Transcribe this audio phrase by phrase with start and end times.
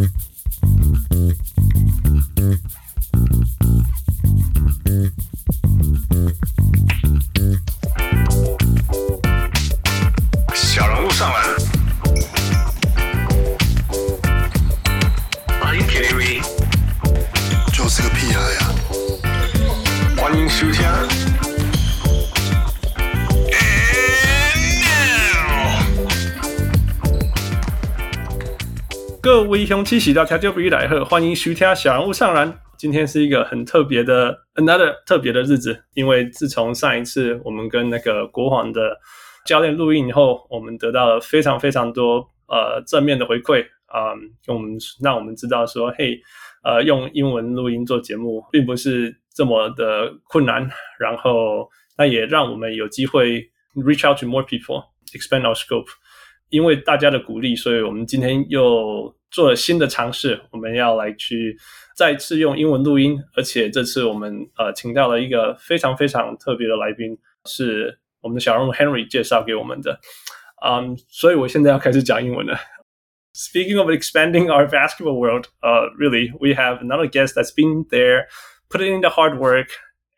[0.00, 0.21] 小
[29.62, 32.52] 英雄七喜到调酒比来贺，欢迎徐天小人物上篮。
[32.76, 38.98] 今天是一个很特别的 another 特别的日子，因为自从上一次我们跟那个国皇的
[39.46, 46.20] 教练录音以后，我们得到了非常非常多呃正面的回馈啊、跟我们让我们知道说，嘿，
[46.64, 53.40] 呃，用英文录音做节目并不是这么的困难，然后那也让我们有机会
[53.76, 55.86] reach out to more people，expand our scope。
[56.51, 60.39] 因为大家的鼓励，所以我们今天又做了新的尝试。
[60.51, 61.57] 我们要来去
[61.95, 69.99] 再次用英文录音，而且这次我们呃请到了一个非常非常特别的来宾，是我们的小人物 Henry 介绍给我们的。
[70.65, 72.57] 嗯，所以我现在要开始讲英文了。
[73.33, 78.25] Speaking of expanding our basketball world, uh, really, we have another guest that's been there,
[78.67, 79.67] putting in the hard work,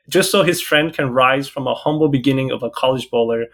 [0.08, 3.48] just so his friend can rise from a humble beginning of a college bowler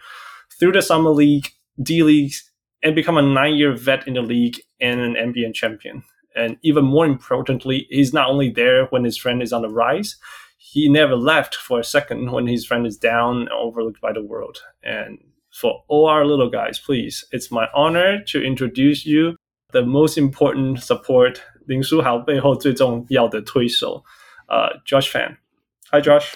[0.60, 1.48] through the summer league,
[1.82, 2.48] D leagues,
[2.82, 6.02] and become a nine-year vet in the league and an NBA champion.
[6.34, 10.16] And even more importantly, he's not only there when his friend is on the rise,
[10.58, 14.22] he never left for a second when his friend is down and overlooked by the
[14.22, 14.58] world.
[14.82, 15.18] And
[15.50, 19.36] for all our little guys, please, it's my honor to introduce you
[19.72, 24.04] the most important support 林书豪背后最重要的推手，
[24.48, 26.34] 呃、uh,，Josh Fan。Hi Josh。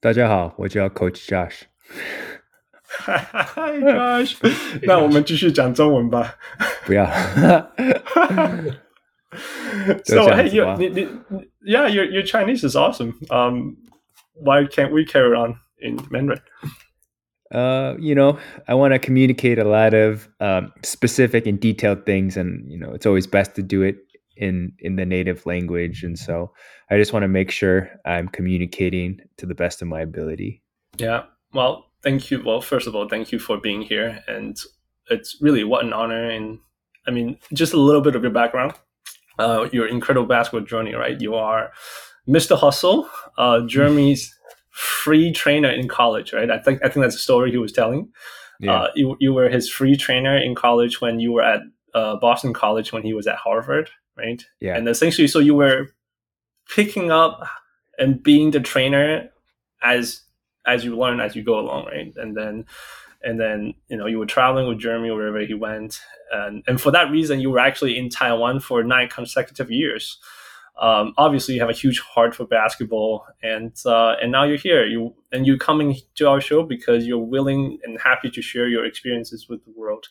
[0.00, 1.62] 大家好，我叫 Coach Josh。
[3.00, 4.36] Hi Josh。
[4.82, 6.36] 那我们继续讲中文吧。
[6.86, 7.06] 不要。
[10.04, 10.76] so 这样 hey, 子 you, 吗？
[10.78, 13.14] 你你你 yeah, your your Chinese is awesome.
[13.30, 13.76] Um,
[14.34, 16.40] why can't we carry on in Mandarin?
[17.52, 18.38] Uh, you know,
[18.68, 22.92] I want to communicate a lot of um, specific and detailed things, and you know,
[22.94, 23.96] it's always best to do it
[24.36, 26.04] in in the native language.
[26.04, 26.52] And so,
[26.90, 30.62] I just want to make sure I'm communicating to the best of my ability.
[30.96, 31.24] Yeah.
[31.52, 32.41] Well, thank you.
[32.45, 34.57] Well, first of all, thank you for being here, and
[35.09, 36.29] it's really what an honor.
[36.29, 36.59] And
[37.07, 38.73] I mean, just a little bit of your background.
[39.37, 41.21] Uh, your incredible basketball journey, right?
[41.21, 41.71] You are
[42.27, 42.57] Mr.
[42.57, 44.35] Hustle, uh, Jeremy's
[44.71, 46.51] free trainer in college, right?
[46.51, 48.09] I think I think that's the story he was telling.
[48.59, 51.61] Yeah, Uh, you you were his free trainer in college when you were at
[51.95, 54.43] uh, Boston College when he was at Harvard, right?
[54.59, 55.87] yeah, And essentially, so you were
[56.75, 57.47] picking up
[57.97, 59.29] and being the trainer
[59.81, 60.21] as
[60.69, 62.13] as you learn as you go along, right?
[62.15, 62.65] And then
[63.21, 65.99] and then you know you were traveling with Jeremy wherever he went,
[66.31, 70.17] and and for that reason, you were actually in Taiwan for nine consecutive years.
[70.79, 74.85] Um, obviously, you have a huge heart for basketball, and uh, and now you're here.
[74.85, 78.85] You and you're coming to our show because you're willing and happy to share your
[78.85, 80.07] experiences with the world.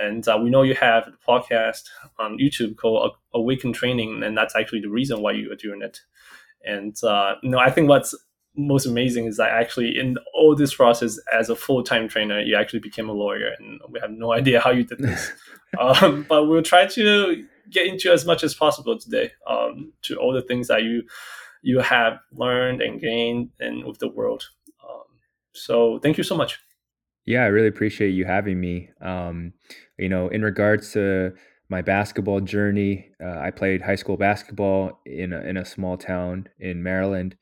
[0.00, 1.84] And uh, we know you have a podcast
[2.18, 6.00] on YouTube called Awaken Training, and that's actually the reason why you are doing it.
[6.64, 8.14] And uh, you know, I think what's
[8.56, 12.56] most amazing is that actually in all this process, as a full time trainer, you
[12.56, 15.32] actually became a lawyer, and we have no idea how you did this.
[15.78, 20.32] um, but we'll try to get into as much as possible today um, to all
[20.32, 21.02] the things that you
[21.62, 24.44] you have learned and gained and with the world.
[24.82, 25.04] Um,
[25.52, 26.58] so thank you so much.
[27.24, 27.44] yeah.
[27.44, 28.90] I really appreciate you having me.
[29.00, 29.52] Um,
[29.96, 31.32] you know, in regards to
[31.68, 36.48] my basketball journey, uh, I played high school basketball in a, in a small town
[36.58, 37.36] in Maryland.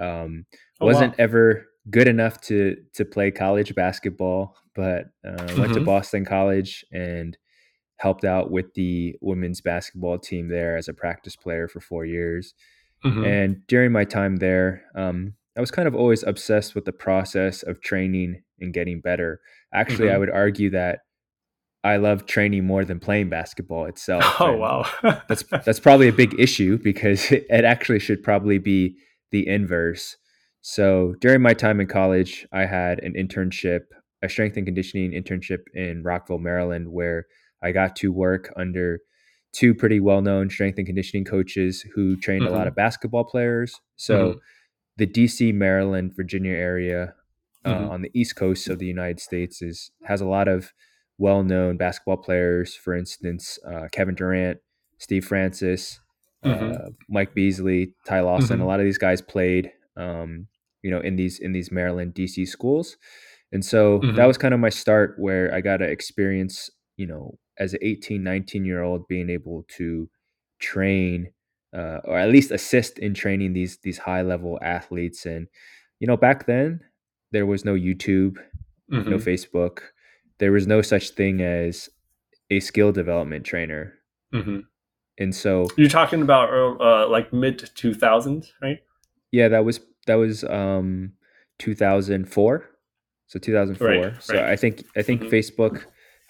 [0.00, 0.46] Um,
[0.80, 1.24] Oh, wasn't wow.
[1.24, 5.84] ever good enough to to play college basketball, but uh, went to Mhm.
[5.86, 7.36] Boston College and
[7.98, 12.52] helped out with the women's basketball team there as a practice player for four years.
[13.04, 13.24] Mhm.
[13.24, 17.62] And during my time there, um, I was kind of always obsessed with the process
[17.62, 19.40] of training and getting better.
[19.72, 20.20] Actually, I Mhm.
[20.20, 21.00] would argue that
[21.84, 24.24] I love training more than playing basketball itself.
[24.40, 24.86] Oh and wow,
[25.28, 28.98] that's that's probably a big issue because it actually should probably be
[29.36, 30.16] the inverse.
[30.62, 33.80] So during my time in college, I had an internship,
[34.22, 37.26] a strength and conditioning internship in Rockville, Maryland, where
[37.62, 39.00] I got to work under
[39.52, 42.68] two pretty well-known strength and conditioning coaches who trained a lot Mhm.
[42.68, 43.78] of basketball players.
[43.96, 44.38] So Mhm.
[44.96, 47.14] the DC, Maryland, Virginia area
[47.64, 47.90] uh, Mhm.
[47.90, 50.72] on the East Coast of the United States is has a lot of
[51.18, 52.74] well-known basketball players.
[52.74, 54.58] For instance, uh, Kevin Durant,
[54.98, 56.00] Steve Francis,
[56.46, 56.72] Mhm.
[56.72, 58.60] uh, Mike Beasley, Ty Lawson.
[58.60, 58.62] Mhm.
[58.62, 60.48] A lot of these guys played, um,
[60.82, 62.96] you know, in these in these Maryland DC schools,
[63.52, 64.26] and so that Mhm.
[64.26, 68.22] was kind of my start where I got to experience, you know, as an 18,
[68.24, 70.08] 19 year old being able to
[70.60, 71.32] train
[71.74, 75.26] uh, or at least assist in training these these high level athletes.
[75.26, 75.48] And
[76.00, 76.80] you know, back then
[77.32, 78.38] there was no YouTube,
[79.06, 79.20] no Mhm.
[79.20, 79.80] Facebook.
[80.38, 81.88] There was no such thing as
[82.50, 83.94] a skill development trainer.
[84.32, 84.66] Mhm.
[85.18, 88.78] And so You're talking about uh, like mid 2000s, right?
[89.32, 91.12] yeah, that was that was um
[91.58, 92.70] 2004.
[93.28, 93.88] So 2004.
[93.88, 94.44] Right, so right.
[94.44, 95.30] I think I think Mhm.
[95.30, 95.84] Facebook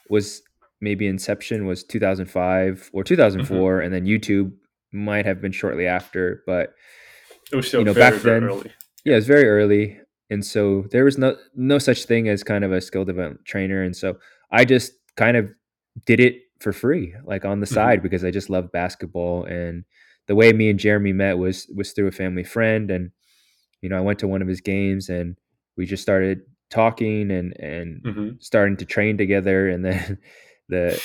[0.08, 0.42] was
[0.80, 3.06] maybe inception was 2005 or Mm-hmm.
[3.08, 4.52] 2004 and then YouTube
[4.92, 6.74] might have been shortly after, but
[7.52, 8.72] It was still You know, very, back then- early.
[9.04, 10.00] yeah, it was very early,
[10.30, 13.82] and so there was no no such thing as kind of a skill development trainer,
[13.82, 14.18] and so
[14.50, 15.52] I just kind of
[16.06, 17.74] did it for free, like on the Mhm.
[17.74, 19.84] side, because I just loved basketball, and
[20.26, 23.10] the way me and Jeremy met was was through a family friend, and
[23.82, 25.36] you know I went to one of his games, and
[25.76, 30.18] we just started talking and and hmm starting to train together, and then
[30.68, 31.00] the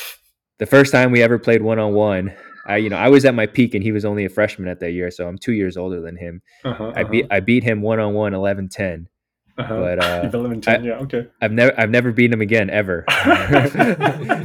[0.58, 2.34] the first time we ever played one on one.
[2.64, 4.78] I, you know, I was at my peak and he was only a freshman at
[4.80, 6.42] that year, so I'm two years older than him.
[6.64, 9.08] Uh-huh, I beat I beat him one on one 11-10.
[9.58, 9.80] Uh-huh.
[9.80, 11.26] but, uh, You've been living 10, yeah, okay.
[11.40, 13.04] I've never I've never beaten him again ever.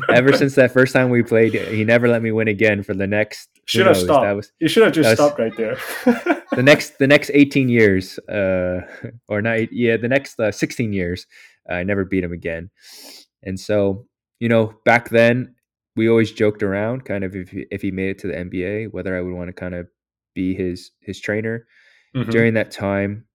[0.09, 3.07] ever since that first time we played, he never let me win again for the
[3.07, 4.23] next Should have knows, stopped.
[4.25, 5.77] That was You should have just was- stopped right there.
[6.51, 8.81] the next the next 18 years uh
[9.27, 11.27] or not yeah, the next uh, 16 years
[11.69, 12.69] I never beat him again.
[13.43, 14.07] And so,
[14.39, 15.55] you know, back then
[15.95, 18.93] we always joked around kind of if he, if he made it to the NBA,
[18.93, 19.87] whether I would want to kind of
[20.35, 21.65] be his his trainer.
[22.15, 22.31] Mhm.
[22.31, 23.25] during that time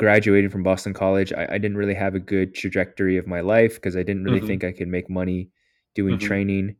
[0.00, 3.74] graduating from boston college I, I didn't really have a good trajectory of my life
[3.74, 4.46] because i didn't really Mhm.
[4.48, 5.50] think i could make money
[5.94, 6.20] doing Mhm.
[6.28, 6.76] training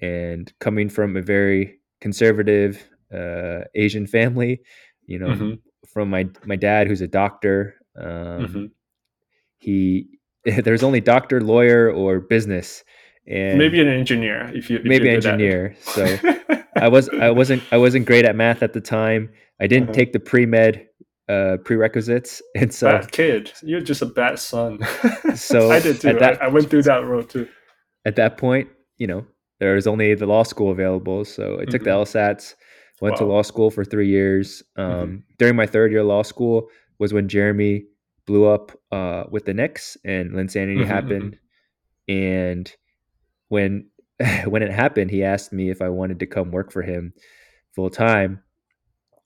[0.00, 1.62] and coming from a very
[2.02, 2.72] conservative
[3.20, 4.60] uh, asian family
[5.06, 5.58] you know Mhm.
[5.92, 7.56] from my my dad who's a doctor
[7.96, 8.70] um, Mhm.
[9.58, 10.06] he
[10.64, 12.84] there's only doctor lawyer or business
[13.26, 16.04] and maybe an engineer if you if maybe engineer so
[16.76, 19.28] I was I wasn't I wasn't great at math at the time.
[19.60, 19.98] I didn't Uh-huh.
[20.00, 20.86] take the pre med
[21.30, 23.52] uh, prerequisites, and so bad kid.
[23.62, 24.80] You're just a bad son.
[25.36, 26.12] So, I did too.
[26.14, 27.46] that- I, I went through that road too.
[28.04, 28.68] at that point,
[28.98, 29.24] you know,
[29.60, 31.24] there was only the law school available.
[31.24, 32.54] So I took the LSATs,
[33.00, 33.30] went to Mm-hmm.
[33.32, 34.62] Law school for three years.
[34.76, 35.22] Um, Mhm.
[35.38, 36.68] During my third year of law school
[36.98, 37.84] was when Jeremy
[38.26, 41.38] blew up uh, with the Knicks and Linsanity Mhm, happened.
[42.08, 42.66] And
[43.48, 43.88] when
[44.52, 47.12] when it happened, he asked me if I wanted to come work for him
[47.74, 48.42] full time,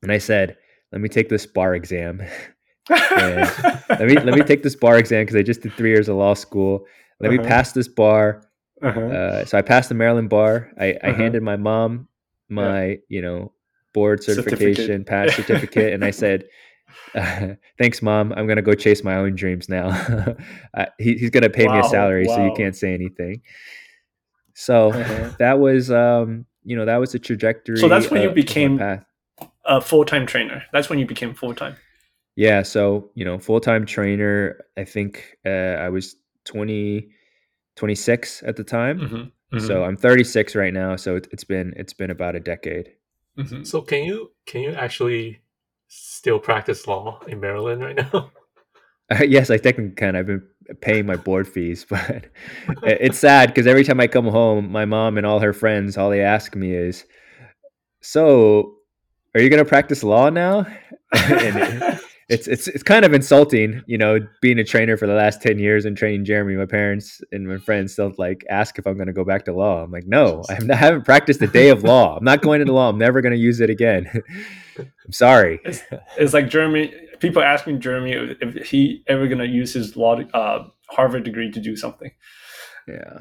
[0.03, 0.57] and I said,
[0.95, 2.23] "Let me take this bar exam."
[2.91, 6.17] let me let me take this bar exam because I just did three years of
[6.17, 6.87] law school.
[7.21, 7.49] Let me Uh-huh.
[7.49, 8.43] pass this bar.
[8.83, 9.01] Uh-huh.
[9.01, 10.71] Uh, so I passed the Maryland bar.
[10.79, 11.15] I, I Uh-huh.
[11.23, 12.09] handed my mom
[12.51, 13.53] my you know
[13.95, 15.07] board certification, Certificate.
[15.07, 16.45] pass certificate, and I said,
[17.15, 18.33] uh, "Thanks, mom.
[18.37, 19.89] I'm gonna go chase my own dreams now."
[20.75, 23.41] uh, he, he's gonna pay me a Wow, salary, so you can't say anything.
[24.55, 25.31] So Uh-huh.
[25.39, 27.79] that was um, you know that was the trajectory.
[27.79, 29.05] So that's when you of- of my became- path.
[29.65, 30.65] A full-time trainer.
[30.73, 31.77] That's when you became full-time.
[32.37, 34.65] Yeah, so you know, full time trainer.
[34.77, 37.11] I think uh, I was 20,
[37.77, 39.01] 26 at the time.
[39.01, 39.59] Mm-hmm.
[39.61, 40.97] So I'm 36 right now.
[40.97, 42.93] So it, it's been it's been about a decade.
[43.37, 45.41] hmm So can you can you actually
[45.89, 48.33] still practice law in Maryland right now?
[49.21, 50.17] yes, I technically can.
[50.17, 50.43] I've been
[50.81, 52.27] paying my board fees, but
[52.83, 56.11] it's sad because every time I come home, my mom and all her friends, all
[56.11, 57.05] they ask me is,
[58.01, 58.79] "So,
[59.35, 60.67] are you going to practice law now?"
[61.13, 62.01] it-
[62.31, 65.59] it's it's it's kind of insulting, you know, being a trainer for the last ten
[65.59, 66.57] years and training Jeremy.
[66.57, 69.53] My parents and my friends still like ask if I'm going to go back to
[69.53, 69.83] law.
[69.85, 72.17] I'm like, no, I have- I haven't practiced a day of law.
[72.17, 72.89] I'm not going into law.
[72.89, 74.11] I'm never going to use it again.
[74.79, 75.61] I'm sorry.
[76.17, 76.95] It's like Jeremy.
[77.21, 81.77] People asking Jeremy if, he ever gonna use his law uh, Harvard degree to do
[81.77, 82.11] something.
[82.89, 83.19] Yeah,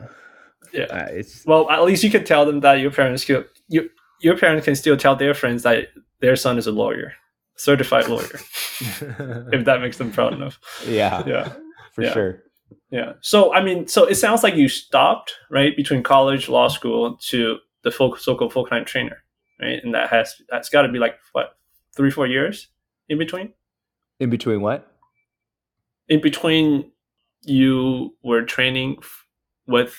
[0.74, 0.84] Yeah.
[0.86, 3.46] uh, it's Well, at least you can tell them that your parents can.
[3.70, 3.90] You,
[4.24, 5.90] your parents can still tell their friends that
[6.20, 7.14] their son is a lawyer,
[7.56, 8.40] certified lawyer,
[8.80, 10.60] if that makes them proud enough.
[10.88, 11.54] yeah, Yeah.
[11.94, 12.14] for yeah.
[12.14, 12.44] sure.
[12.90, 13.14] Yeah.
[13.22, 17.58] So I mean, so it sounds like you stopped right between college, law school to
[17.84, 19.18] the full so-called full-time trainer,
[19.62, 19.80] right?
[19.84, 21.58] And that has that's got to be like what
[21.96, 22.68] three, four years
[23.10, 23.54] in between.
[24.20, 24.90] In between what?
[26.08, 26.92] In between,
[27.42, 28.98] you were training
[29.68, 29.96] with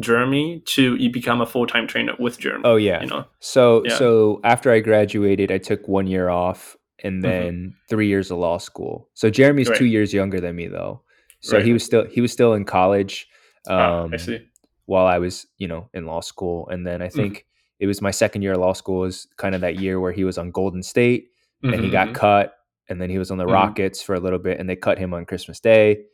[0.00, 2.62] Jeremy to you become a full-time trainer with Jeremy.
[2.64, 3.02] Oh yeah.
[3.02, 3.24] You know.
[3.40, 3.96] So Yeah.
[3.96, 7.22] so after I graduated, I took one year off and Mhm.
[7.22, 9.08] then three years of law school.
[9.14, 11.02] So Jeremy's two years younger than me though.
[11.40, 11.64] So Right.
[11.64, 13.28] he was still he was still in college
[13.68, 14.40] Ah, um, I see.
[14.86, 17.16] while I was you know in law school, and then I Mm-hmm.
[17.18, 17.46] think
[17.80, 20.24] it was my second year of law school was kind of that year where he
[20.24, 21.28] was on Golden State
[21.62, 22.14] and he Mhm, got mhm.
[22.14, 22.54] cut,
[22.88, 23.46] and then he was on the.
[23.46, 26.04] Rockets for a little bit, and they cut him on Christmas Day,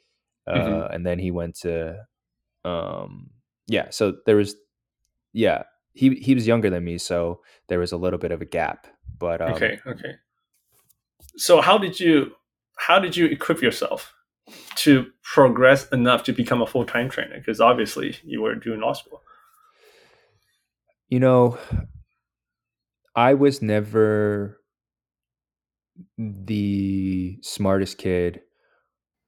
[0.47, 2.05] uh, and then he went to,
[2.65, 3.31] um,
[3.67, 3.91] yeah.
[3.91, 4.57] So there was
[5.33, 8.45] yeah, he he was younger than me, so there was a little bit of a
[8.47, 8.87] gap.
[9.19, 10.15] But um, okay, okay.
[11.37, 12.33] So how did you
[12.77, 14.13] how did you equip yourself
[14.77, 17.39] to progress enough to become a full time trainer?
[17.39, 19.21] Because obviously you were doing law school.
[21.09, 21.57] you know,
[23.15, 24.61] I was never
[26.19, 28.41] the smartest kid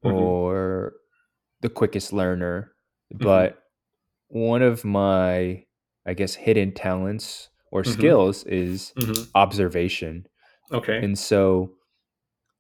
[0.05, 0.13] Mhm.
[0.15, 0.95] or
[1.61, 2.73] the quickest learner,
[3.15, 3.25] Mm-hmm.
[4.37, 5.65] One of my,
[6.07, 7.87] I guess, hidden talents or Mhm.
[7.93, 9.29] skills is Mhm.
[9.35, 10.27] observation.
[10.73, 10.99] Okay.
[10.99, 11.73] And so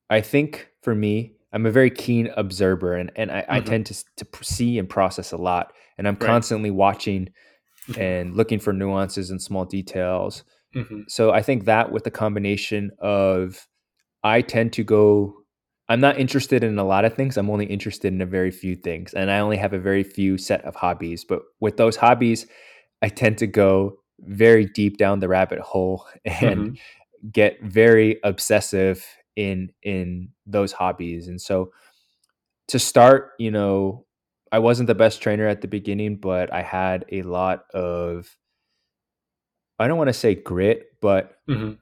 [0.08, 3.66] I think for me, I'm a very keen observer and, and I, I Mhm.
[3.66, 5.72] tend to, to see and process a lot.
[5.98, 6.26] And I'm Right.
[6.26, 7.28] constantly watching
[7.88, 7.98] Mhm.
[7.98, 10.44] and looking for nuances and small details.
[10.74, 11.04] Mhm.
[11.08, 13.66] So I think that with the combination of
[14.22, 15.34] I tend to go
[15.88, 17.36] I'm not interested in a lot of things.
[17.36, 19.14] I'm only interested in a very few things.
[19.14, 21.24] And I only have a very few set of hobbies.
[21.24, 22.46] But with those hobbies,
[23.02, 26.78] I tend to go very deep down the rabbit hole and Mhm.
[27.32, 29.04] get very obsessive
[29.36, 31.28] in in those hobbies.
[31.28, 31.72] And so
[32.68, 34.06] to start, you know,
[34.52, 38.36] I wasn't the best trainer at the beginning, but I had a lot of
[39.78, 41.78] I don't want to say grit, but Mhm.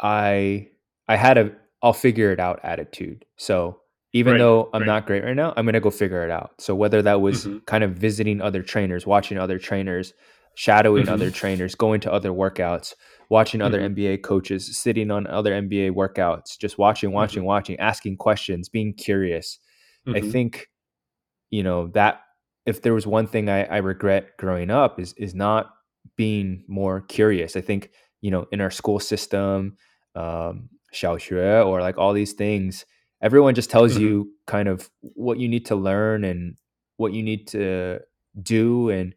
[0.00, 0.68] I
[1.08, 3.24] I had a I'll figure it out attitude.
[3.36, 3.80] So
[4.12, 4.86] even Right, though I'm right.
[4.86, 6.52] not great right now, I'm gonna go figure it out.
[6.60, 7.60] So whether that was Mhm.
[7.66, 10.12] kind of visiting other trainers, watching other trainers,
[10.54, 11.08] shadowing Mhm.
[11.08, 12.94] other trainers, going to other workouts,
[13.30, 13.80] watching other Mhm.
[13.80, 19.58] NBA coaches, sitting on other NBA workouts, just watching, watching, watching, asking questions, being curious.
[20.12, 20.20] I Mhm.
[20.20, 20.68] think,
[21.50, 22.22] you know, that
[22.66, 25.70] if there was one thing I, I regret growing up is is not
[26.16, 27.56] being more curious.
[27.56, 29.76] I think, you know, in our school system,
[30.14, 32.84] um, 小学 or like all these things,
[33.22, 34.00] everyone just tells Mhm.
[34.00, 36.56] you kind of what you need to learn and
[36.96, 38.00] what you need to
[38.42, 39.14] do, and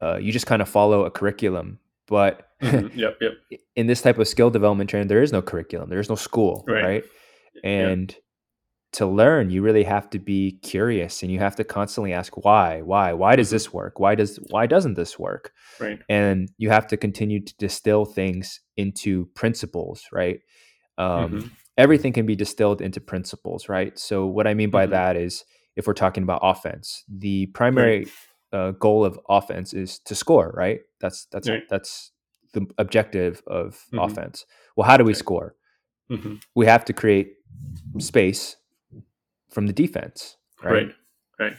[0.00, 1.78] uh, you just kind of follow a curriculum.
[2.08, 2.90] But Mhm.
[2.96, 3.18] Yep.
[3.20, 3.32] Yep.
[3.76, 6.64] in this type of skill development training, there is no curriculum, there is no school,
[6.66, 6.84] Right.
[6.84, 7.04] right?
[7.64, 8.14] And
[8.92, 12.82] to learn, you really have to be curious and you have to constantly ask why,
[12.82, 13.52] why, why does Mhm.
[13.52, 13.98] this work?
[13.98, 15.52] Why does why doesn't this work?
[15.80, 15.98] Right.
[16.08, 20.40] And you have to continue to distill things into principles, right?
[20.98, 21.50] Um, Mhm.
[21.78, 23.98] Everything can be distilled into principles, right?
[23.98, 24.90] So what I mean by Mhm.
[24.90, 28.06] that is, if we're talking about offense, the primary
[28.52, 30.80] uh, goal of offense is to score, right?
[31.00, 31.62] That's that's Right.
[31.70, 32.12] that's
[32.52, 34.04] the objective of Mhm.
[34.04, 34.44] offense.
[34.76, 35.56] Well, how do we score?
[36.10, 36.42] Mhm.
[36.54, 37.36] we have to create
[37.98, 38.56] space
[39.48, 40.72] from the defense, right?
[40.88, 40.94] Right.
[41.38, 41.56] Right.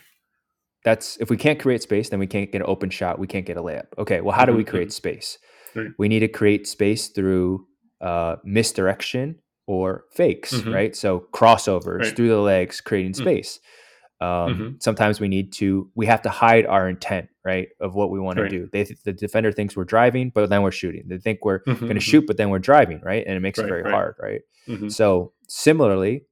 [0.84, 3.18] That's if we can't create space, then we can't get an open shot.
[3.18, 3.88] We can't get a layup.
[3.98, 5.40] Okay, well, how do we Mhm, create space?
[5.76, 5.90] Right.
[5.98, 7.68] We need to create space through
[8.02, 10.74] uh, misdirection or fakes, Mhm.
[10.74, 10.94] right?
[10.96, 12.16] So crossovers Right.
[12.16, 13.16] through the legs, creating Mhm.
[13.18, 13.60] space.
[14.20, 14.28] Um,
[14.78, 14.84] Mhm.
[14.84, 18.40] Sometimes we need to we have to hide our intent, right, of what we want
[18.40, 18.50] Right.
[18.50, 18.70] to do.
[18.74, 21.04] They, the defender thinks we're driving, but then we're shooting.
[21.08, 22.02] They think we're Mhm, going to mhm.
[22.02, 23.24] shoot, but then we're driving, right?
[23.26, 24.42] And it makes it very hard, right?
[24.68, 24.92] Mhm.
[24.92, 26.26] So similarly,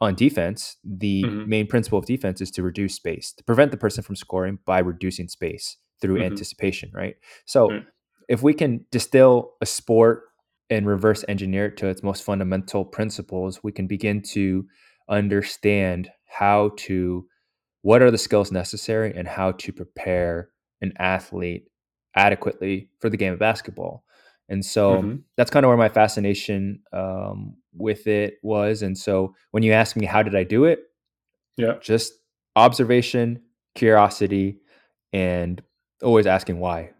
[0.00, 4.04] on defense, the main principle of defense is to reduce space, to prevent the person
[4.04, 7.16] from scoring by reducing space through anticipation, right?
[7.46, 7.70] So.
[8.28, 10.24] If we can distill a sport
[10.70, 14.66] and reverse engineer it to its most fundamental principles, we can begin to
[15.08, 17.26] understand how to
[17.82, 21.68] what are the skills necessary and how to prepare an athlete
[22.16, 24.04] adequately for the game of basketball.
[24.48, 25.22] And so Mhm.
[25.36, 28.82] that's kind of where my fascination um, with it was.
[28.82, 30.80] And so when you ask me, how did I do it?
[31.56, 31.74] Yeah.
[31.80, 32.12] Just
[32.56, 33.42] observation,
[33.74, 34.58] curiosity,
[35.12, 35.62] and
[36.02, 36.90] always asking why.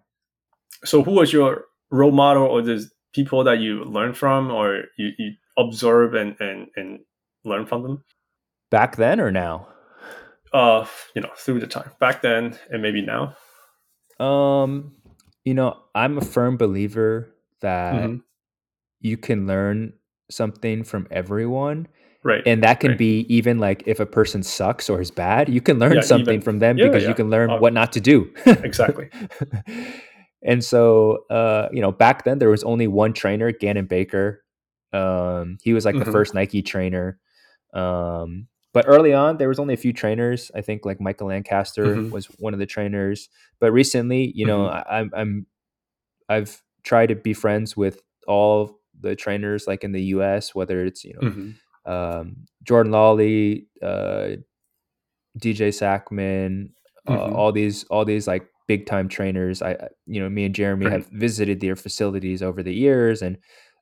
[0.85, 5.11] So, who was your role model, or the people that you learn from, or you,
[5.19, 7.01] you observe and, and and
[7.45, 8.05] learn from them?
[8.71, 9.69] Back then or now?
[10.53, 13.37] Uh, you know, through the time back then and maybe now.
[14.25, 14.93] Um,
[15.45, 17.29] you know, I'm a firm believer
[17.61, 18.23] that Mhm.
[19.01, 19.93] you can learn
[20.31, 21.89] something from everyone.
[22.25, 22.43] Right.
[22.47, 22.99] And that can Right.
[22.99, 26.35] be even like if a person sucks or is bad, you can learn Yeah, something
[26.35, 27.11] even- from them yeah, because yeah.
[27.11, 28.33] you can learn Uh, what not to do.
[28.47, 29.09] exactly.
[30.43, 34.43] and so, uh, you know, back then there was only one trainer, Gannon Baker.
[34.93, 36.13] Um, he was like the Mhm.
[36.13, 37.19] first Nike trainer.
[37.75, 40.51] Um, but early on, there was only a few trainers.
[40.55, 42.11] I think like Michael Lancaster Mhm.
[42.11, 43.29] was one of the trainers.
[43.59, 44.71] But recently, you know, Mhm.
[44.71, 45.47] I, I'm, I'm,
[46.29, 51.05] I've tried to be friends with all the trainers, like in the U.S., whether it's
[51.05, 51.55] you know Mhm.
[51.91, 54.37] um, Jordan Lawley, uh,
[55.39, 56.71] DJ Sackman,
[57.07, 57.35] uh, Mhm.
[57.35, 59.63] all these all these like big time trainers.
[59.63, 60.93] I you know me and Jeremy Right.
[60.93, 63.39] have visited their facilities over the years and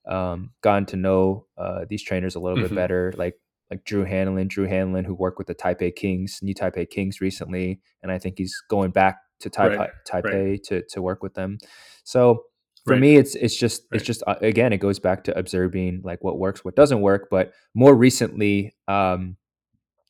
[0.09, 2.63] um, gotten to know uh, these trainers a little Mhm.
[2.69, 3.13] bit better.
[3.17, 7.21] Like like Drew Hanlon, Drew Hanlon, who worked with the Taipei Kings, New Taipei Kings
[7.21, 11.35] recently, and I think he's going back to Taipei, Right, Taipei to to work with
[11.35, 11.59] them.
[12.05, 12.45] So
[12.87, 13.01] for Right.
[13.01, 13.97] me, it's it's just Right.
[13.97, 17.29] it's just uh, again, it goes back to observing like what works, what doesn't work.
[17.31, 19.37] But more recently, um,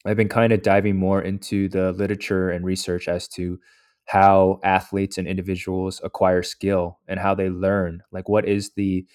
[0.07, 3.59] I've been kind of diving more into the literature and research as to
[4.07, 8.03] how athletes and individuals acquire skill and how they learn.
[8.13, 9.07] Like, what is the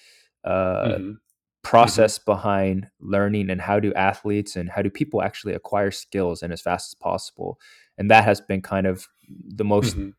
[0.44, 1.18] uh, Mhm.
[1.62, 6.52] process behind learning, and how do athletes and how do people actually acquire skills and
[6.52, 7.60] as fast as possible?
[7.98, 9.08] And that has been kind of
[9.48, 10.14] the most Mhm.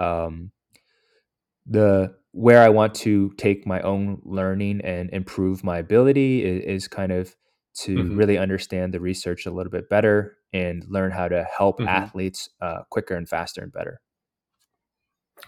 [0.00, 0.52] um,
[1.66, 6.88] the where I want to take my own learning and improve my ability is, is
[6.88, 7.34] kind of
[7.76, 8.16] to Mhm.
[8.16, 11.88] really understand the research a little bit better and learn how to help Mhm.
[11.88, 14.00] athletes uh, quicker and faster and better.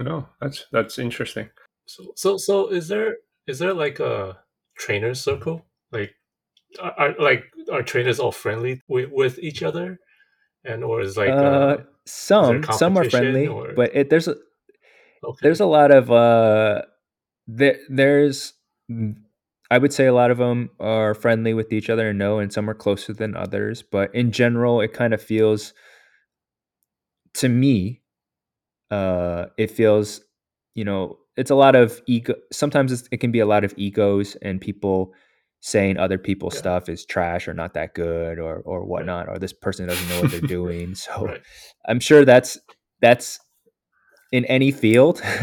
[0.01, 1.49] Oh, that's that's interesting.
[1.87, 4.37] So, so, so is there is there like a
[4.77, 5.65] trainer circle?
[5.93, 6.11] Like,
[6.81, 9.99] are, are like are trainers all friendly with, with each other,
[10.65, 14.35] and or is like uh, uh, some some are friendly, or- but it, there's a
[15.25, 16.83] okay, there's a lot of uh,
[17.47, 18.55] there there's
[19.71, 22.53] I would say a lot of them are friendly with each other and know, and
[22.53, 23.83] some are closer than others.
[23.83, 25.75] But in general, it kind of feels
[27.35, 28.03] to me,
[28.91, 30.21] uh, it feels,
[30.75, 32.35] you know, it's a lot of ego.
[32.53, 35.13] Sometimes it's, it can be a lot of egos and people
[35.61, 36.61] saying other people's Yeah.
[36.61, 40.23] stuff is trash or not that good or or whatnot, or this person doesn't know
[40.23, 40.95] what they're doing.
[40.95, 41.41] So right.
[41.89, 42.59] I'm sure that's
[43.01, 43.39] that's
[44.37, 45.17] in any field.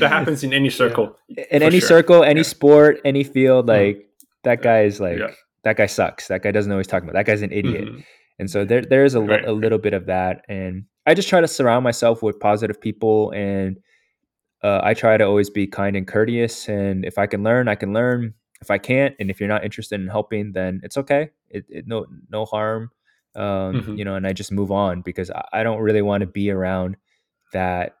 [0.00, 1.06] That happens in any circle.
[1.56, 1.88] in any sure.
[1.88, 2.54] circle, any Yeah.
[2.54, 3.74] sport, any field, Mhm.
[3.78, 3.96] like
[4.44, 5.32] that guy is like Yeah.
[5.64, 6.28] that guy sucks.
[6.28, 7.18] That guy doesn't know what he's talking about.
[7.18, 7.84] That guy's an idiot.
[7.88, 8.04] Mhm.
[8.38, 11.28] And so there there is a, Right, a little bit of that, and I just
[11.28, 13.76] try to surround myself with positive people, and
[14.62, 16.68] uh, I try to always be kind and courteous.
[16.68, 18.34] And if I can learn, I can learn.
[18.62, 21.30] If I can't, and if you're not interested in helping, then it's okay.
[21.48, 22.90] It, it no no harm,
[23.34, 23.98] um, Mhm.
[23.98, 24.16] you know.
[24.16, 26.96] And I just move on because I, I don't really want to be around
[27.52, 27.96] that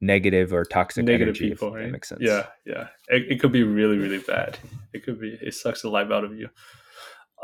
[0.00, 1.50] negative or toxic Negative energy.
[1.50, 1.84] people, right?
[1.84, 2.20] that makes sense.
[2.22, 2.88] Yeah, yeah.
[3.08, 4.58] It, it could be really, really bad.
[4.92, 5.38] It could be.
[5.40, 6.48] It sucks the life out of you.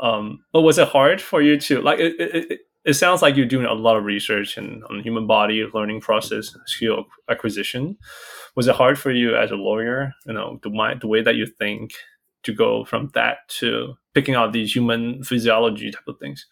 [0.01, 1.99] Um, but was it hard for you to like?
[1.99, 5.03] It, it, it, it sounds like you're doing a lot of research and on the
[5.03, 7.97] human body, learning process, skill acquisition.
[8.55, 10.13] Was it hard for you as a lawyer?
[10.25, 11.93] You know, the mind, the way that you think,
[12.43, 16.45] to go from that to picking out these human physiology type of things.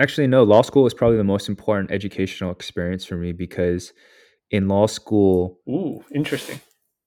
[0.00, 0.42] Actually, no.
[0.42, 3.92] Law school was probably the most important educational experience for me because
[4.54, 6.60] in law school, Ooh, interesting.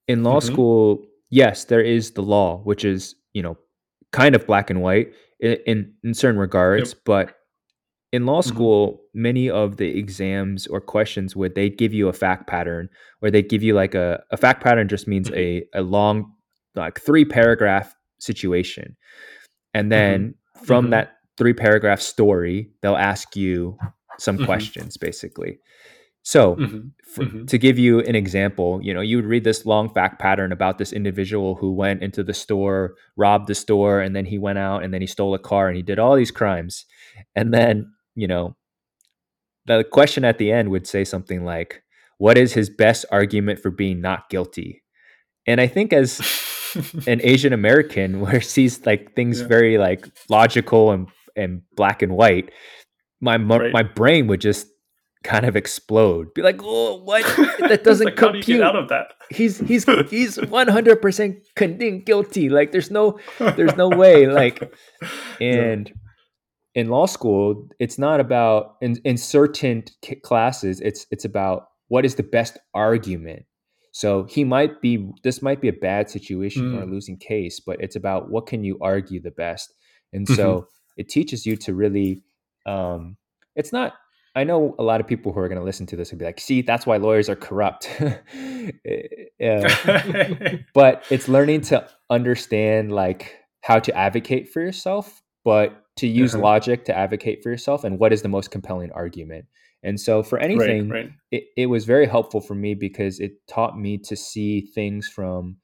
[0.08, 0.44] in law Mhm.
[0.44, 3.58] school, yes, there is the law, which is you know
[4.12, 7.34] kind of black and white in in, in certain regards, but
[8.12, 8.48] in law Mhm.
[8.52, 12.90] school, many of the exams or questions would they give you a fact pattern,
[13.22, 16.34] or they give you like a a fact pattern just means a a long
[16.76, 18.98] like three paragraph situation,
[19.74, 20.92] and then from Mhm.
[20.92, 21.08] that
[21.38, 23.78] three paragraph story, they'll ask you
[24.20, 25.60] some questions basically.
[26.28, 26.92] So Mhm.
[27.06, 27.48] for, Mhm.
[27.48, 30.78] to give you an example, you know, you would read this long fact pattern about
[30.78, 34.84] this individual who went into the store, robbed the store, and then he went out
[34.84, 36.86] and then he stole a car and he did all these crimes.
[37.34, 38.58] And then, you know,
[39.68, 41.82] the question at the end would say something like,
[42.18, 44.84] What is his best argument for being not guilty?
[45.46, 46.20] And I think as
[47.08, 49.48] an Asian American where sees like things Yeah.
[49.48, 52.52] very like logical and and black and white,
[53.22, 53.72] my Right.
[53.72, 54.68] my brain would just
[55.28, 56.34] kind of explode.
[56.34, 57.24] Be like, "Oh, what?
[57.72, 59.08] That doesn't like, how do you compute." get out of that?
[59.30, 62.50] He's he's he's 100% condemned guilty.
[62.50, 63.20] Like there's no
[63.58, 64.58] there's no way like
[65.42, 65.92] and
[66.76, 72.06] in law school it's not about in in certain c- classes it's it's about what
[72.06, 73.44] is the best argument
[73.92, 76.92] so he might be this might be a bad situation or a Mm.
[76.92, 79.74] losing case but it's about what can you argue the best
[80.14, 82.22] and so it teaches you to really
[82.68, 83.18] um
[83.56, 83.94] it's not
[84.38, 86.26] i know a lot of people who are going to listen to this will be
[86.26, 89.68] like see that's why lawyers are corrupt Uh,
[90.74, 96.44] but it's learning to understand like how to advocate for yourself but to use Uh-huh.
[96.44, 99.46] logic to advocate for yourself and what is the most compelling argument
[99.84, 101.12] and so for anything right, right.
[101.32, 105.58] It, it was very helpful for me because it taught me to see things from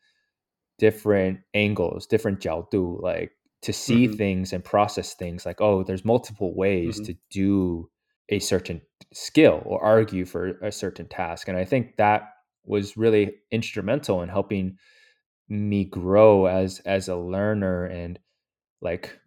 [0.79, 3.31] different angles different jiaodu like
[3.61, 4.17] to see Mhm.
[4.17, 7.05] things and process things like oh there's multiple ways Mhm.
[7.07, 7.89] to do
[8.29, 8.81] a certain
[9.13, 12.29] skill or argue for a certain task and i think that
[12.65, 14.77] was really instrumental in helping
[15.49, 18.17] me grow as as a learner and
[18.81, 19.19] like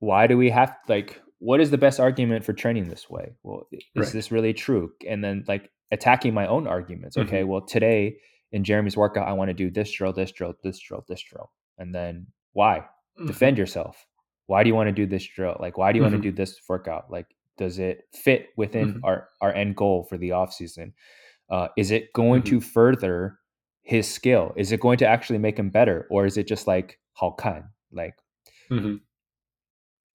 [0.00, 3.32] why do we have like what is the best argument for training this way?
[3.42, 4.12] Well is Right.
[4.12, 4.92] this really true?
[5.08, 7.16] And then like attacking my own arguments.
[7.16, 8.16] Okay well today
[8.52, 11.50] in jeremy's workout i want to do this drill this drill this drill this drill.
[11.78, 12.80] And then why?
[13.18, 13.26] Mm-hmm.
[13.26, 14.06] defend yourself.
[14.46, 15.56] Why do you want to do this drill?
[15.60, 16.10] Like why do you Mhm.
[16.12, 17.10] want to do this workout?
[17.10, 17.26] Like
[17.60, 19.04] does it fit within Mhm.
[19.04, 20.92] our our end goal for the off season
[21.50, 23.38] Uh, is it going to further
[23.82, 24.52] his skill?
[24.56, 27.64] Is it going to actually make him better, or is it just like 好看?
[27.92, 28.14] Like
[28.70, 28.96] hmm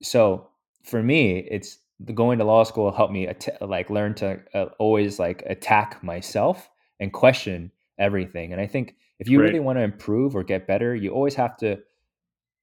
[0.01, 0.49] so
[0.83, 4.65] for me it's the going to law school helped me att- like learn to uh,
[4.79, 9.47] always like attack myself and question everything and i think if you Right.
[9.47, 11.77] really want to improve or get better you always have to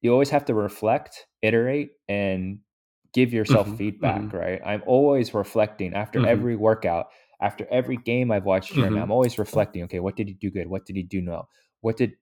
[0.01, 2.59] you always have to reflect iterate and
[3.13, 4.33] give yourself Mhm, feedback mhm.
[4.33, 6.23] right i'm always reflecting after Mhm.
[6.25, 7.07] every workout
[7.41, 10.85] after every game i've watched i'm always reflecting okay what did he do good what
[10.85, 11.47] did he do no
[11.81, 12.13] what did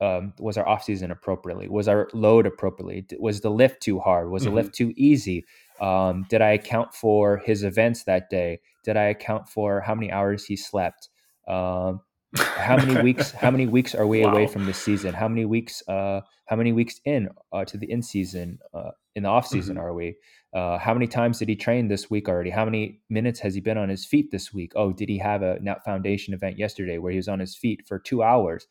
[0.00, 1.68] um, was our off season appropriately?
[1.68, 3.06] Was our load appropriately?
[3.18, 4.30] Was the lift too hard?
[4.30, 4.50] Was the Mhm.
[4.50, 5.46] lift too easy?
[5.80, 8.60] Um, did I account for his events that day?
[8.84, 11.08] Did I account for how many hours he slept?
[11.48, 12.00] Um,
[12.34, 13.30] how many weeks?
[13.32, 15.14] How many weeks are we away from the season?
[15.14, 15.82] How many weeks?
[15.88, 18.58] Uh, how many weeks in uh, to the in season?
[18.74, 19.80] Uh, in the off season Mhm.
[19.80, 20.14] are we?
[20.52, 22.50] Uh, how many times did he train this week already?
[22.50, 24.72] How many minutes has he been on his feet this week?
[24.76, 27.86] Oh, did he have a Net Foundation event yesterday where he was on his feet
[27.86, 28.66] for two hours?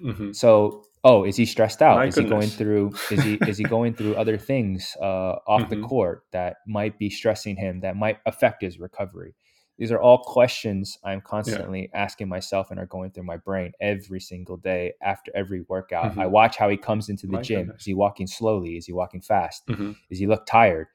[0.00, 0.34] Mhm.
[0.34, 1.96] So, oh, is he stressed out?
[1.96, 2.92] My is he going through?
[3.10, 5.88] Is he is he going through other things uh, off the Mhm.
[5.88, 7.80] court that might be stressing him?
[7.80, 9.34] That might affect his recovery.
[9.78, 14.20] These are all questions I'm constantly asking myself and are going through my brain every
[14.20, 16.16] single day after every workout.
[16.16, 16.30] I Mhm.
[16.30, 17.66] watch how he comes into the My gym.
[17.66, 17.80] goodness.
[17.80, 18.76] Is he walking slowly?
[18.76, 19.66] Is he walking fast?
[19.66, 19.96] Mhm.
[20.08, 20.86] Does he look tired?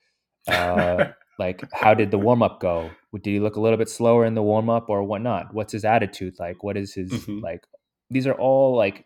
[0.47, 2.89] Uh, like, how did the warm up go?
[3.13, 5.53] Did he look a little bit slower in the warm up or whatnot?
[5.53, 6.63] What's his attitude like?
[6.63, 7.41] What is his Mhm.
[7.41, 7.65] like?
[8.09, 9.05] These are all like.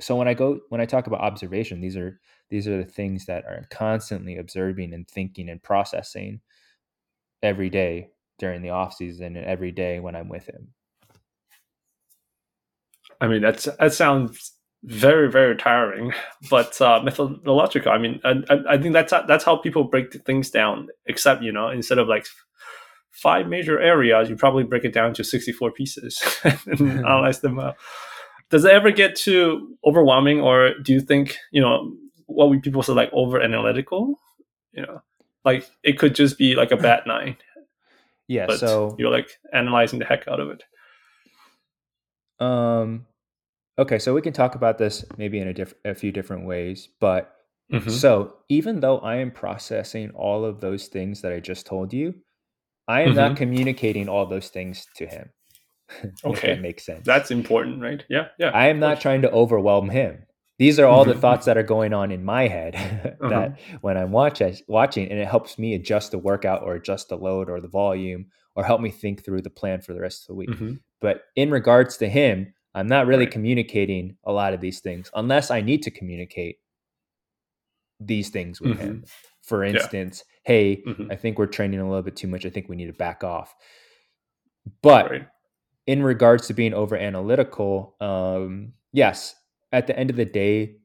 [0.00, 3.24] So when I go when I talk about observation, these are these are the things
[3.26, 6.40] that are constantly observing and thinking and processing
[7.42, 10.68] every day during the off season and every day when I'm with him.
[13.20, 16.12] I mean, that's that sounds very very tiring,
[16.50, 17.92] but uh, methodological.
[17.92, 18.34] I mean, I,
[18.68, 20.88] I- think that's that's how people break things down.
[21.06, 22.26] Except you know, instead of like
[23.10, 27.58] five major areas, you probably break it down to sixty four pieces and analyze them
[27.58, 27.76] out.
[28.50, 31.94] Does it ever get too overwhelming, or do you think you know
[32.26, 34.18] what we people say like over analytical?
[34.72, 35.02] You know,
[35.44, 37.38] like it could just be like a bad night,
[38.28, 38.46] Yeah.
[38.46, 40.62] but so you're like analyzing the heck out of it.
[42.40, 43.06] um,
[43.78, 46.88] okay, so we can talk about this maybe in a diff- a few different ways,
[47.00, 47.30] but
[47.72, 47.90] Mhm.
[47.90, 52.14] So even though I am processing all of those things that I just told you,
[52.86, 53.36] I am not Mhm.
[53.36, 55.30] communicating all those things to him.
[56.24, 56.48] Okay.
[56.54, 57.06] that makes sense.
[57.06, 58.04] That's important, right?
[58.10, 58.50] Yeah, yeah.
[58.50, 60.26] I am not trying to overwhelm him.
[60.58, 61.20] These are all the Mhm.
[61.20, 62.74] thoughts that are going on in my head
[63.20, 67.16] that when I'm watch watching, and it helps me adjust the workout or adjust the
[67.16, 70.26] load or the volume or help me think through the plan for the rest of
[70.28, 70.50] the week.
[70.50, 70.80] Mhm.
[71.00, 73.32] But in regards to him, I'm not really Right.
[73.32, 76.58] communicating a lot of these things unless I need to communicate
[78.00, 78.80] these things with Mhm.
[78.80, 79.04] him.
[79.42, 81.10] For instance, hey, Mhm.
[81.12, 82.46] I think we're training a little bit too much.
[82.46, 83.54] I think we need to back off.
[84.82, 85.28] But Right.
[85.86, 89.34] in regards to being over analytical, um, yes,
[89.74, 90.76] at the end of the day,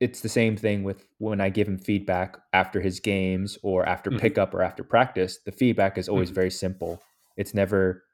[0.00, 4.10] it's the same thing with when I give him feedback after his games or after
[4.10, 4.18] Mhm.
[4.20, 5.38] pickup or after practice.
[5.44, 6.34] The feedback is always Mhm.
[6.34, 7.02] very simple.
[7.36, 8.04] It's never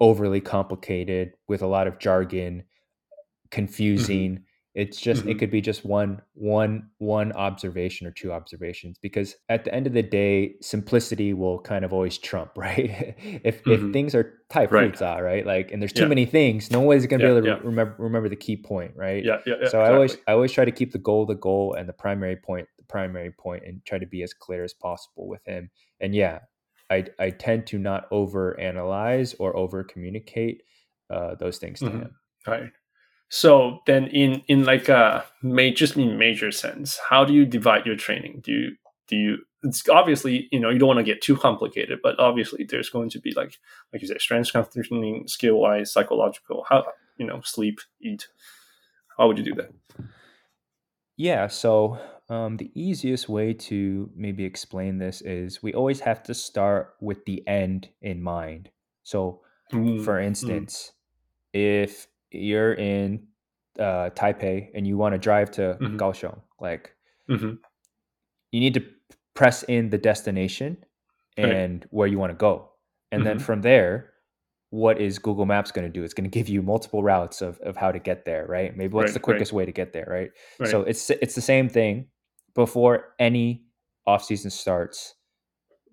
[0.00, 2.64] overly complicated with a lot of jargon,
[3.50, 4.44] confusing.
[4.74, 5.38] It's just it Mhm.
[5.38, 9.92] could be just one one one observation or two observations because at the end of
[9.92, 13.14] the day, simplicity will kind of always trump, right?
[13.44, 13.70] if Mhm.
[13.88, 15.02] if things are type Right.
[15.02, 16.08] are right, like and there's too Yeah.
[16.08, 17.54] many things, no one's gonna Yeah, be able to yeah.
[17.58, 19.22] re- remember remember the key point, right?
[19.22, 19.68] Yeah, yeah, yeah.
[19.68, 20.16] so I always.
[20.26, 23.30] I always try to keep the goal the goal and the primary point the primary
[23.30, 25.70] point and try to be as clear as possible with him.
[26.00, 26.40] And yeah,
[26.88, 30.62] I I tend to not over analyze or over communicate
[31.10, 32.00] uh, those things to Mhm.
[32.00, 32.16] him.
[32.46, 32.70] Right.
[33.34, 37.86] So then, in in like a major, just in major sense, how do you divide
[37.86, 38.42] your training?
[38.44, 38.76] Do you
[39.08, 39.38] do you?
[39.62, 43.08] It's obviously you know you don't want to get too complicated, but obviously there's going
[43.08, 43.58] to be like
[43.90, 46.66] like you said, strength conditioning, skill wise, psychological.
[46.68, 46.84] How
[47.16, 48.28] you know sleep, eat.
[49.16, 49.70] How would you do that?
[51.16, 56.34] Yeah, so um, the easiest way to maybe explain this is we always have to
[56.34, 58.70] start with the end in mind.
[59.02, 59.42] So,
[59.72, 60.92] Mm, for mm, instance,
[61.52, 63.26] if you're in
[63.78, 65.96] uh, Taipei and you want to drive to Mhm.
[65.96, 66.94] Kaohsiung, like
[67.28, 67.58] mhm.
[68.50, 68.84] you need to
[69.34, 70.76] press in the destination
[71.38, 71.48] Right.
[71.50, 72.68] and where you want to go.
[73.10, 73.42] And then Mhm.
[73.42, 74.12] from there,
[74.68, 76.04] what is Google Maps going to do?
[76.04, 78.76] It's going to give you multiple routes of, of how to get there, right?
[78.76, 79.24] Maybe what's Right, the right.
[79.24, 80.30] quickest way to get there, right?
[80.60, 80.68] Right.
[80.68, 82.08] So it's it's the same thing.
[82.54, 83.64] Before any
[84.06, 85.14] off season starts,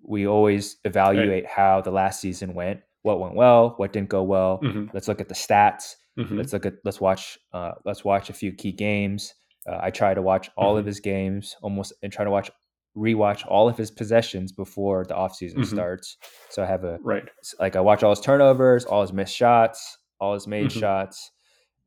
[0.02, 4.60] we always evaluate how the last season went, what went well, what didn't go well.
[4.62, 4.92] Mhm.
[4.92, 5.96] Let's look at the stats.
[6.18, 6.36] Mhm.
[6.36, 9.34] Let's look at let's watch uh, let's watch a few key games.
[9.66, 10.88] Uh, I try to watch all of Mhm.
[10.88, 12.50] his games almost and try to watch
[12.96, 15.66] rewatch all of his possessions before the offseason Mhm.
[15.66, 16.16] starts.
[16.48, 17.28] So I have a Right.
[17.60, 20.80] like I watch all his turnovers, all his missed shots, all his made Mhm.
[20.80, 21.30] shots,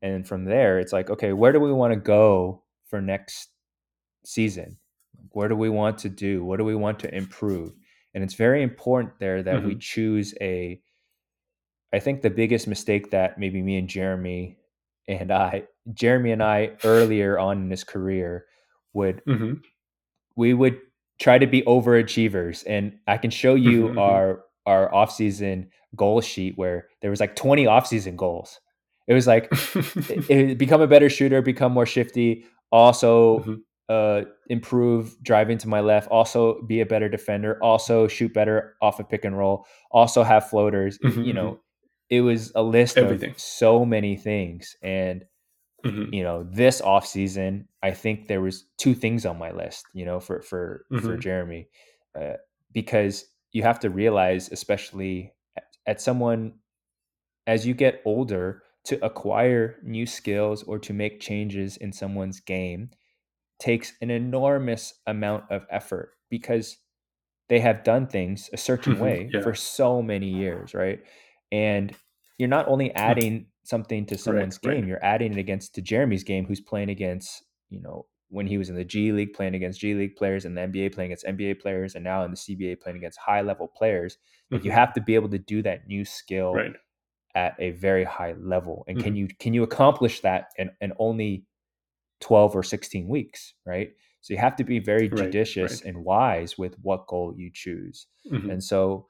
[0.02, 3.50] and from there it's like, okay, where do we want to go for next
[4.24, 4.78] season?
[5.32, 6.44] Where do we want to do?
[6.44, 7.72] What do we want to improve?
[8.14, 10.80] And it's very important there that we choose a.
[11.94, 14.58] I think the biggest mistake that maybe me and Jeremy
[15.08, 18.46] and I, Jeremy and I earlier on in his career
[18.94, 19.54] would hmm
[20.36, 20.78] we would
[21.20, 23.98] try to be overachievers and i can show you Mhm, mhm.
[23.98, 28.60] our our offseason goal sheet where there was like 20 offseason goals
[29.06, 29.48] it was like
[30.10, 33.60] it, it- become a better shooter become more shifty also Mhm.
[33.90, 38.98] uh improve driving to my left also be a better defender also shoot better off
[38.98, 41.60] a pick and roll also have floaters Mhm, you know
[42.10, 43.34] it was a list Everything.
[43.34, 45.24] of so many things and
[45.84, 46.12] Mhm.
[46.12, 50.04] you know this off season i think there was two things on my list you
[50.04, 51.18] know for for for Mhm.
[51.18, 51.68] jeremy
[52.20, 52.34] uh,
[52.72, 56.54] because you have to realize especially at, at someone
[57.46, 62.90] as you get older to acquire new skills or to make changes in someone's game
[63.60, 66.78] takes an enormous amount of effort because
[67.48, 69.40] they have done things a certain Mhm, way yeah.
[69.40, 71.04] for so many years right
[71.54, 71.94] and
[72.38, 74.74] you're not only adding something to someone's right.
[74.74, 78.58] game you're adding it against to jeremy's game who's playing against you know when he
[78.58, 81.24] was in the g league playing against g league players and the nba playing against
[81.26, 84.18] nba players and now in the cba playing against high level players
[84.50, 84.74] like you Mhm.
[84.82, 86.74] have to be able to do that new skill Right.
[87.34, 89.04] at a very high level and Mm-hmm.
[89.04, 91.46] can you can you accomplish that in, in only
[92.20, 93.90] 12 or 16 weeks right
[94.20, 95.84] so you have to be very judicious right.
[95.88, 98.50] and wise with what goal you choose Mhm.
[98.52, 99.06] and so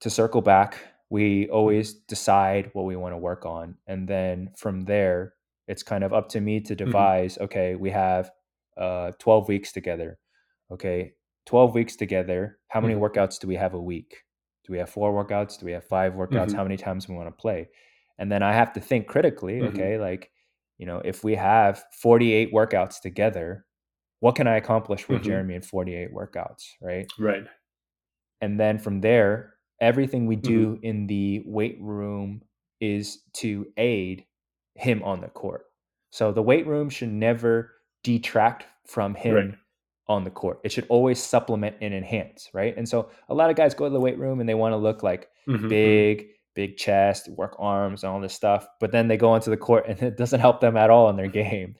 [0.00, 0.78] to circle back
[1.10, 5.34] we always decide what we want to work on and then from there
[5.68, 8.30] it's kind of up to me to devise okay we have
[8.76, 10.18] uh 12 weeks together
[10.70, 11.12] okay
[11.46, 13.00] 12 weeks together how many Mhm.
[13.00, 14.22] workouts do we have a week
[14.64, 16.56] do we have four workouts do we have five workouts Mhm.
[16.56, 17.68] how many times we want to play
[18.18, 19.68] and then i have to think critically Mhm.
[19.68, 20.30] okay like
[20.78, 23.64] you know if we have 48 workouts together
[24.20, 25.24] what can i accomplish with Mhm.
[25.24, 27.46] jeremy in 48 workouts right Right.
[28.40, 30.46] and then from there everything we Mm-hmm.
[30.46, 32.42] do in the weight room
[32.80, 34.24] is to aid
[34.74, 35.64] him on the court
[36.10, 37.72] so the weight room should never
[38.04, 39.54] detract from him Right.
[40.08, 43.56] on the court it should always supplement and enhance right and so a lot of
[43.56, 45.68] guys go to the weight room and they want to look like Mhm, mhm.
[45.68, 49.56] big big chest work arms and all this stuff but then they go onto the
[49.56, 51.74] court and it doesn't help them at all in their game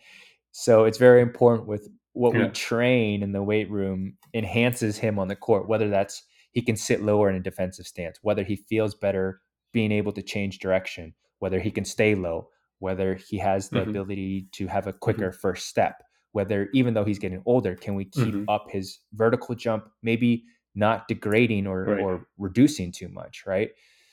[0.53, 5.29] so it's very important with what we train in the weight room enhances him on
[5.29, 6.23] the court, whether that's
[6.57, 9.43] he can sit lower in a defensive stance, whether he feels better
[9.73, 13.97] being able to change direction, whether he can stay low, whether he has the Mhm.
[13.97, 18.05] ability to have a quicker first step, whether even though he's getting older, can we
[18.05, 18.49] keep Mhm.
[18.49, 22.07] up his vertical jump, maybe not degrading or, Right.
[22.07, 23.71] or reducing too much, right?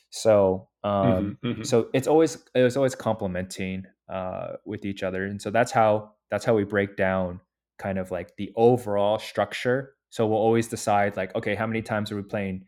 [0.10, 1.64] So um, Mhm, mhm.
[1.64, 6.14] so it's always it was always complementing uh, with each other, and so that's how
[6.30, 7.40] that's how we break down
[7.80, 9.96] kind of like the overall structure.
[10.14, 12.66] So we'll always decide like, okay, how many times are we playing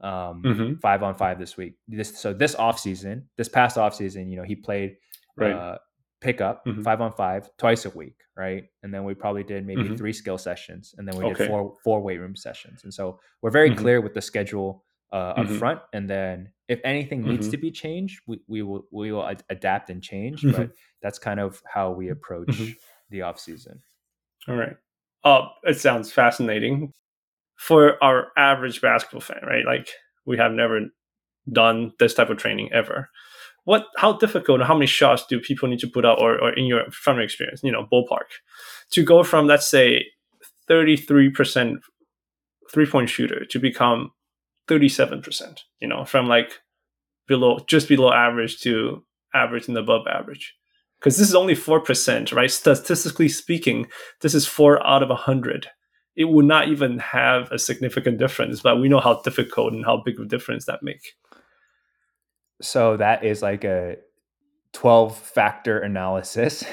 [0.00, 0.80] um, Mhm.
[0.80, 1.74] five on five this week?
[1.86, 4.96] This so this off season, this past off season, you know, he played
[5.36, 5.52] Right.
[5.54, 5.78] uh,
[6.20, 6.82] pickup Mhm.
[6.82, 8.64] five on five twice a week, right?
[8.82, 9.96] And then we probably did maybe Mhm.
[9.96, 11.44] three skill sessions, and then we Okay.
[11.44, 12.82] did four four weight room sessions.
[12.82, 13.76] And so we're very Mhm.
[13.78, 15.58] clear with the schedule uh, up Mhm.
[15.58, 17.52] front, and then if anything needs Mhm.
[17.52, 20.42] to be changed, we, we will we will ad- adapt and change.
[20.42, 22.74] But that's kind of how we approach
[23.08, 23.80] the off season.
[24.48, 24.76] All right.
[25.64, 26.92] It sounds fascinating.
[27.56, 29.66] For our average basketball fan, right?
[29.66, 29.88] Like
[30.24, 30.78] we have never
[31.50, 33.08] done this type of training ever.
[33.64, 33.86] What?
[33.96, 34.62] How difficult?
[34.62, 37.24] How many shots do people need to put out, or, or in your from your
[37.24, 38.30] experience, you know, ballpark,
[38.92, 40.04] to go from let's say
[40.68, 41.80] thirty three percent
[42.72, 44.12] three point shooter to become
[44.68, 45.64] thirty seven percent?
[45.80, 46.60] You know, from like
[47.26, 50.54] below just below average to average and above average.
[50.98, 52.50] Because this is only four percent, right?
[52.50, 53.86] Statistically speaking,
[54.20, 55.68] this is four out of a hundred.
[56.16, 60.02] It would not even have a significant difference, but we know how difficult and how
[60.04, 61.14] big of a difference that make.
[62.60, 63.96] So that is like a
[64.72, 66.60] twelve factor analysis.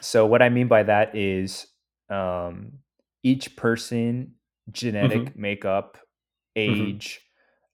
[0.00, 1.66] so what I mean by that is
[2.10, 2.72] um,
[3.22, 4.34] each person
[4.70, 5.98] genetic makeup
[6.56, 7.20] age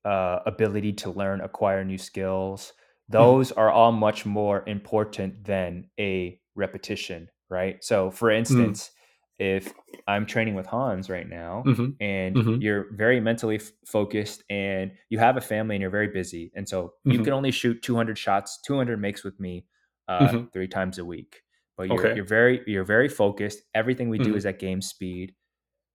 [0.04, 2.72] uh, ability to learn acquire new skills
[3.08, 8.90] those are all much more important than a repetition right so for instance
[9.38, 9.74] if
[10.08, 11.98] i'm training with hans right now Mhm.
[12.00, 12.54] and Mhm.
[12.58, 16.68] you're very mentally f- focused and you have a family and you're very busy and
[16.68, 17.22] so you Mhm.
[17.22, 19.66] can only shoot 200 shots 200 makes with me
[20.08, 20.50] uh, Mhm.
[20.52, 21.42] three times a week
[21.76, 22.14] but you're, Okay.
[22.14, 23.62] you're very you're very focused.
[23.74, 24.36] Everything we do Mhm.
[24.36, 25.34] is at game speed,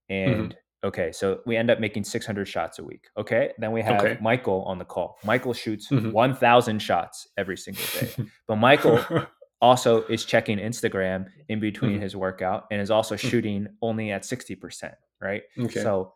[0.08, 3.08] and okay, so we end up making 600 shots a week.
[3.16, 4.18] Okay, then we have Okay.
[4.20, 5.18] Michael on the call.
[5.24, 6.12] Michael shoots Mhm.
[6.12, 8.10] 1,000 shots every single day,
[8.48, 8.98] but Michael
[9.60, 12.02] also is checking Instagram in between Mhm.
[12.02, 13.30] his workout and is also Mhm.
[13.30, 15.42] shooting only at 60%, right?
[15.58, 15.80] okay.
[15.80, 16.14] So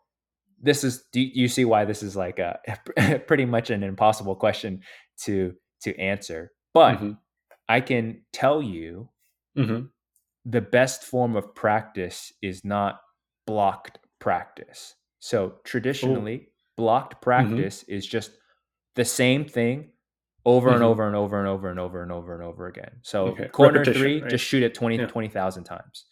[0.61, 2.59] this is do you see why this is like a
[3.27, 4.81] pretty much an impossible question
[5.23, 6.51] to to answer.
[6.73, 7.17] But Mhm.
[7.69, 9.09] I can tell you
[9.55, 9.91] Mhm.
[10.45, 12.99] the best form of practice is not
[13.45, 14.95] blocked practice.
[15.19, 18.31] So traditionally, blocked practice is just
[18.95, 19.91] the same thing
[20.45, 20.87] over and Mhm.
[20.87, 22.99] over and over and over and over and over and over again.
[23.03, 23.47] So Okay.
[23.49, 24.29] corner Repetition, three, right?
[24.29, 25.07] just shoot it 20 Yeah.
[25.07, 26.05] 20,000 times.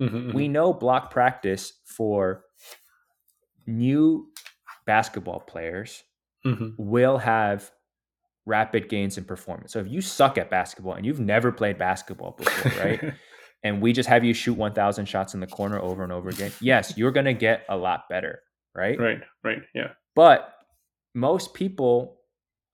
[0.00, 2.44] Mhm, We know block practice for
[3.66, 4.32] new
[4.86, 6.02] basketball players
[6.44, 7.70] mhm, will have
[8.46, 9.72] rapid gains in performance.
[9.72, 13.02] So if you suck at basketball and you've never played basketball before, right?
[13.66, 16.52] and we just have you shoot 1000 shots in the corner over and over again.
[16.60, 18.40] Yes, you're going to get a lot better,
[18.74, 18.98] right?
[18.98, 19.20] right.
[19.42, 19.58] Right.
[19.74, 19.88] Yeah.
[20.14, 20.54] But
[21.14, 22.20] most people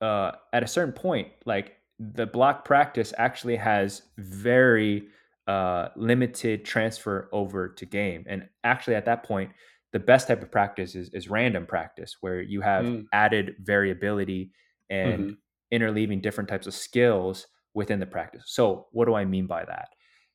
[0.02, 5.08] uh, at a certain point, like the block practice actually has very
[5.46, 8.24] uh, limited transfer over to game.
[8.28, 9.50] And actually, at that point,
[9.92, 13.04] the best type of practice is, is random practice, where you have Mm.
[13.12, 14.52] added variability
[14.90, 15.36] and Mhm.
[15.72, 18.42] interleaving different types of skills within the practice.
[18.46, 19.88] So, what do I mean by that?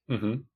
[0.08, 0.48] Mhm.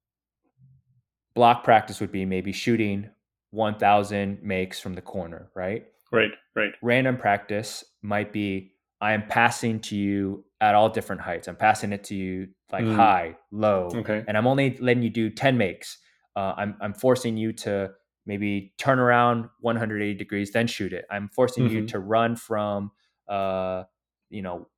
[1.33, 3.09] Block practice would be maybe shooting
[3.51, 5.87] 1000 makes from the corner, right?
[6.11, 6.31] Right.
[6.55, 6.73] Right.
[6.83, 11.47] random practice might be I am passing to you at all different heights.
[11.47, 12.89] I'm passing it to you like Mm.
[12.89, 14.25] high, low, Okay.
[14.27, 15.97] and I'm only letting you do 10 makes.
[16.35, 17.93] Uh, I'm, I'm forcing you to
[18.27, 21.05] maybe turn around 180 degrees, then shoot it.
[21.11, 21.87] I'm forcing you Mhm.
[21.87, 22.91] to run from,
[23.27, 23.83] uh,
[24.29, 24.69] you know,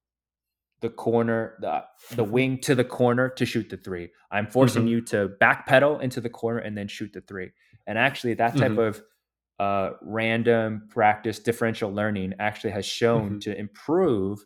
[0.83, 1.83] the corner, the,
[2.15, 2.31] the Mhm.
[2.31, 4.11] wing to the corner to shoot the three.
[4.31, 4.89] I'm forcing Mhm.
[4.91, 7.51] you to backpedal into the corner and then shoot the three.
[7.87, 8.89] And actually, that type Mhm.
[8.89, 9.03] of
[9.61, 13.41] uh, random practice differential learning actually has shown Mhm.
[13.41, 14.39] to improve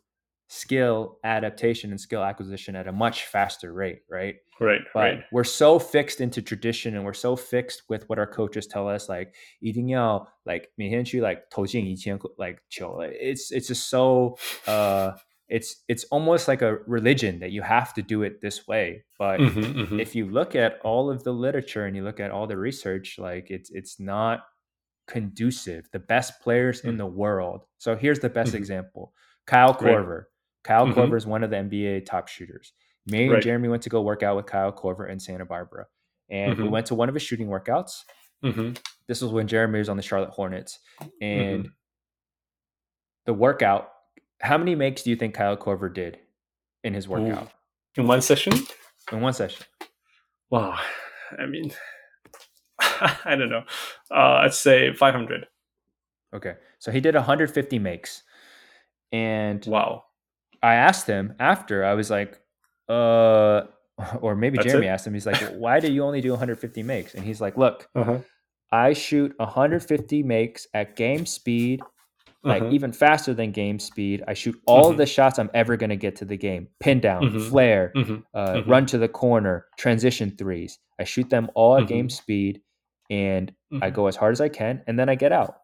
[0.49, 4.37] skill adaptation and skill acquisition at a much faster rate, right?
[4.59, 4.81] Right.
[4.95, 5.25] But Right.
[5.31, 9.09] we're so fixed into tradition and we're so fixed with what our coaches tell us,
[9.11, 12.99] like 一定要 like 每天去 like 投进一千 like 球.
[13.03, 15.13] It's it's just so uh
[15.50, 19.06] it's it's almost like a religion that you have to do it this way.
[19.18, 20.02] But Mhm, mhm.
[20.02, 23.18] if you look at all of the literature and you look at all the research,
[23.18, 24.46] like it's it's not
[25.08, 25.90] conducive.
[25.92, 26.98] The best players in Mm.
[26.98, 27.66] the world.
[27.78, 28.58] So here's the best Mhm.
[28.58, 29.14] example:
[29.46, 29.80] Kyle Right.
[29.96, 30.26] Korver.
[30.64, 30.94] Kyle Mhm.
[30.96, 32.74] Korver is one of the NBA top shooters.
[33.06, 33.44] Me and Right.
[33.44, 35.86] Jeremy went to go work out with Kyle Korver in Santa Barbara,
[36.30, 36.72] and we Mhm.
[36.72, 38.04] went to one of his shooting workouts.
[39.08, 40.80] This was when Jeremy was on the Charlotte Hornets,
[41.22, 41.72] and Mm-hmm.
[43.26, 43.94] the workout.
[44.42, 46.20] How many makes do you think Kyle Korver did
[46.84, 47.52] in his workout
[47.96, 48.54] In one session.
[49.12, 49.66] in one session?
[50.50, 50.78] Wow.
[51.38, 51.74] I mean,
[52.80, 53.64] I don't know.
[54.12, 55.48] Uh, I'd say 500.
[56.34, 58.24] Okay, so he did 150 makes,
[59.12, 60.04] and Wow.
[60.62, 61.86] I asked him after.
[61.86, 62.40] I was like,
[62.90, 63.62] uh,
[64.22, 64.90] or maybe That's Jeremy it?
[64.90, 65.14] asked him.
[65.14, 67.16] He's like, why do you only do 150 makes?
[67.16, 68.20] And he's like, look, Uh-huh.
[68.72, 71.82] I shoot 150 makes at game speed,
[72.48, 72.72] like Uh-huh.
[72.72, 74.24] even faster than game speed.
[74.28, 74.98] I shoot all Mhm.
[74.98, 77.50] the shots I'm ever going to get to the game pin down, Mhm.
[77.50, 77.92] flare,
[78.34, 80.80] uh, run to the corner, transition threes.
[81.00, 82.62] I shoot them all at game speed
[83.10, 85.56] and I go as hard as I can and then I get out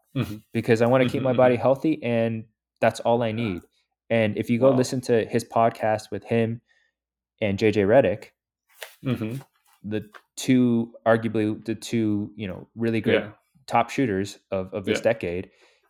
[0.54, 2.46] because I want to keep my body healthy and
[2.82, 3.62] that's all I need.
[4.10, 4.78] And if you go Wow.
[4.78, 6.62] listen to his podcast with him
[7.42, 8.30] and JJ Redick,
[9.84, 13.32] the two arguably the two, you know, really great Yeah.
[13.68, 15.04] top shooters of, of this Yeah.
[15.04, 15.50] decade,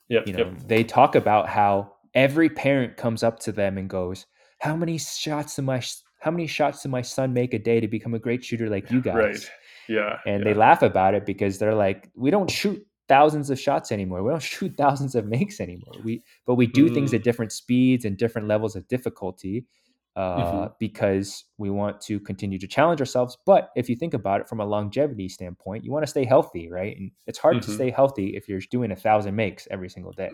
[0.10, 0.28] Yep.
[0.28, 0.68] you know, yep.
[0.68, 4.26] they talk about how every parent comes up to them and goes,
[4.60, 5.82] "How many shots do my
[6.20, 8.92] how many shots do my son make a day to become a great shooter like
[8.92, 9.52] you guys?" Right.
[9.90, 10.20] Yeah.
[10.26, 10.44] And yeah.
[10.46, 14.24] they laugh about it because they're like, "We don't shoot thousands of shots anymore.
[14.24, 15.96] We don't shoot thousands of makes anymore.
[16.04, 17.16] We but we do things Mm.
[17.16, 19.66] at different speeds and different levels of difficulty."
[20.16, 20.74] Uh, Mm-hmm.
[20.80, 23.36] because we want to continue to challenge ourselves.
[23.48, 26.70] But if you think about it from a longevity standpoint, you want to stay healthy,
[26.70, 26.96] right?
[26.96, 27.74] And it's hard to Mhm.
[27.74, 30.30] stay healthy if you're doing a thousand makes every single day.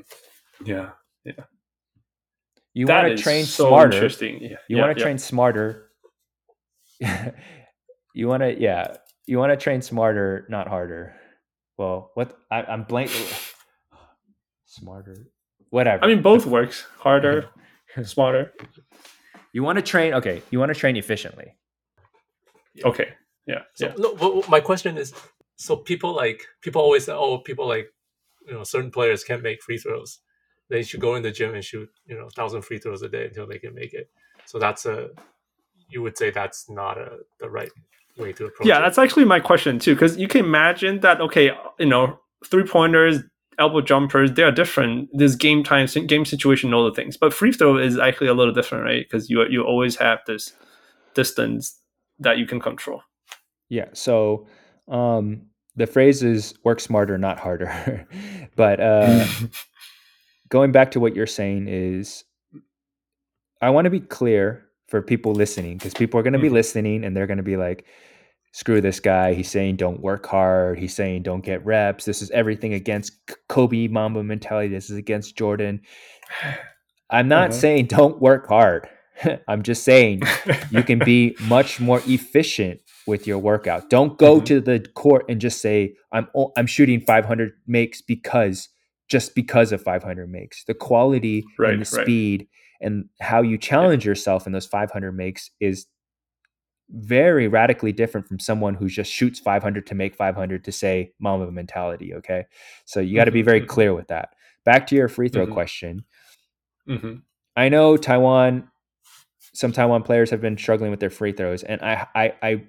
[0.66, 0.90] Yeah.
[1.24, 1.32] yeah.
[2.74, 3.94] You That want to train so smarter.
[3.96, 4.42] interesting.
[4.42, 4.50] Yeah.
[4.68, 5.04] You yeah, want to yeah.
[5.06, 5.92] train smarter.
[8.14, 8.98] you want to, yeah.
[9.28, 11.16] You want to train smarter, not harder.
[11.78, 13.12] Well, what I, I'm blank.
[14.66, 15.28] smarter,
[15.70, 16.04] whatever.
[16.04, 16.86] I mean, both works.
[16.98, 17.48] Harder,
[18.04, 18.52] smarter.
[19.54, 20.14] You want to train.
[20.14, 21.56] Okay, you want to train efficiently.
[22.84, 23.10] Okay.
[23.46, 23.62] Yeah.
[23.74, 23.94] So yeah.
[23.98, 25.14] no, but my question is,
[25.56, 27.88] so people like people always say, oh, people like
[28.48, 30.20] you know certain players can't make free throws.
[30.70, 33.26] They should go in the gym and shoot you know thousand free throws a day
[33.26, 34.10] until they can make it.
[34.46, 35.10] So that's a
[35.90, 37.72] you would say that's not a the right
[38.18, 38.82] way to approach Yeah, it.
[38.82, 41.20] that's actually my question too, because you can imagine that.
[41.22, 43.22] Okay, you know, three pointers,
[43.60, 45.10] elbow jumpers, they are different.
[45.14, 47.18] There's game time, game situation, all the things.
[47.18, 49.06] But free throw is actually a little different, right?
[49.06, 50.54] Because you you always have this
[51.14, 51.78] distance
[52.20, 53.02] that you can control.
[53.70, 53.90] Yeah.
[53.94, 54.48] So
[54.88, 55.44] um,
[55.76, 58.08] the phrase is work smarter, not harder.
[58.56, 59.26] but uh,
[60.50, 62.24] going back to what you're saying is,
[63.62, 66.54] I want to be clear for people listening because people are going to be Mhm.
[66.54, 67.86] listening and they're going to be like,
[68.52, 69.34] screw this guy.
[69.34, 70.80] He's saying don't work hard.
[70.80, 72.06] He's saying don't get reps.
[72.06, 73.14] This is everything against
[73.48, 74.70] Kobe Mamba mentality.
[74.70, 75.82] This is against Jordan.
[77.10, 77.60] I'm not Uh-huh.
[77.62, 78.90] saying don't work hard.
[79.48, 80.22] I'm just saying
[80.72, 83.90] you can be much more efficient with your workout.
[83.90, 84.46] Don't go Mhm.
[84.46, 86.28] to the court and just say I'm
[86.58, 88.70] I'm shooting 500 makes because
[89.10, 90.66] just because of 500 makes.
[90.66, 92.04] The quality Right, and the right.
[92.04, 92.48] speed
[92.82, 95.88] and how you challenge yourself in those 500 makes is
[96.92, 101.52] very radically different from someone who just shoots 500 to make 500 to say Mamba
[101.52, 102.46] mentality, okay?
[102.86, 104.30] So you got to be Mhm, very clear with that.
[104.66, 105.52] Back to your free throw Mhm.
[105.54, 106.04] question.
[106.88, 107.16] hmm
[107.56, 108.70] I know Taiwan.
[109.54, 112.64] Some Taiwan players have been struggling with their free throws, and I, I, I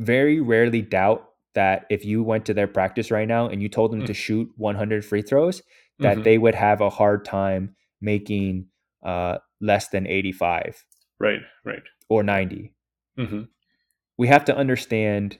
[0.00, 3.92] very rarely doubt that if you went to their practice right now and you told
[3.92, 4.06] them Mm.
[4.06, 5.62] to shoot 100 free throws,
[6.00, 6.24] that Mhm.
[6.24, 8.68] they would have a hard time making
[9.02, 10.84] uh, less than 85
[11.18, 11.82] Right, right.
[12.08, 12.72] or 90.
[13.16, 13.42] hmm
[14.18, 15.38] We have to understand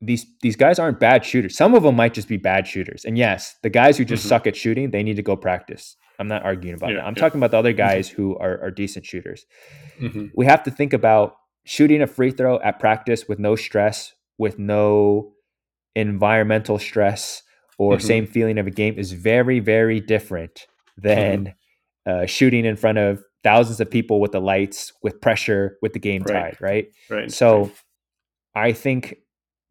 [0.00, 1.56] these these guys aren't bad shooters.
[1.56, 3.04] Some of them might just be bad shooters.
[3.04, 4.28] And yes, the guys who just Mhm.
[4.28, 5.96] suck at shooting, they need to go practice.
[6.18, 7.06] I'm not arguing about Yeah, that.
[7.06, 7.20] I'm yeah.
[7.20, 9.46] talking about the other guys who are, are decent shooters.
[9.98, 14.14] hmm we have to think about shooting a free throw at practice with no stress,
[14.38, 15.32] with no
[15.94, 17.42] environmental stress
[17.78, 18.02] or Mhm.
[18.02, 20.66] same feeling of a game is very, very different
[20.98, 21.54] than
[22.06, 25.98] uh, shooting in front of thousands of people with the lights, with pressure, with the
[26.00, 26.32] game Right.
[26.34, 26.86] tied, right?
[27.08, 27.30] Right.
[27.30, 27.70] So
[28.54, 29.18] I think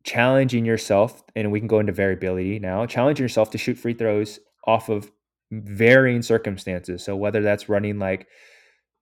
[0.04, 4.40] challenging yourself, and we can go into variability now, challenging yourself to shoot free throws
[4.66, 5.12] off of
[5.52, 7.04] varying circumstances.
[7.04, 8.28] So whether that's running like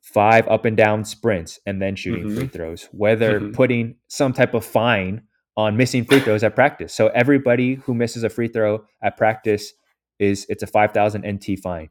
[0.02, 2.52] five up and down sprints and then shooting free Mhm.
[2.52, 3.54] throws, whether Mhm.
[3.54, 5.22] putting some type of fine
[5.56, 6.94] on missing free throws at practice.
[6.94, 9.72] So everybody who misses a free throw at practice
[10.20, 11.90] is it's a 5000 NT fine.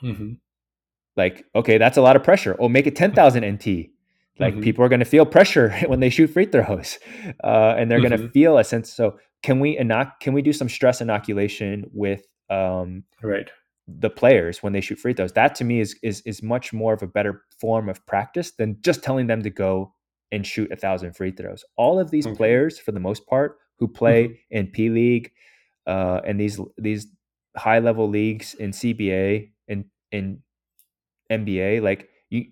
[0.00, 0.32] hmm
[1.16, 2.54] Like, okay, that's a lot of pressure.
[2.54, 3.90] Or make it 10,000 NT.
[4.40, 4.62] Like Mhm.
[4.64, 6.98] people are going to feel pressure when they shoot free throws,
[7.44, 8.92] uh, and they're going to feel a sense.
[8.92, 13.48] So can we inoc- Can we do some stress inoculation with um, Right.
[13.86, 15.32] the players when they shoot free throws?
[15.34, 18.76] That to me is is is much more of a better form of practice than
[18.80, 19.94] just telling them to go
[20.32, 21.64] and shoot a thousand free throws.
[21.76, 22.36] All of these Okay.
[22.36, 24.36] players, for the most part, who play Mhm.
[24.50, 25.30] in P League
[25.86, 27.06] uh, and these these
[27.56, 30.42] high level leagues in CBA and in
[31.30, 32.46] NBA, like you,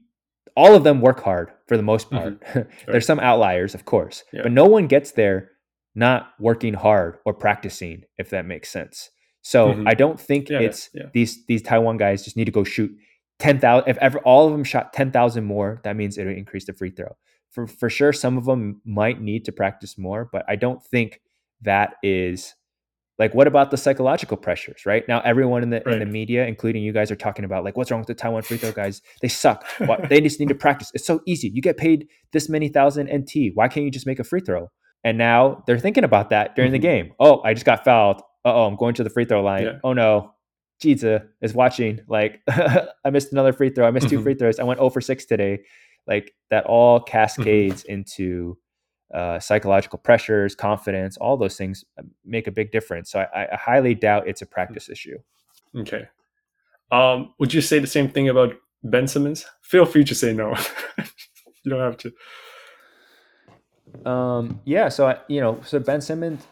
[0.57, 2.43] all of them work hard for the most part.
[2.87, 4.43] There's some outliers, of course, Yeah.
[4.45, 5.51] but no one gets there
[5.95, 9.11] not working hard or practicing, if that makes sense.
[9.43, 9.89] So Mhm.
[9.89, 11.07] I don't think yeah, it's yeah.
[11.13, 12.91] these these Taiwan guys just need to go shoot
[13.39, 13.91] ten thousand.
[13.91, 16.91] If ever all of them shot ten thousand more, that means it'll increase the free
[16.91, 17.17] throw.
[17.51, 21.21] For for sure, some of them might need to practice more, but I don't think
[21.61, 22.55] that is
[23.23, 25.03] like what about the psychological pressures right?
[25.13, 27.91] Now everyone in the in the media including you guys are talking about like what's
[27.91, 28.97] wrong with the taiwan free throw guys?
[29.23, 29.59] They suck.
[30.11, 30.91] They just need to practice.
[30.97, 31.49] It's so easy.
[31.57, 34.65] You get paid this many thousand nt why can't you just make a free throw?
[35.05, 36.79] And now they're thinking about that during Mhm.
[36.79, 37.07] the game.
[37.19, 38.21] Oh i just got fouled.
[38.45, 39.65] Oh i'm going to the free throw line.
[39.65, 39.79] Yeah.
[39.85, 40.33] oh no.
[40.83, 42.01] Jiza is watching.
[42.09, 42.41] Like
[43.07, 43.87] i missed another free throw.
[43.87, 44.25] I missed two Mhm.
[44.25, 44.59] free throws.
[44.59, 45.61] I went 0 for 6 today.
[46.13, 48.59] Like that all cascades into
[49.13, 53.11] uh, psychological pressures, confidence, all those things uh, make a big difference.
[53.11, 55.19] So I, I highly doubt it's a practice issue.
[55.77, 56.09] Okay.
[56.91, 58.55] Um, would you say the same thing about
[58.85, 59.47] Ben Simmons?
[59.63, 60.55] Feel free to say no.
[61.65, 62.13] you don't have to.
[64.11, 64.89] Um, yeah.
[64.89, 66.47] So I, you know, so Ben Simmons,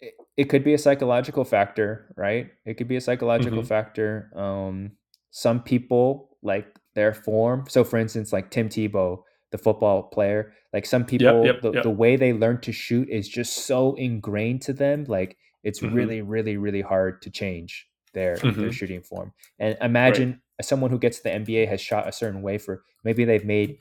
[0.00, 2.50] it, it could be a psychological factor, right?
[2.64, 3.66] It could be a psychological Mhm.
[3.66, 4.30] factor.
[4.34, 4.92] Um,
[5.30, 7.64] some people like their form.
[7.68, 11.82] So, for instance, like Tim Tebow, the football player, like some people, yep, the, yep.
[11.82, 15.04] the way they learn to shoot is just so ingrained to them.
[15.08, 15.94] Like it's Mhm.
[15.94, 18.72] really, really, really hard to change their their Mhm.
[18.72, 19.32] shooting form.
[19.58, 23.24] And imagine someone who gets to the NBA has shot a certain way for maybe
[23.24, 23.78] they've made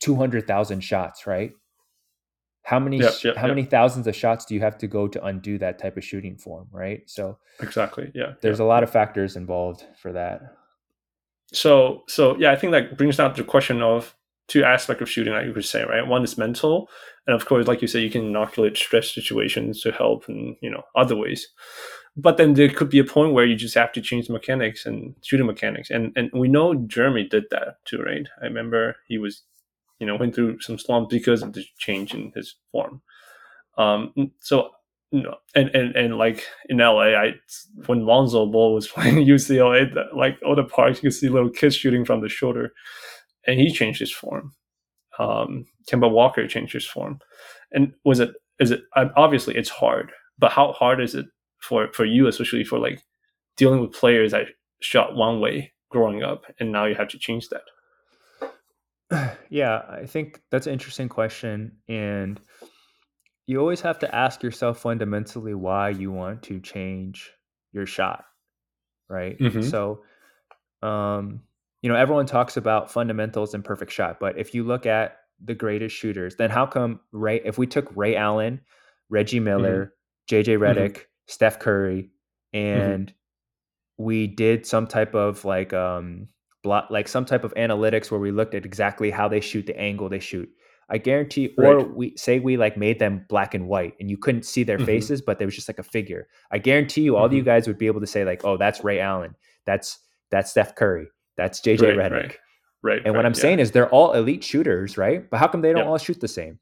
[0.00, 1.52] two hundred thousand shots, right?
[2.64, 3.56] How many Yep, yep, how yep.
[3.56, 6.36] many thousands of shots do you have to go to undo that type of shooting
[6.36, 7.02] form, right?
[7.10, 8.10] So Exactly.
[8.14, 8.34] Yeah.
[8.40, 10.42] there's a lot of factors involved for that.
[11.52, 14.16] so so yeah, I think that brings down to the question of
[14.52, 16.06] two aspects of shooting, like you could say, right?
[16.06, 16.90] One is mental,
[17.26, 20.70] and of course, like you say, you can inoculate stress situations to help, and you
[20.70, 21.48] know other ways.
[22.14, 24.84] But then there could be a point where you just have to change the mechanics
[24.84, 28.26] and shooting mechanics, and and we know Jeremy did that too, right?
[28.42, 29.42] I remember he was
[29.98, 33.00] you know went through some slumps because of the change in his form.
[33.78, 34.70] Um, so
[35.12, 37.34] know, and and and like in LA, I
[37.86, 41.74] when Lonzo Ball was playing UCLA, like all the parks, you could see little kids
[41.74, 42.72] shooting from the shoulder,
[43.46, 44.52] and he changed his form.
[45.18, 47.20] Um, Kemba Walker changed his form,
[47.72, 51.26] and was it is it obviously it's hard, but how hard is it
[51.60, 53.02] for for you, especially for like
[53.56, 54.46] dealing with players that
[54.80, 57.62] shot one way growing up, and now you have to change that?
[59.50, 62.40] Yeah, I think that's an interesting question, and
[63.46, 67.30] you always have to ask yourself fundamentally why you want to change
[67.72, 68.24] your shot,
[69.10, 69.38] right?
[69.38, 69.62] Mhm.
[69.70, 70.02] So,
[70.80, 71.42] um,
[71.82, 75.54] you know, everyone talks about fundamentals and perfect shot, but if you look at the
[75.54, 77.40] greatest shooters, then how come Ray?
[77.44, 78.60] If we took Ray Allen,
[79.10, 79.92] Reggie Miller,
[80.30, 82.10] JJ Redick, Steph Curry,
[82.52, 83.12] and
[83.98, 86.28] we did some type of like um
[86.62, 89.78] block, like some type of analytics where we looked at exactly how they shoot, the
[89.78, 90.48] angle they shoot.
[90.88, 94.44] I guarantee, or we say we like made them black and white, and you couldn't
[94.44, 94.86] see their Mhm.
[94.86, 96.28] faces, but there was just like a figure.
[96.50, 97.46] I guarantee you, all of you Mhm.
[97.46, 99.34] guys would be able to say like, "Oh, that's Ray Allen.
[99.64, 99.98] That's
[100.30, 101.08] that's Steph Curry.
[101.36, 102.38] That's JJ Right, Redick." right,
[102.82, 103.02] right.
[103.04, 103.40] And what I'm yeah.
[103.40, 105.28] saying is, they're all elite shooters, right?
[105.30, 105.88] But how come they don't Yeah.
[105.90, 106.58] all shoot the same?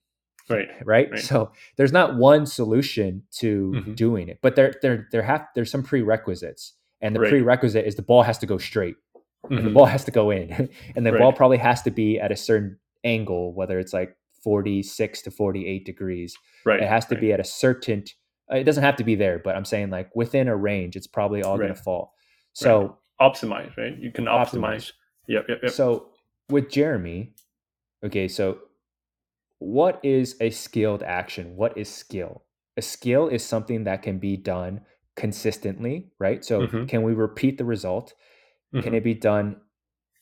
[0.48, 1.10] right, right?
[1.10, 1.20] Right.
[1.20, 3.94] So there's not one solution to Mhm.
[3.96, 7.30] doing it, but there there there have there's some prerequisites, and the Right.
[7.30, 8.96] prerequisite is the ball has to go straight,
[9.48, 9.74] and the Mhm.
[9.74, 10.50] ball has to go in,
[10.96, 11.18] and the Right.
[11.20, 15.84] ball probably has to be at a certain angle, whether it's like 46 to 48
[15.84, 16.36] degrees.
[16.64, 16.80] right.
[16.80, 18.04] It has to be at a certain.
[18.52, 21.06] uh, It doesn't have to be there, but I'm saying like within a range, it's
[21.06, 22.14] probably all going to fall.
[22.52, 23.96] So optimize, right?
[23.98, 24.50] You can optimize.
[24.50, 24.92] Optimize.
[25.28, 25.72] Yep, yep, yep.
[25.72, 26.08] So
[26.48, 27.34] with Jeremy,
[28.04, 28.58] okay, so
[29.58, 31.56] what is a skilled action?
[31.56, 32.44] What is skill?
[32.76, 34.80] A skill is something that can be done
[35.16, 36.44] consistently, right?
[36.44, 36.88] So Mhm.
[36.88, 38.14] can we repeat the result?
[38.72, 38.96] Can Mhm.
[38.96, 39.60] it be done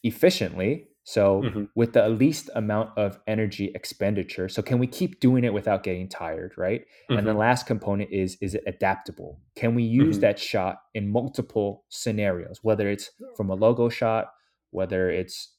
[0.02, 0.88] efficiently?
[1.08, 1.70] So Mhm.
[1.74, 4.46] with the least amount of energy expenditure.
[4.46, 6.84] So can we keep doing it without getting tired, right?
[7.08, 7.38] And the Mhm.
[7.38, 9.40] last component is is it adaptable?
[9.54, 10.20] Can we use Mhm.
[10.20, 14.34] that shot in multiple scenarios, whether it's from a logo shot,
[14.70, 15.54] whether it's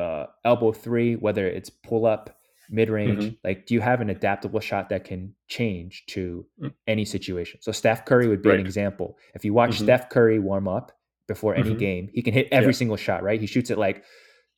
[0.00, 2.36] uh, elbow three, whether it's pull up,
[2.68, 3.24] mid range?
[3.26, 3.36] Mhm.
[3.44, 6.72] Like, do you have an adaptable shot that can change to Mm.
[6.88, 7.60] any situation?
[7.62, 9.18] So Steph Curry would be an example.
[9.34, 9.82] If you watch Mhm.
[9.84, 10.90] Steph Curry warm up
[11.28, 12.78] before any game, he can hit every Yeah.
[12.78, 13.38] single shot, right?
[13.40, 14.02] He shoots it like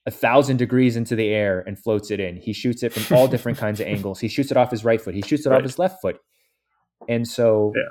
[0.07, 2.37] a thousand degrees into the air and floats it in.
[2.37, 4.21] He shoots it from all different kinds of angles.
[4.21, 5.15] He shoots it off his right foot.
[5.15, 6.19] He shoots it off his left foot.
[7.09, 7.83] And so, Yeah.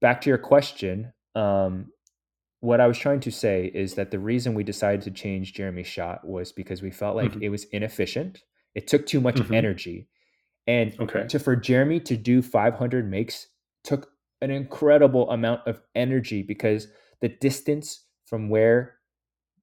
[0.00, 1.92] back to your question, um,
[2.60, 5.86] what I was trying to say is that the reason we decided to change Jeremy's
[5.86, 7.42] shot was because we felt like Mhm.
[7.42, 8.42] it was inefficient.
[8.74, 9.54] It took too much Mhm.
[9.54, 10.08] energy,
[10.66, 11.26] and Okay.
[11.28, 13.48] to for Jeremy to do 500 makes
[13.82, 16.88] took an incredible amount of energy because
[17.20, 18.99] the distance from where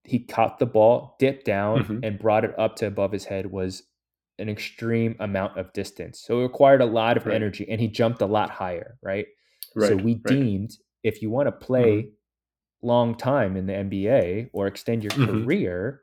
[0.08, 2.00] he caught the ball, dipped down, Mhm.
[2.04, 3.84] and brought it up to above his head was
[4.40, 6.20] an extreme amount of distance.
[6.22, 7.36] So it required a lot of Right.
[7.36, 9.28] energy, and he jumped a lot higher, right?
[9.76, 9.90] Right.
[9.90, 10.24] So we right.
[10.24, 10.36] Mm-hmm.
[10.42, 10.72] deemed
[11.04, 12.12] if you want to play
[12.82, 15.44] long time in the NBA or extend your Mhm.
[15.44, 16.02] career,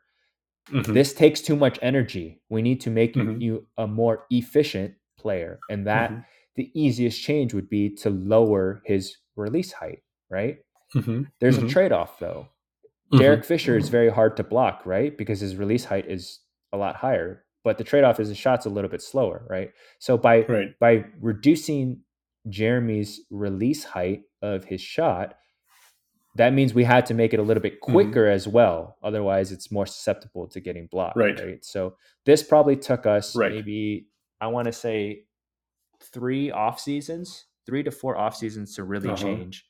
[0.68, 0.92] Mhm.
[0.94, 2.40] this takes too much energy.
[2.48, 3.40] We need to make you- Mhm.
[3.40, 6.24] you a more efficient player, and that Mhm.
[6.56, 10.58] the easiest change would be to lower his release height, right?
[10.94, 11.30] Mhm.
[11.40, 12.48] There's a trade-off though.
[13.14, 13.18] Mhm.
[13.18, 15.16] Derek Fisher is very hard to block, right?
[15.16, 16.40] Because his release height is
[16.72, 17.44] a lot higher.
[17.62, 19.72] But the trade-off is his shot's a little bit slower, right?
[19.98, 20.78] So by Right.
[20.80, 22.02] by reducing
[22.48, 25.38] Jeremy's release height of his shot,
[26.36, 27.92] that means we had to make it a little bit Mm-hmm.
[27.92, 28.98] quicker as well.
[29.02, 31.16] Otherwise, it's more susceptible to getting blocked.
[31.16, 31.64] Right.
[31.64, 31.96] So
[32.26, 33.52] this probably took us Right.
[33.52, 34.08] maybe
[34.40, 35.24] I want to say
[36.02, 39.22] three off seasons, three to four off seasons to really Uh-huh.
[39.22, 39.64] change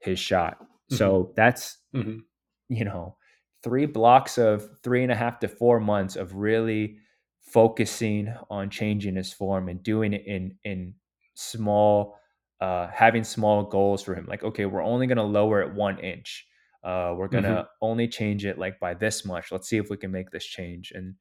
[0.00, 0.58] his shot.
[0.90, 2.24] So that's Mhm.
[2.70, 3.16] You know,
[3.62, 6.96] three blocks of three and a half to four months of really
[7.40, 10.94] focusing on changing his form and doing it in in
[11.34, 12.16] small
[12.60, 14.24] uh having small goals for him.
[14.26, 16.46] Like okay we're only going to lower it one inch.
[16.82, 19.52] Uh we're going to only change it like by this much.
[19.52, 20.92] Let's see if we can make this change.
[20.94, 21.16] And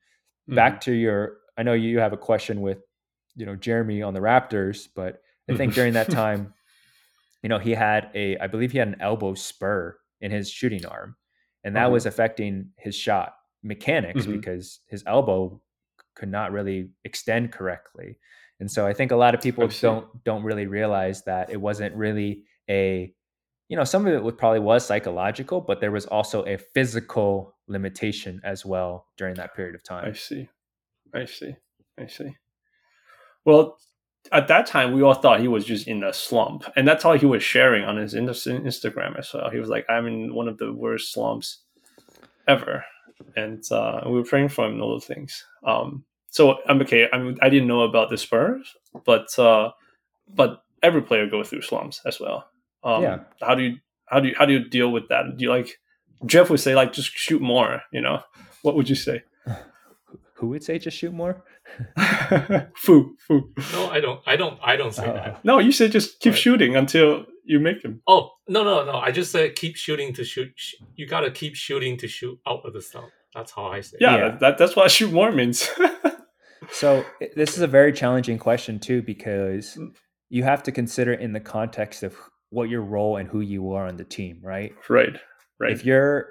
[0.55, 2.79] back to your i know you have a question with
[3.35, 6.53] you know jeremy on the raptors but i think during that time
[7.43, 10.85] you know he had a i believe he had an elbow spur in his shooting
[10.85, 11.15] arm
[11.63, 11.91] and that Uh-huh.
[11.93, 14.33] was affecting his shot mechanics Mhm.
[14.33, 15.61] because his elbow
[16.15, 18.17] could not really extend correctly
[18.59, 21.93] and so i think a lot of people don't don't really realize that it wasn't
[21.95, 23.13] really a
[23.67, 28.39] you know some of it probably was psychological but there was also a physical limitation
[28.43, 30.05] as well during that period of time.
[30.09, 30.49] I see.
[31.13, 31.55] I see.
[31.97, 32.35] I see.
[33.45, 33.77] Well,
[34.31, 37.17] at that time, we all thought he was just in a slump, and that's all
[37.17, 39.49] he was sharing on his Instagram as well.
[39.49, 41.59] He was like, "I'm in one of the worst slumps
[42.47, 42.85] ever,"
[43.35, 45.43] and uh, we were praying for him and all those things.
[45.63, 47.07] Um, so I'm okay.
[47.11, 48.75] I'm I didn't know about the Spurs,
[49.05, 49.71] but uh,
[50.33, 52.49] but every player goes through slumps as well.
[52.83, 53.19] Um, Yeah.
[53.41, 55.37] How do you how do you how do you deal with that?
[55.37, 55.79] Do you like
[56.25, 57.81] Jeff would say like just shoot more?
[57.91, 58.21] You know,
[58.61, 59.23] what would you say?
[60.39, 61.43] Who would say just shoot more?
[62.75, 63.51] foo foo.
[63.73, 64.21] No, I don't.
[64.25, 64.57] I don't.
[64.63, 65.13] I don't say Oh.
[65.13, 65.43] that.
[65.45, 66.39] No, you say just keep Right.
[66.39, 68.01] shooting until you make them.
[68.07, 68.93] Oh no, no, no!
[68.93, 70.49] I just said keep shooting to shoot.
[70.55, 73.07] sh- You gotta keep shooting to shoot out of the stump.
[73.35, 73.97] That's how I say.
[73.99, 74.01] it.
[74.01, 74.37] Yeah, Yeah.
[74.39, 75.69] That, that's what shoot more means.
[76.71, 77.03] So
[77.35, 79.95] this is a very challenging question too because Mm.
[80.29, 82.15] you have to consider in the context of
[82.51, 84.73] what your role and who you are on the team, right?
[84.87, 85.15] right.
[85.59, 85.71] Right.
[85.71, 86.27] If you're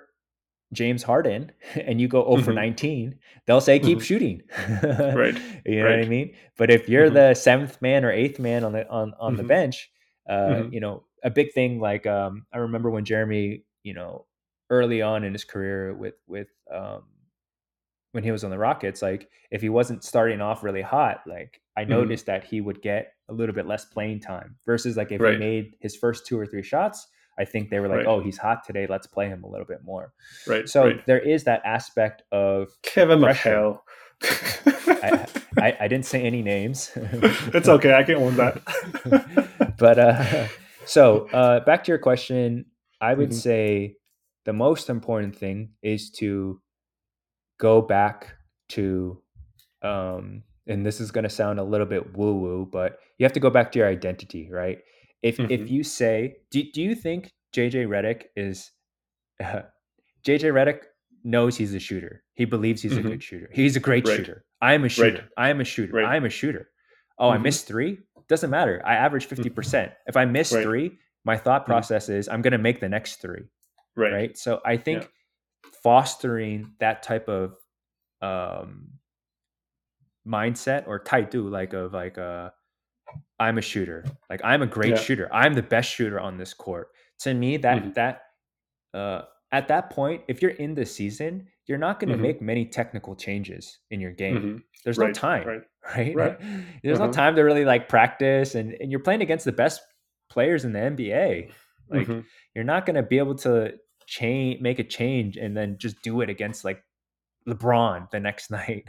[0.72, 2.56] James Harden and you go 0 for Mhm.
[2.56, 4.02] 19, they'll say keep Mhm.
[4.02, 4.42] shooting.
[5.16, 5.38] Right.
[5.64, 6.34] You know what I mean?
[6.56, 7.14] But if you're Mhm.
[7.14, 9.48] the seventh man or eighth man on the on on the Mhm.
[9.48, 9.90] bench,
[10.28, 10.72] uh, Mhm.
[10.72, 14.26] you know, a big thing like um, I remember when Jeremy, you know,
[14.70, 17.04] early on in his career with with um,
[18.12, 21.60] when he was on the Rockets, like if he wasn't starting off really hot, like
[21.76, 21.88] I Mhm.
[21.88, 25.36] noticed that he would get a little bit less playing time versus like if he
[25.38, 27.06] made his first two or three shots,
[27.38, 28.06] I think they were like, Right.
[28.06, 30.12] oh, he's hot today, let's play him a little bit more.
[30.46, 30.68] right.
[30.68, 31.06] So right.
[31.06, 33.50] there is that aspect of Kevin pressure.
[33.50, 33.80] McHale.
[35.02, 35.26] I,
[35.58, 36.90] I, I didn't say any names.
[36.96, 37.94] it's okay.
[37.94, 39.74] I can own that.
[39.78, 40.48] but uh,
[40.84, 42.66] so uh, back to your question,
[43.00, 43.34] I would Mhm.
[43.34, 43.96] say
[44.44, 46.60] the most important thing is to
[47.60, 48.34] go back
[48.70, 49.22] to,
[49.82, 53.32] um, and this is going to sound a little bit woo woo, but you have
[53.34, 54.78] to go back to your identity, right?
[55.22, 55.70] If if Mhm.
[55.70, 58.70] you say, do, do you think JJ Redick is
[59.40, 60.82] JJ Redick
[61.24, 62.24] knows he's a shooter.
[62.34, 62.98] He believes he's Mhm.
[62.98, 63.50] a good shooter.
[63.52, 64.16] He's a great Right.
[64.16, 64.44] shooter.
[64.60, 65.28] I am a shooter.
[65.36, 65.92] I am a shooter.
[65.92, 66.06] Right.
[66.06, 66.70] I am a shooter.
[67.18, 67.42] Oh, I Mhm.
[67.42, 67.98] missed three?
[68.28, 68.80] Doesn't matter.
[68.84, 69.92] I average 50%.
[70.06, 70.62] If I miss Right.
[70.62, 71.66] three, my thought Mhm.
[71.66, 73.48] process is I'm going to make the next three.
[73.96, 74.12] right.
[74.12, 74.38] Right.
[74.38, 75.10] So I think
[75.82, 77.56] fostering that type of
[78.20, 78.98] um,
[80.26, 82.50] mindset or taidu, like of like uh,
[83.40, 84.04] I'm a shooter.
[84.30, 85.00] Like I'm a great Yeah.
[85.00, 85.28] shooter.
[85.32, 86.88] I'm the best shooter on this court.
[87.20, 87.94] To me, that Mhm.
[87.94, 88.22] that
[88.94, 89.22] uh,
[89.52, 92.20] at that point, if you're in the season, you're not going to Mhm.
[92.20, 94.36] make many technical changes in your game.
[94.36, 94.62] Mhm.
[94.84, 95.62] There's no time, right.
[95.96, 96.14] right?
[96.16, 96.40] Right.
[96.82, 97.12] There's no Uh-huh.
[97.12, 99.80] time to really like practice, and and you're playing against the best
[100.30, 101.50] players in the NBA.
[101.88, 102.24] Like Mhm.
[102.54, 106.20] you're not going to be able to change, make a change, and then just do
[106.22, 106.82] it against like
[107.46, 108.84] LeBron the next night.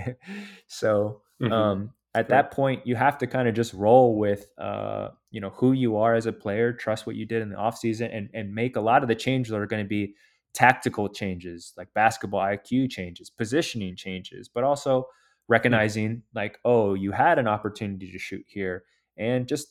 [0.68, 1.52] so Mhm.
[1.52, 5.52] um, at that point, you have to kind of just roll with uh, you know
[5.52, 8.54] who you are as a player, trust what you did in the offseason, and and
[8.54, 10.16] make a lot of the changes that are going to be
[10.54, 15.08] tactical changes, like basketball IQ changes, positioning changes, but also
[15.48, 18.84] recognizing like, oh, you had an opportunity to shoot here,
[19.18, 19.68] and just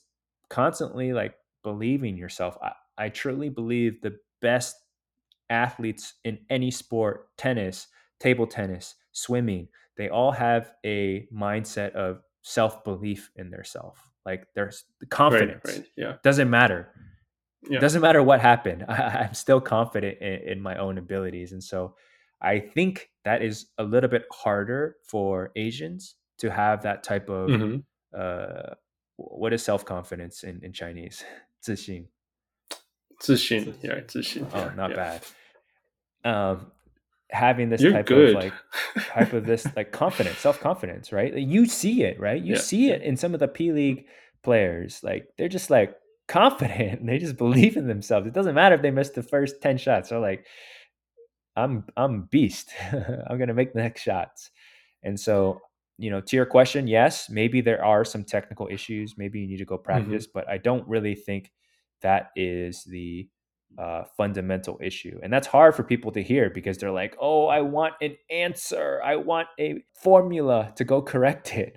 [0.49, 1.35] constantly like
[1.65, 2.57] believing yourself.
[2.63, 4.77] I, I truly believe the best
[5.51, 7.89] athletes in any sport, tennis,
[8.21, 9.69] table tennis, swimming,
[9.99, 14.11] they all have a mindset of self belief in their self.
[14.25, 15.63] Like there's confidence.
[15.65, 16.15] Right, right, yeah.
[16.23, 16.89] Doesn't matter.
[17.69, 17.81] Yeah.
[17.81, 18.85] Doesn't matter what happened.
[18.89, 21.53] I, am still confident in, in my own abilities.
[21.53, 21.95] And so
[22.41, 27.49] I think that is a little bit harder for Asians to have that type of
[27.49, 27.77] mm-hmm.
[28.17, 28.75] uh,
[29.17, 31.25] what is self confidence in, in Chinese?
[31.67, 32.07] Zixin.
[33.21, 34.47] 自信, Yeah, zixin.
[34.53, 34.97] Oh, not yeah.
[34.97, 35.25] bad.
[36.25, 36.73] Um,
[37.31, 38.37] having this You're type good.
[38.37, 38.53] of like
[39.09, 41.35] type of this like confidence, self confidence, right?
[41.35, 42.43] You see it, right?
[42.43, 44.07] You Yeah, see it in some of the P League
[44.43, 45.01] players.
[45.03, 45.95] Like they're just like
[46.29, 47.07] confident.
[47.07, 48.27] They just believe in themselves.
[48.27, 50.09] It doesn't matter if they miss the first ten shots.
[50.11, 50.47] They're like,
[51.57, 52.71] I'm I'm beast.
[52.93, 54.51] I'm gonna make the next shots.
[55.03, 55.61] And so,
[55.97, 59.15] you know, to your question, yes, maybe there are some technical issues.
[59.17, 59.85] Maybe you need to go mm-hmm.
[59.85, 61.53] practice, but I don't really think
[62.03, 63.29] that is the
[63.77, 65.19] uh, fundamental issue.
[65.23, 69.01] And that's hard for people to hear because they're like, oh, I want an answer.
[69.05, 71.75] I want a formula to go correct it.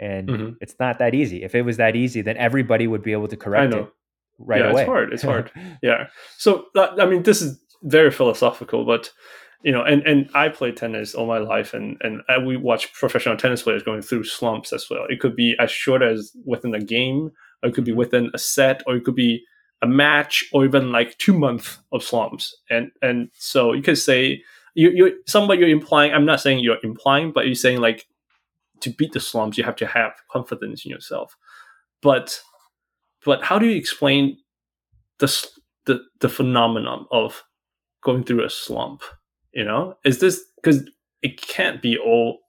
[0.00, 0.56] And Mhm.
[0.60, 1.44] it's not that easy.
[1.44, 3.88] If it was that easy, then everybody would be able to correct it
[4.38, 5.50] right Yeah, it's hard, it's hard.
[5.82, 6.08] Yeah.
[6.38, 9.10] So that, I mean, this is very philosophical, but
[9.62, 12.92] you know, and and I played tennis all my life, and and I, we watch
[12.92, 15.06] professional tennis players going through slumps as well.
[15.08, 17.30] It could be as short as within a game,
[17.62, 19.42] or it could be within a set, or it could be
[19.84, 22.56] a match, or even like two months of slumps.
[22.70, 24.42] And and so you could say
[24.74, 26.12] you you somewhat you're implying.
[26.12, 28.06] I'm not saying you're implying, but you're saying like
[28.80, 31.36] to beat the slumps, you have to have confidence in yourself.
[32.02, 32.40] But
[33.24, 34.38] but how do you explain
[35.18, 35.28] the
[35.84, 37.44] the the phenomenon of
[38.02, 39.02] going through a slump?
[39.52, 40.88] You know, is this because
[41.22, 42.40] it can't be all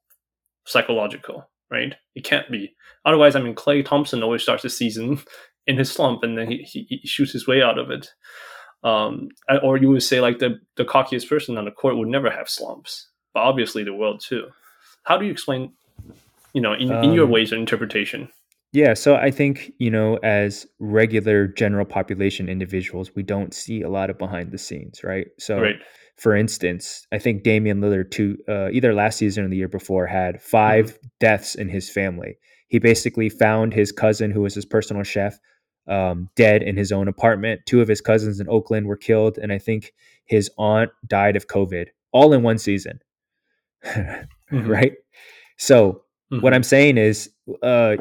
[0.66, 1.96] psychological, right?
[2.16, 2.76] It can't be.
[3.06, 5.20] Otherwise, I mean, Klay Thompson always starts the season
[5.68, 8.10] in his slump, and then he, he, he shoots his way out of it.
[8.84, 9.30] Um,
[9.64, 12.50] or you would say like the the cockiest person on the court would never have
[12.50, 14.48] slumps, but obviously the world too.
[15.04, 15.74] How do you explain
[16.54, 18.30] you know, in, in your Um, ways of interpretation.
[18.72, 23.90] Yeah, so I think, you know, as regular general population individuals, we don't see a
[23.90, 25.28] lot of behind the scenes, right?
[25.40, 25.76] So, Right.
[26.18, 30.08] for instance, I think Damian Lillard, two, uh, either last season or the year before,
[30.08, 32.38] had 5 deaths in his family.
[32.68, 35.38] He basically found his cousin, who was his personal chef,
[35.88, 37.62] um, dead in his own apartment.
[37.66, 39.94] Two of his cousins in Oakland were killed, and I think
[40.26, 43.00] his aunt died of COVID, all in one season,
[44.52, 44.68] Mhm.
[44.68, 44.94] right?
[45.58, 46.56] So, what Mhm.
[46.56, 47.30] I'm saying is,
[47.62, 47.98] uh,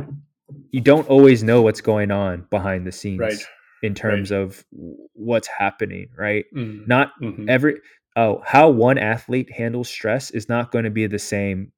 [0.70, 3.39] you don't always know what's going on behind the scenes Right.
[3.82, 4.64] in terms of
[5.12, 6.45] what's happening, right?
[6.55, 6.87] Mhm.
[6.89, 7.49] Not Mhm.
[7.49, 7.80] every
[8.16, 11.72] oh, how one athlete handles stress is not going to be the same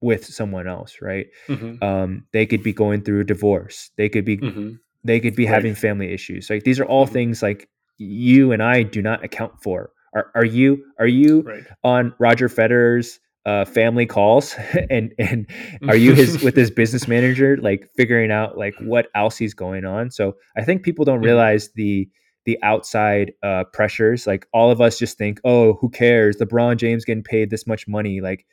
[0.00, 1.26] with someone else, right?
[1.48, 1.82] Mhm.
[1.82, 3.90] Um, they could be going through a divorce.
[3.96, 4.78] They could be Mhm.
[5.04, 5.54] they could be Right.
[5.54, 6.50] having family issues.
[6.50, 7.12] Like these are all Mhm.
[7.12, 9.90] things like you and I do not account for.
[10.14, 11.64] Are are you are you Right.
[11.84, 14.54] on Roger Federer's uh, family calls
[14.90, 15.46] and and
[15.88, 19.84] are you his with his business manager like figuring out like what else he's going
[19.86, 20.10] on?
[20.10, 21.24] So I think people don't Mhm.
[21.24, 22.08] realize the
[22.46, 24.26] the outside uh, pressures.
[24.26, 26.36] Like all of us just think, oh, who cares?
[26.38, 28.20] LeBron James getting paid this much money.
[28.20, 28.44] Like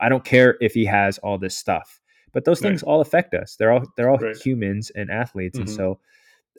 [0.00, 2.00] I don't care if he has all this stuff.
[2.32, 2.70] But those Right.
[2.70, 3.56] things all affect us.
[3.56, 4.36] They're all they're all Right.
[4.36, 5.76] humans and athletes, and Mhm.
[5.76, 6.00] so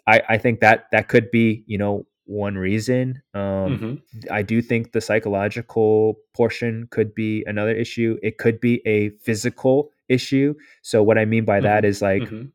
[0.07, 3.21] I, I think that that could be you know one reason.
[3.33, 4.01] Um, Mhm.
[4.31, 8.17] I do think the psychological portion could be another issue.
[8.23, 10.55] It could be a physical issue.
[10.81, 11.87] So what I mean by that Mhm.
[11.87, 12.51] is like Mhm.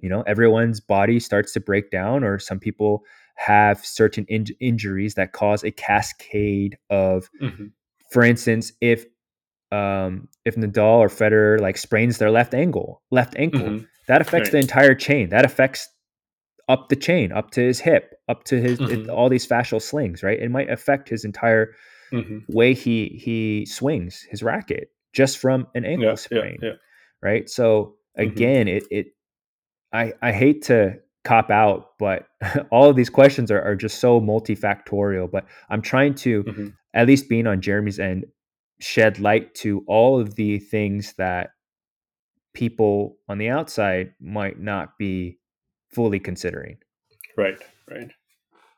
[0.00, 3.04] you know everyone's body starts to break down, or some people
[3.36, 7.70] have certain in- injuries that cause a cascade of Mhm.
[8.10, 9.06] for instance, if
[9.74, 13.86] um, if Nadal or Federer like sprains their left ankle, left ankle, Mhm.
[14.08, 14.52] that affects Right.
[14.52, 15.28] the entire chain.
[15.30, 15.88] That affects
[16.68, 19.08] up the chain, up to his hip, up to his it- Mhm.
[19.14, 20.22] all these fascial slings.
[20.22, 21.74] Right, it might affect his entire
[22.12, 22.42] Mhm.
[22.48, 26.10] way he he swings his racket just from an ankle Yeah.
[26.10, 26.14] Yeah.
[26.16, 26.58] sprain.
[26.62, 26.72] Yeah.
[27.22, 28.22] Right, so Mhm.
[28.30, 29.06] again, it it
[29.92, 32.26] I I hate to cop out, but
[32.70, 35.30] all of these questions are, are just so multifactorial.
[35.30, 36.74] But I'm trying to Mhm.
[36.92, 38.26] at least being on Jeremy's end,
[38.84, 41.50] shed light to all of the things that
[42.52, 45.38] people on the outside might not be
[45.92, 46.76] fully considering.
[47.36, 47.58] Right.
[47.90, 48.10] Right.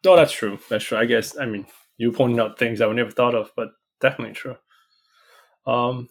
[0.05, 0.59] No, that's true.
[0.71, 0.99] That's true.
[0.99, 1.37] I guess.
[1.39, 1.67] I mean,
[1.99, 3.69] you pointed out things I would never thought of, but
[4.01, 4.57] definitely true.
[5.67, 6.09] Um,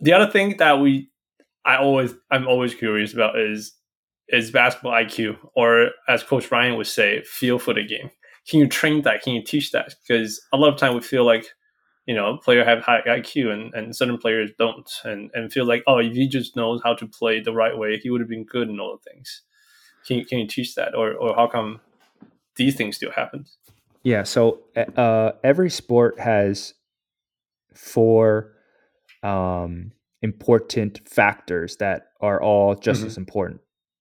[0.00, 1.10] the other thing that we,
[1.64, 3.72] I always, I'm always curious about is
[4.28, 8.10] is basketball IQ, or as Coach Ryan would say, feel for the game.
[8.48, 9.22] Can you train that?
[9.22, 9.94] Can you teach that?
[10.06, 11.46] Because a lot of time we feel like,
[12.06, 15.82] you know, player have high IQ and, and certain players don't, and and feel like,
[15.86, 18.44] oh, if he just knows how to play the right way, he would have been
[18.44, 19.42] good in all the things.
[20.06, 21.80] Can you can you teach that, or or how come
[22.56, 23.44] these things still happen?
[24.04, 24.22] Yeah.
[24.22, 24.60] So
[24.96, 26.74] uh, every sport has
[27.74, 28.52] four
[29.22, 29.92] um,
[30.22, 33.06] important factors that are all just Mhm.
[33.06, 33.60] as important.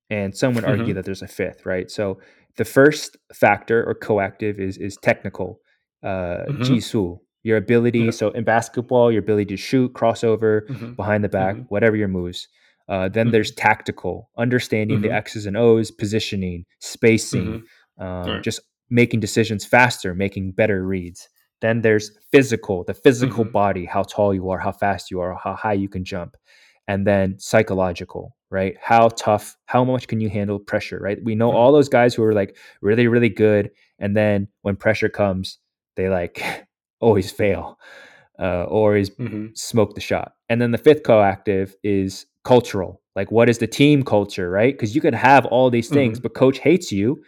[0.09, 0.95] And some would argue Mhm.
[0.95, 1.89] that there's a fifth, right?
[1.89, 2.19] So
[2.57, 5.59] the first factor or coactive is is technical,
[6.03, 6.59] uh, Mhm.
[6.59, 7.99] jisu, your ability.
[8.05, 8.11] Yeah.
[8.11, 10.95] So in basketball, your ability to shoot, crossover, Mhm.
[10.95, 11.65] behind the back, Mhm.
[11.69, 12.47] whatever your moves.
[12.89, 13.31] Uh, then Mhm.
[13.33, 15.15] there's tactical, understanding the Mhm.
[15.23, 17.63] X's and O's, positioning, spacing,
[17.99, 18.43] um, Right.
[18.43, 21.29] just making decisions faster, making better reads.
[21.61, 23.51] Then there's physical, the physical Mhm.
[23.51, 26.35] body, how tall you are, how fast you are, how high you can jump.
[26.87, 28.75] And then psychological, right?
[28.81, 31.19] How tough, how much can you handle pressure, right?
[31.23, 33.71] We know all those guys who are like really, really good.
[33.99, 35.57] And then when pressure comes,
[35.95, 36.35] they like
[37.05, 37.77] always fail
[38.39, 39.57] uh, or always Mhm.
[39.57, 40.33] smoke the shot.
[40.49, 43.01] And then the fifth coactive is cultural.
[43.15, 44.73] Like, what is the team culture, right?
[44.73, 46.23] Because you could have all these things, Mhm.
[46.23, 47.23] but coach hates you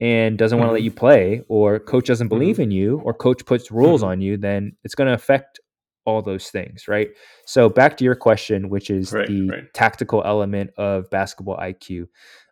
[0.00, 2.64] and doesn't want to let you play, or coach doesn't believe Mhm.
[2.64, 4.06] in you, or coach puts rules Mhm.
[4.10, 5.60] on you, then it's going to affect
[6.06, 7.10] all those things, right?
[7.46, 9.64] So, back to your question, which is Right, the right.
[9.74, 12.08] tactical element of basketball IQ.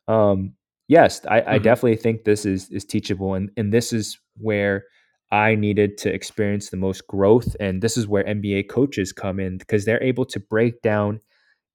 [0.08, 0.54] Um,
[0.88, 1.62] yes, I, I Mhm.
[1.62, 4.18] definitely think this is is teachable, and and this is
[4.48, 4.84] where
[5.32, 9.58] I needed to experience the most growth, and this is where NBA coaches come in
[9.58, 11.20] because they're able to break down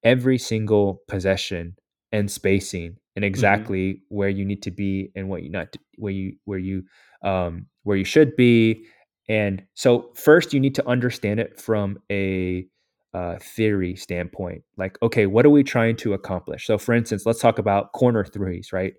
[0.04, 1.76] every single possession
[2.12, 6.34] and spacing and exactly where you need to be and what you not where you
[6.44, 6.82] where you
[7.24, 8.84] um where you should be.
[9.28, 12.66] And so first you need to understand it from a
[13.14, 14.62] uh, theory standpoint.
[14.76, 16.66] Like okay what are we trying to accomplish?
[16.66, 18.94] So for instance let's talk about corner threes right?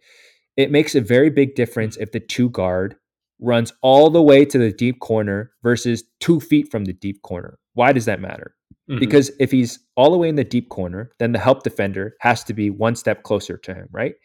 [0.56, 2.96] It makes a very big difference if the two guard
[3.44, 7.60] runs all the way to the deep corner versus two feet from the deep corner
[7.74, 8.56] why does that matter
[8.90, 9.00] Mhm.
[9.00, 12.44] because if he's all the way in the deep corner, then the help defender has
[12.44, 14.16] to be one step closer to him, right?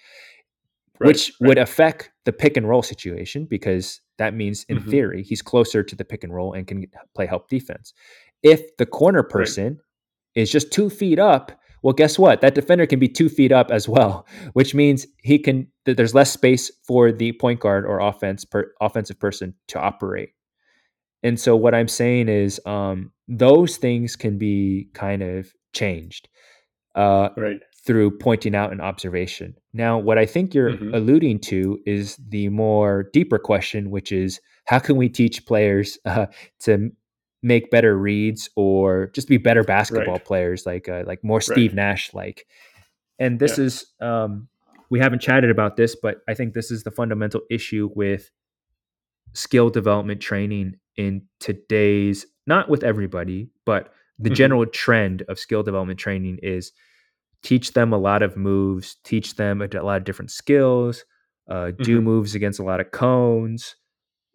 [0.99, 1.49] Right, Which right.
[1.49, 4.91] would affect the pick and roll situation because that means, in Mhm.
[4.91, 7.95] theory, he's closer to the pick and roll and can play help defense.
[8.43, 9.79] If the corner person
[10.35, 11.53] is just two feet up,
[11.83, 12.41] well, guess what?
[12.41, 15.67] That defender can be two feet up as well, which means he can.
[15.85, 20.31] That there's less space for the point guard or offense per, offensive person to operate.
[21.23, 26.29] And so what I'm saying is, um, those things can be kind of changed
[26.95, 27.61] uh, Right.
[27.87, 29.55] through pointing out an observation.
[29.73, 30.95] Now, what I think you're Mhm.
[30.95, 36.27] alluding to is the more deeper question, which is how can we teach players uh,
[36.61, 36.91] to
[37.43, 40.25] make better reads or just be better basketball Right.
[40.25, 42.47] players, like uh, like more Steve Nash like.
[43.19, 44.49] And this is um,
[44.91, 48.31] we haven't chatted about this, but I think this is the fundamental issue with
[49.35, 54.35] skill development training in today's not with everybody, but the Mhm.
[54.35, 56.73] general trend of skill development training is
[57.43, 61.05] teach them a lot of moves, teach them a lot of different skills,
[61.49, 62.05] uh, do Mhm.
[62.05, 63.77] moves against a lot of cones,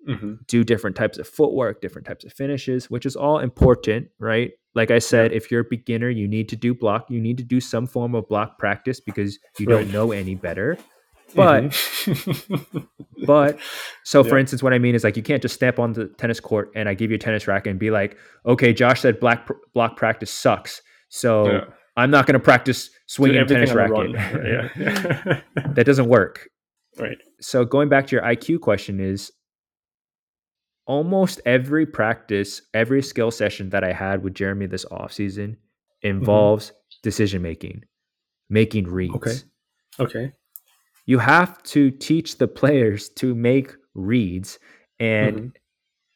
[0.05, 4.51] hmm do different types of footwork, different types of finishes, which is all important, right?
[4.75, 7.43] Like I said, if you're a beginner, you need to do block, you need to
[7.43, 9.83] do some form of block practice because you Right.
[9.83, 10.77] don't know any better.
[11.35, 12.87] But Mhm.
[13.25, 13.57] but
[14.03, 16.39] so for instance, what I mean is like you can't just step on the tennis
[16.39, 19.45] court and I give you a tennis racket and be like, okay, Josh said black
[19.45, 21.61] pr- block practice sucks, so Yeah.
[21.95, 24.11] I'm not going to practice swinging a tennis racket.
[24.75, 25.41] Yeah.
[25.73, 26.49] that doesn't work.
[26.99, 27.17] right.
[27.39, 29.31] So going back to your IQ question is
[30.85, 35.55] almost every practice, every skill session that I had with Jeremy this offseason
[36.01, 36.71] involves
[37.01, 37.83] decision making,
[38.49, 39.15] making reads.
[39.15, 39.35] Okay.
[39.99, 40.31] Okay.
[41.05, 44.59] You have to teach the players to make reads
[44.99, 45.51] and Mhm.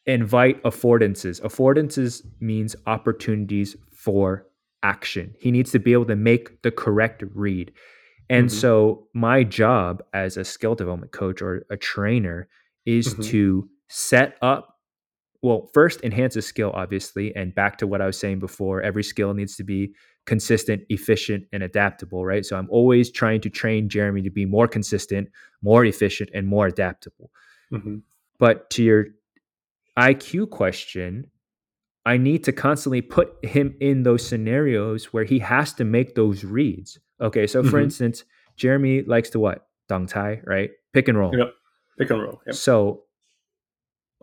[0.06, 1.40] invite affordances.
[1.42, 4.46] Affordances means opportunities for
[4.82, 5.34] action.
[5.38, 7.72] He needs to be able to make the correct read.
[8.30, 8.52] And Mhm.
[8.52, 12.48] so, my job as a skill development coach or a trainer
[12.86, 13.24] is Mhm.
[13.24, 14.76] to set up,
[15.42, 17.34] well, first enhance a skill, obviously.
[17.36, 19.94] And back to what I was saying before, every skill needs to be
[20.26, 22.44] consistent, efficient, and adaptable, right?
[22.44, 25.28] So, I'm always trying to train Jeremy to be more consistent,
[25.62, 27.30] more efficient, and more adaptable.
[27.70, 27.98] hmm
[28.38, 29.06] But to your
[29.98, 31.30] IQ question,
[32.06, 36.44] I need to constantly put him in those scenarios where he has to make those
[36.44, 36.98] reads.
[37.20, 37.82] Okay, so for Mhm.
[37.84, 38.24] instance,
[38.56, 39.66] Jeremy likes to what?
[39.88, 40.70] Dong Tai, right?
[40.92, 41.36] Pick and roll.
[41.36, 41.52] Yep.
[41.98, 42.40] Pick and roll.
[42.46, 42.54] Yep.
[42.54, 43.04] So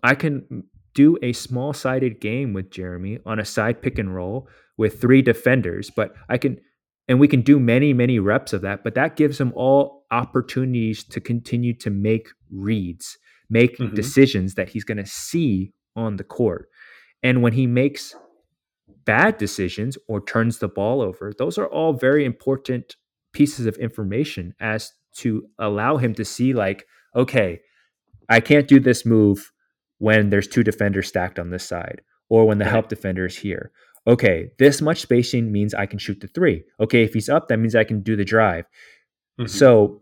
[0.06, 4.47] I can do a small sided game with Jeremy on a side pick and roll
[4.78, 6.60] with three defenders, but I can,
[7.08, 11.03] and we can do many, many reps of that, but that gives him all opportunities
[11.06, 13.18] to continue to make reads,
[13.49, 13.95] make Mhm.
[13.95, 16.70] decisions that he's going to see on the court.
[17.24, 18.16] And when he makes
[19.06, 22.95] bad decisions or turns the ball over, those are all very important
[23.34, 26.86] pieces of information as to allow him to see, like,
[27.16, 27.62] okay,
[28.30, 29.51] I can't do this move
[29.99, 32.71] when there's two defenders stacked on this side or when the Right.
[32.71, 33.71] help defender is here.
[34.07, 36.63] Okay, this much spacing means I can shoot the three.
[36.79, 38.65] Okay, if he's up, that means I can do the drive.
[39.39, 39.49] Mhm.
[39.49, 40.01] So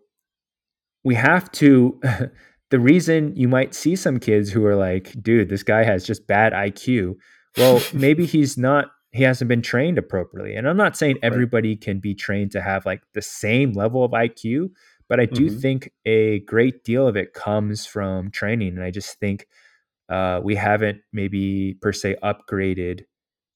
[1.03, 1.99] we have to.
[2.69, 6.25] the reason you might see some kids who are like, dude, this guy has just
[6.27, 7.15] bad IQ.
[7.57, 10.55] Well, maybe he's not, he hasn't been trained appropriately.
[10.55, 14.11] And I'm not saying everybody can be trained to have like the same level of
[14.11, 14.71] IQ,
[15.07, 15.61] but I do Mhm.
[15.61, 18.69] think a great deal of it comes from training.
[18.69, 19.45] And I just think
[20.14, 23.01] uh, we haven't maybe per se upgraded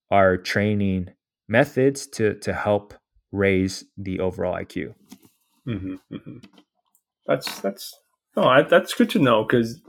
[0.10, 1.10] our training
[1.48, 2.96] methods to to help
[3.32, 4.96] raise the overall IQ.
[5.66, 6.38] hmm hmm
[7.28, 7.96] That's that's
[8.36, 9.82] no, I, that's good to know because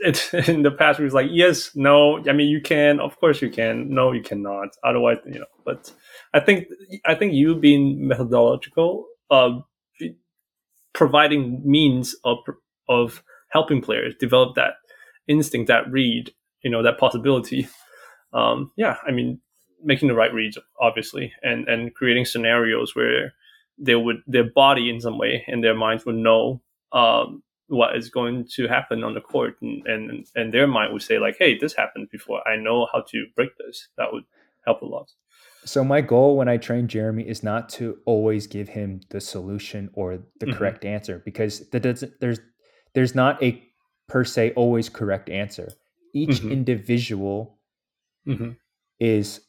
[0.00, 2.22] it's in the past we was like yes, no.
[2.28, 3.92] I mean, you can, of course, you can.
[3.92, 4.68] No, you cannot.
[4.84, 5.52] Otherwise, you know.
[5.64, 5.92] But
[6.32, 6.66] I think
[7.06, 9.58] I think you being methodological, uh,
[10.94, 12.38] providing means of
[12.88, 14.74] of helping players develop that
[15.28, 17.68] instinct, that read, you know, that possibility.
[18.32, 19.40] Um, yeah, I mean,
[19.82, 23.32] making the right reads, obviously, and and creating scenarios where
[23.78, 26.60] they would their body in some way and their minds would know
[26.92, 31.02] um, what is going to happen on the court, and, and and their mind would
[31.02, 32.46] say like, "Hey, this happened before.
[32.46, 34.24] I know how to break this." That would
[34.66, 35.10] help a lot.
[35.64, 39.90] So my goal when I train Jeremy is not to always give him the solution
[39.92, 40.52] or the Mhm.
[40.52, 42.40] correct answer because that doesn't there's
[42.94, 43.62] there's not a
[44.08, 45.68] per se always correct answer.
[46.14, 46.50] Each Mhm.
[46.50, 47.58] individual
[48.26, 48.50] hmm
[49.00, 49.40] is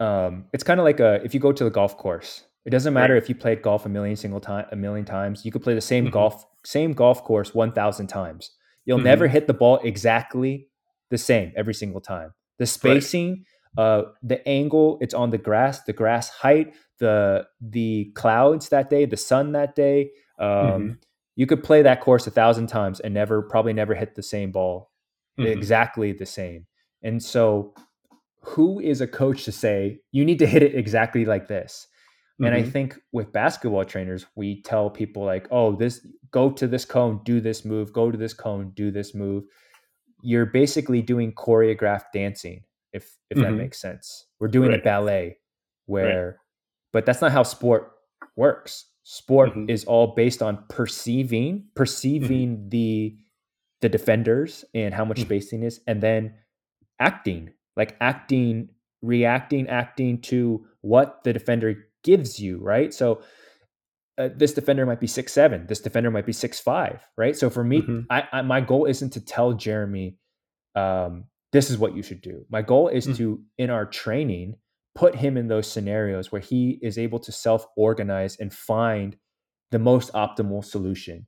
[0.00, 2.94] um it's kind of like a if you go to the golf course it doesn't
[2.94, 3.22] matter Right.
[3.22, 5.80] if you played golf a million single time a million times you could play the
[5.80, 6.12] same Mhm.
[6.12, 8.50] golf same golf course 1000 times
[8.86, 9.04] you'll Mhm.
[9.04, 10.68] never hit the ball exactly
[11.10, 13.44] the same every single time the spacing
[13.78, 19.04] uh the angle it's on the grass the grass height the the clouds that day
[19.06, 20.98] the sun that day um Mhm.
[21.36, 24.52] You could play that course a thousand times and never probably never hit the same
[24.52, 24.90] ball
[25.38, 25.52] Mhm.
[25.52, 26.66] exactly the same.
[27.02, 27.74] And so
[28.42, 31.88] who is a coach to say you need to hit it exactly like this?
[32.42, 32.72] And I Mhm.
[32.72, 37.40] think with basketball trainers, we tell people like, "Oh, this go to this cone, do
[37.40, 39.44] this move, go to this cone, do this move."
[40.22, 43.58] You're basically doing choreographed dancing, if if that Mhm.
[43.58, 44.26] makes sense.
[44.40, 45.38] We're doing a ballet
[45.86, 46.40] where
[46.92, 47.92] but that's not how sport
[48.36, 48.86] works.
[49.04, 49.70] Sport Mhm.
[49.70, 53.16] is all based on perceiving, perceiving the
[53.80, 55.24] the defenders and how much Mhm.
[55.26, 56.34] spacing is, and then
[56.98, 58.70] acting, like acting,
[59.02, 62.94] reacting, acting to what the defender gives you, right?
[62.94, 63.20] So
[64.16, 67.36] uh, this defender might be six seven, this defender might be six five, right?
[67.36, 68.06] So for me, Mhm.
[68.08, 70.16] I, I my goal isn't to tell Jeremy,
[70.76, 72.46] um, this is what you should do.
[72.48, 73.16] My goal is Mm.
[73.16, 74.56] to in our training
[74.94, 79.16] put him in those scenarios where he is able to self organize and find
[79.70, 81.26] the most optimal solution.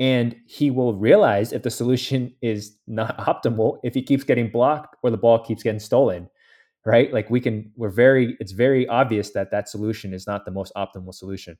[0.00, 4.96] And he will realize if the solution is not optimal, if he keeps getting blocked
[5.02, 6.28] or the ball keeps getting stolen,
[6.84, 7.12] right?
[7.12, 10.72] Like we can, we're very, it's very obvious that that solution is not the most
[10.76, 11.56] optimal solution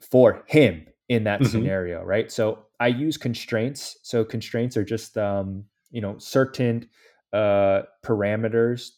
[0.00, 1.46] for him in that Mhm.
[1.46, 2.30] scenario, right?
[2.30, 3.98] So I use constraints.
[4.02, 6.88] So constraints are just, um, you know, certain
[7.32, 8.90] uh, parameters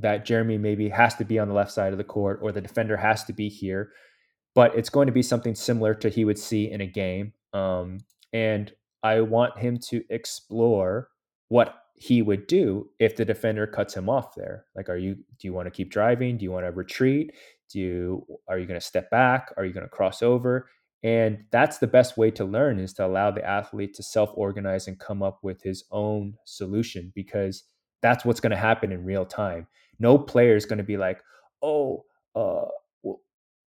[0.00, 2.60] that Jeremy maybe has to be on the left side of the court or the
[2.60, 3.92] defender has to be here
[4.56, 7.34] but it's going to be something similar to he would see in a game.
[7.52, 7.98] Um,
[8.32, 8.72] and
[9.02, 11.10] I want him to explore
[11.48, 14.64] what he would do if the defender cuts him off there.
[14.74, 16.38] Like, are you do you want to keep driving?
[16.38, 17.34] Do you want to retreat?
[17.70, 19.52] Do you are you going to step back?
[19.58, 20.70] Are you going to cross over?
[21.02, 24.98] And that's the best way to learn is to allow the athlete to self-organize and
[24.98, 27.64] come up with his own solution because
[28.00, 29.66] that's what's going to happen in real time.
[29.97, 31.21] No player is going to be like,
[31.61, 32.05] oh,
[32.35, 32.67] uh,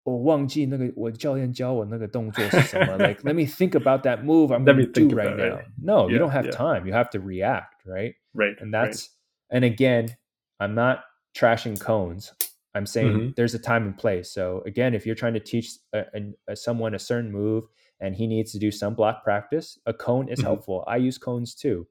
[0.05, 2.95] 我忘记那个我教练教我那个动作是什么。
[2.99, 5.39] like, let me think about that move I'm Let going me to do think right about
[5.39, 5.51] it.
[5.51, 5.61] now.
[5.81, 6.51] No, you Yeah, don't have yeah.
[6.51, 6.85] time.
[6.85, 8.13] You have to react, right?
[8.35, 8.55] Right.
[8.61, 8.91] And right.
[8.91, 9.09] that's
[9.49, 10.15] and again,
[10.59, 12.31] I'm not trashing cones.
[12.75, 13.35] I'm saying Mhm.
[13.35, 14.29] there's a time and place.
[14.31, 17.63] So again, if you're trying to teach a, a, a someone a certain move
[17.99, 20.43] and he needs to do some block practice, a cone is Mhm.
[20.43, 20.83] helpful.
[20.87, 21.87] I use cones too.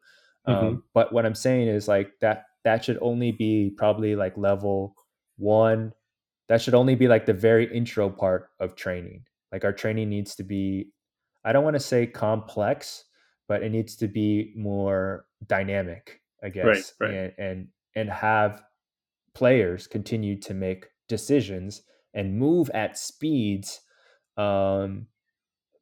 [0.47, 0.55] Mhm.
[0.55, 4.96] Um, but what I'm saying is like that that should only be probably like level
[5.38, 5.94] one.
[6.48, 9.26] That should only be like the very intro part of training.
[9.52, 10.90] Like our training needs to be,
[11.44, 13.06] I don't want to say complex,
[13.48, 17.12] but it needs to be more dynamic, I guess, right.
[17.12, 18.62] and and and have
[19.34, 21.82] players continue to make decisions
[22.14, 23.82] and move at speeds
[24.38, 25.08] um,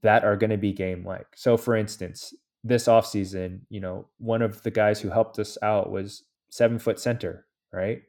[0.04, 1.28] that are going to be game like.
[1.36, 5.92] So, for instance, this offseason, you know, one of the guys who helped us out
[5.92, 8.02] was seven foot center, right?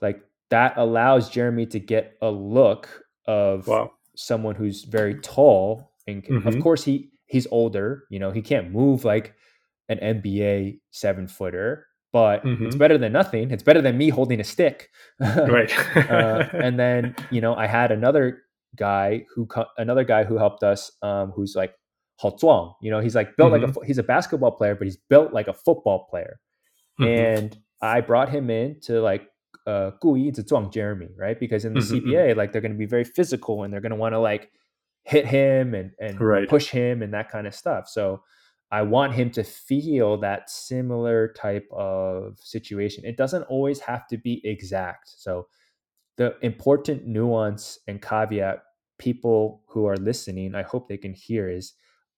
[0.00, 2.88] Like that allows Jeremy to get a look
[3.26, 3.92] of Wow.
[4.14, 8.70] someone who's very tall and can, of course he he's older, you know, he can't
[8.70, 9.34] move like
[9.88, 12.78] an NBA seven footer, but it's Mhm.
[12.78, 13.50] better than nothing.
[13.50, 14.90] It's better than me holding a stick.
[15.20, 15.72] Right.
[16.08, 18.42] uh, and then you know I had another
[18.76, 19.48] guy who
[19.78, 21.74] another guy who helped us um, who's like
[22.20, 22.74] Hao Zhuang.
[22.80, 25.48] You know, he's like built like a he's a basketball player, but he's built like
[25.48, 26.38] a football player.
[26.98, 27.36] Mhm.
[27.36, 29.28] And I brought him in to like
[29.66, 31.38] uh to Zhuang Jeremy, right?
[31.38, 33.90] Because in the Mhm, CBA, like they're going to be very physical and they're going
[33.90, 34.52] to want to like
[35.04, 36.48] hit him and and Right.
[36.48, 37.88] push him and that kind of stuff.
[37.88, 38.22] So
[38.70, 43.04] I want him to feel that similar type of situation.
[43.04, 45.08] It doesn't always have to be exact.
[45.08, 45.48] So
[46.16, 48.62] the important nuance and caveat
[48.98, 51.74] people who are listening, I hope they can hear is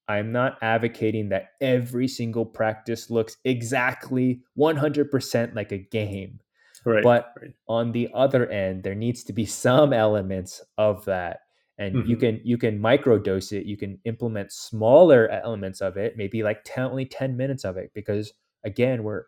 [0.08, 6.40] I'm not advocating that every single practice looks exactly 100% like a game.
[6.84, 7.02] right.
[7.02, 7.52] But right.
[7.68, 11.40] on the other end, there needs to be some elements of that.
[11.78, 12.20] And you Mhm.
[12.20, 13.66] can you can microdose it.
[13.66, 17.90] You can implement smaller elements of it, maybe like 10, only 10 minutes of it,
[17.94, 18.32] because
[18.64, 19.24] again, we're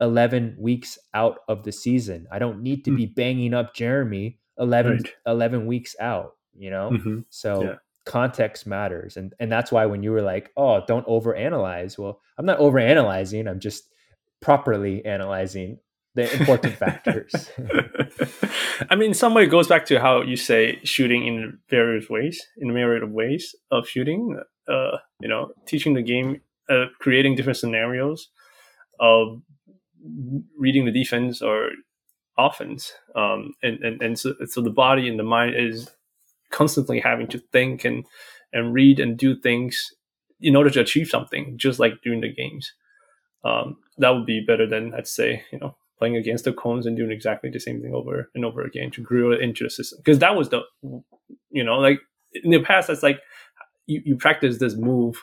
[0.00, 2.26] 11 weeks out of the season.
[2.32, 2.96] I don't need to Mm.
[2.96, 5.14] be banging up Jeremy 11, Right.
[5.26, 6.90] 11 weeks out, you know?
[6.92, 7.24] Mhm.
[7.30, 7.76] So Yeah.
[8.10, 9.16] Context matters.
[9.16, 11.96] And and that's why when you were like, oh, don't overanalyze.
[11.96, 13.48] Well, I'm not overanalyzing.
[13.48, 13.84] I'm just
[14.40, 15.78] properly analyzing
[16.16, 17.32] the important factors.
[18.90, 22.10] I mean, in some way, it goes back to how you say shooting in various
[22.10, 24.40] ways, in a myriad of ways of shooting.
[24.68, 28.28] Uh, you know, teaching the game, uh, creating different scenarios
[28.98, 29.40] of
[30.58, 31.70] reading the defense or
[32.36, 35.90] offense, um, and and and so, so the body and the mind is
[36.50, 38.04] constantly having to think and
[38.52, 39.90] and read and do things
[40.40, 42.72] in order to achieve something, just like doing the games.
[43.44, 46.96] Um, that would be better than I'd say, you know, playing against the cones and
[46.96, 49.98] doing exactly the same thing over and over again to grow it into the system.
[50.02, 50.62] Because that was the,
[51.50, 52.00] you know, like
[52.34, 53.20] in the past, that's like
[53.86, 55.22] you, you practice this move,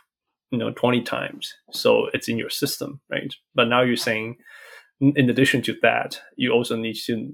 [0.52, 1.54] you know, 20 times.
[1.72, 3.34] So it's in your system, right?
[3.56, 4.38] But now you're saying
[5.00, 7.34] in in addition to that, you also need to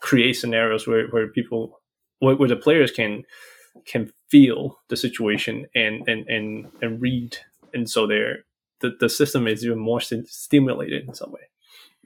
[0.00, 1.77] create scenarios where, where people
[2.20, 3.24] where, where the players can
[3.86, 7.36] can feel the situation and and and, and read
[7.74, 8.44] and so they're
[8.80, 11.40] the, the system is even more sti- stimulated in some way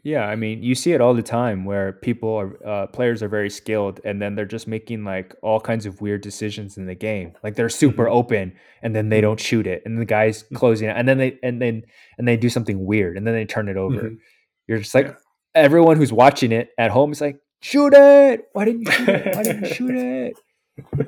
[0.04, 3.28] Yeah, I mean, you see it all the time where people are uh, players are
[3.28, 6.96] very skilled, and then they're just making like all kinds of weird decisions in the
[6.96, 7.28] game.
[7.44, 8.18] Like they're super Mhm.
[8.20, 8.52] open,
[8.82, 10.56] and then they don't shoot it, and the guy's Mhm.
[10.56, 11.82] closing it, and then they and then
[12.18, 14.02] and they do something weird, and then they turn it over.
[14.10, 14.16] Mhm.
[14.66, 15.14] You're just like Yeah.
[15.54, 18.44] everyone who's watching it at home is like, shoot it!
[18.52, 19.28] Why didn't you shoot it?
[19.32, 20.36] Why didn't you shoot it?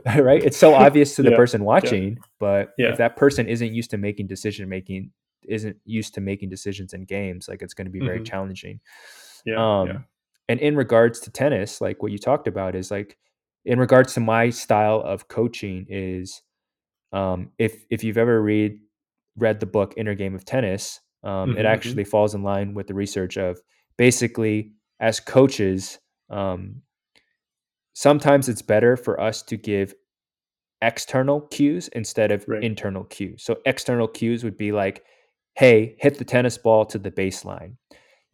[0.18, 0.42] right?
[0.44, 2.90] It's so obvious to the Yeah, person watching, but Yeah.
[2.90, 5.12] if that person isn't used to making decision making,
[5.48, 8.26] isn't used to making decisions in games, like it's going to be very Mhm.
[8.26, 8.80] challenging.
[9.44, 9.98] yeah Um, yeah
[10.48, 13.16] and in regards to tennis, like what you talked about is like
[13.64, 16.42] in regards to my style of coaching is
[17.12, 18.78] um, if if you've ever read
[19.36, 21.66] read the book Inner Game of Tennis, um, Mhm, it mhm.
[21.66, 23.58] actually falls in line with the research of
[23.96, 25.98] basically as coaches,
[26.30, 26.82] um,
[27.94, 29.94] sometimes it's better for us to give
[30.82, 32.62] external cues instead of Right.
[32.62, 33.42] internal cues.
[33.44, 35.04] So external cues would be like,
[35.56, 37.76] "Hey, hit the tennis ball to the baseline."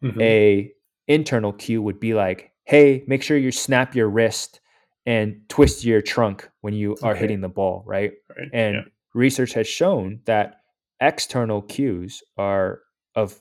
[0.01, 0.21] Mhm.
[0.21, 0.73] a
[1.07, 4.61] internal cue would be like, "Hey, make sure you snap your wrist
[5.05, 7.19] and twist your trunk when you are Okay.
[7.21, 8.13] hitting the ball," right?
[8.37, 8.83] right And yeah.
[9.13, 10.61] research has shown that
[11.01, 12.81] external cues are
[13.15, 13.39] of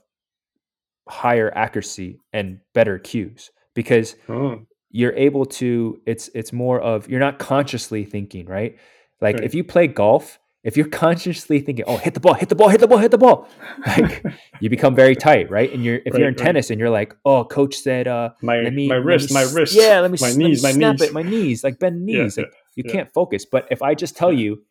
[1.09, 4.61] higher accuracy and better cues because oh,
[4.91, 8.77] you're able to it's it's more of you're not consciously thinking, right?
[9.21, 9.45] Like Right.
[9.45, 12.69] if you play golf, if you're consciously thinking, "Oh, hit the ball, hit the ball,
[12.69, 13.49] hit the ball, hit the ball."
[13.87, 14.25] Like
[14.61, 15.73] you become very tight, right?
[15.73, 16.45] And you're if you're in right.
[16.47, 19.43] tennis and you're like, "Oh, coach said uh my me my let me wrist my
[19.43, 21.65] wrist Yeah, let me my s- let me knees my snap knees it, my knees,
[21.65, 22.37] like bend Yeah, knees.
[22.39, 22.93] like you yeah.
[22.93, 23.45] can't focus.
[23.47, 24.39] But if I just tell Yeah.
[24.41, 24.63] you,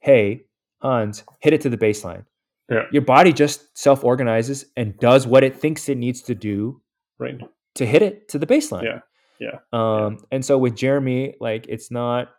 [0.00, 0.44] "Hey,
[0.80, 2.24] Hans, hit it to the baseline."
[2.70, 2.84] Yeah.
[2.92, 6.80] Your body just self-organizes and does what it thinks it needs to do
[7.18, 7.40] right
[7.74, 8.84] to hit it to the baseline.
[8.84, 9.00] Yeah,
[9.38, 12.30] yeah, Um, and so with Jeremy, like it's not.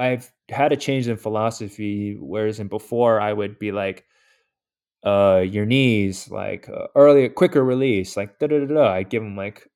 [0.00, 4.04] I've had a change in philosophy, whereas in before I would be like,
[5.04, 8.92] uh, your knees, like uh, earlier, quicker release, like da da da da.
[8.92, 9.68] I give him like,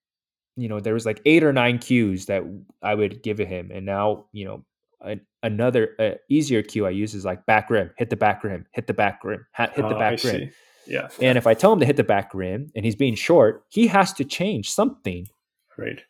[0.57, 2.45] you know, there was like eight or nine cues that
[2.83, 4.65] I would give him, and now you know,
[5.01, 8.67] a, another uh, easier cue I use is like back rim, hit the back rim,
[8.73, 10.37] hit the back rim, ha- hit the Ah, back rim.
[10.37, 10.51] see.
[10.87, 13.65] Yeah And if I tell him to hit the back rim and he's being short,
[13.69, 15.27] he has to change something
[15.79, 16.01] right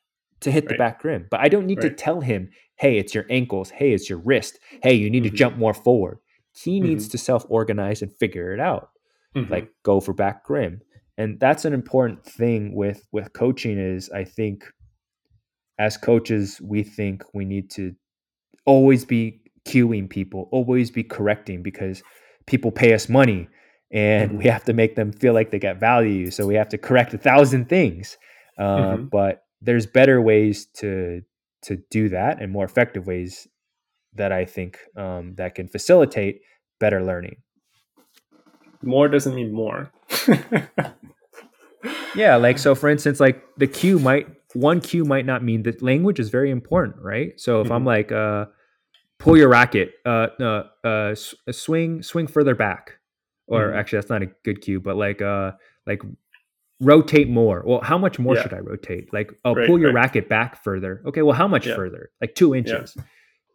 [0.40, 1.26] to hit the back rim.
[1.30, 3.70] But I don't need to tell him, hey, it's your ankles.
[3.70, 4.58] Hey, it's your wrist.
[4.82, 5.34] Hey, you need to Mhm.
[5.36, 6.18] jump more forward.
[6.52, 7.10] He needs Mhm.
[7.12, 8.90] to self organize and figure it out,
[9.36, 9.50] Mhm.
[9.50, 10.80] like go for back rim.
[11.16, 14.64] And that's an important thing with with coaching is I think
[15.78, 17.94] as coaches, we think we need to
[18.66, 22.02] always be cueing people, always be correcting because
[22.46, 23.48] people pay us money
[23.92, 26.30] and we have to make them feel like they got value.
[26.30, 28.16] So we have to correct a thousand things.
[28.58, 29.10] Uh, Mhm.
[29.10, 31.22] But there's better ways to
[31.62, 33.46] to do that and more effective ways
[34.14, 36.42] that I think um, that can facilitate
[36.80, 37.36] better learning.
[38.82, 39.90] more doesn't mean more
[42.16, 45.82] Yeah, like so for instance, like the cue might one cue might not mean that
[45.82, 47.38] language is very important, right?
[47.40, 47.86] So if I'm Mhm.
[47.86, 48.46] like uh
[49.18, 51.14] pull your racket, uh uh, uh
[51.52, 52.98] swing swing further back.
[53.52, 53.76] Or Mhm.
[53.76, 55.52] actually that's not a good cue, but like uh
[55.86, 56.02] like
[56.80, 57.62] rotate more.
[57.66, 58.42] Well, how much more Yeah.
[58.42, 59.12] should I rotate?
[59.12, 60.02] Like oh Right, pull your right.
[60.04, 61.02] racket back further.
[61.06, 61.76] Okay, well how much Yeah.
[61.76, 62.10] further?
[62.20, 62.96] Like 2 inches.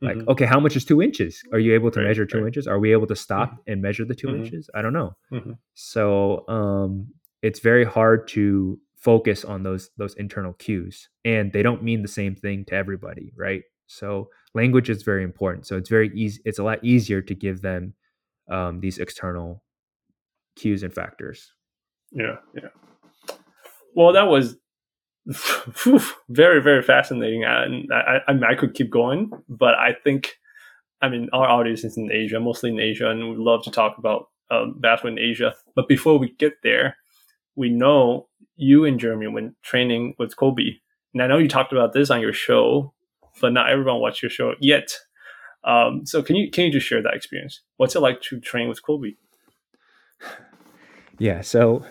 [0.02, 0.28] Like Mhm.
[0.30, 1.42] okay, how much is 2 inches?
[1.52, 2.48] Are you able to Right, measure 2 right.
[2.48, 2.68] inches?
[2.68, 4.40] Are we able to stop and measure the 2 Mhm.
[4.46, 4.70] inches?
[4.76, 5.16] I don't know.
[5.32, 5.58] Mhm.
[5.74, 7.08] So um,
[7.42, 12.08] it's very hard to focus on those those internal cues, and they don't mean the
[12.08, 13.64] same thing to everybody, right?
[13.88, 15.66] So language is very important.
[15.66, 16.42] So it's very easy.
[16.46, 17.94] It's a lot easier to give them
[18.50, 19.64] um, these external
[20.58, 21.52] cues and factors.
[22.12, 22.70] Yeah, yeah.
[23.96, 24.58] Well, that was
[26.30, 30.38] very, very fascinating, and I, I, I mean, I could keep going, but I think,
[31.02, 33.98] I mean, our audience is in Asia, mostly in Asia, and we love to talk
[33.98, 35.54] about um, basketball in Asia.
[35.76, 36.98] But before we get there,
[37.56, 40.80] we know you and Jeremy went training with Kobe,
[41.14, 42.94] and I know you talked about this on your show,
[43.42, 44.96] but not everyone watched your show yet.
[45.64, 47.62] Um, so can you can you just share that experience?
[47.76, 49.16] What's it like to train with Kobe?
[51.20, 51.42] Yeah.
[51.42, 51.86] So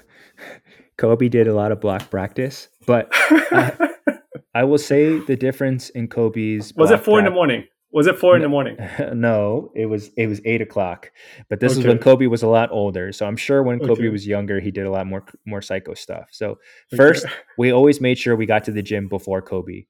[0.99, 3.73] Kobe did a lot of block practice, but I,
[4.55, 7.65] I will say the difference in Kobe's was it four in the morning?
[7.93, 8.77] Was it four in the morning?
[9.15, 11.11] no, it was it was eight o'clock.
[11.49, 13.13] But this is when Kobe was a lot older.
[13.13, 14.09] So I'm sure when Kobe Okay.
[14.09, 16.29] was younger, he did a lot more more psycho stuff.
[16.33, 16.51] So
[16.93, 16.97] Okay.
[16.97, 17.27] first,
[17.59, 19.85] we always made sure we got to the gym before Kobe,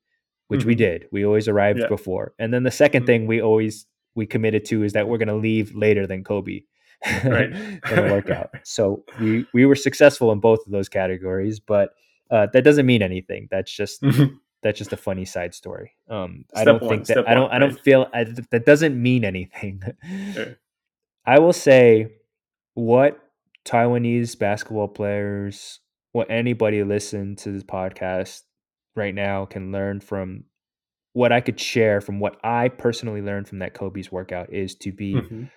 [0.48, 0.78] which we Mhm.
[0.78, 1.06] did.
[1.10, 1.88] We always arrived Yeah.
[1.88, 2.34] before.
[2.38, 3.06] And then the 2nd Mhm.
[3.06, 6.60] thing we always we committed to is that we're going to leave later than Kobe.
[7.24, 7.80] Right.
[8.10, 8.50] workout.
[8.64, 11.90] So we we were successful in both of those categories, but
[12.30, 13.48] uh, that doesn't mean anything.
[13.50, 14.04] That's just
[14.62, 15.92] that's just a funny side story.
[16.08, 17.84] Um, I don't one, think that I don't one, I don't right.
[17.84, 19.82] feel I, that doesn't mean anything.
[20.02, 20.54] Yeah.
[21.24, 22.12] I will say
[22.74, 23.18] what
[23.64, 25.80] Taiwanese basketball players,
[26.12, 28.42] what anybody listen to this podcast
[28.94, 30.44] right now can learn from
[31.12, 34.92] what I could share from what I personally learned from that Kobe's workout is to
[34.92, 35.50] be Mhm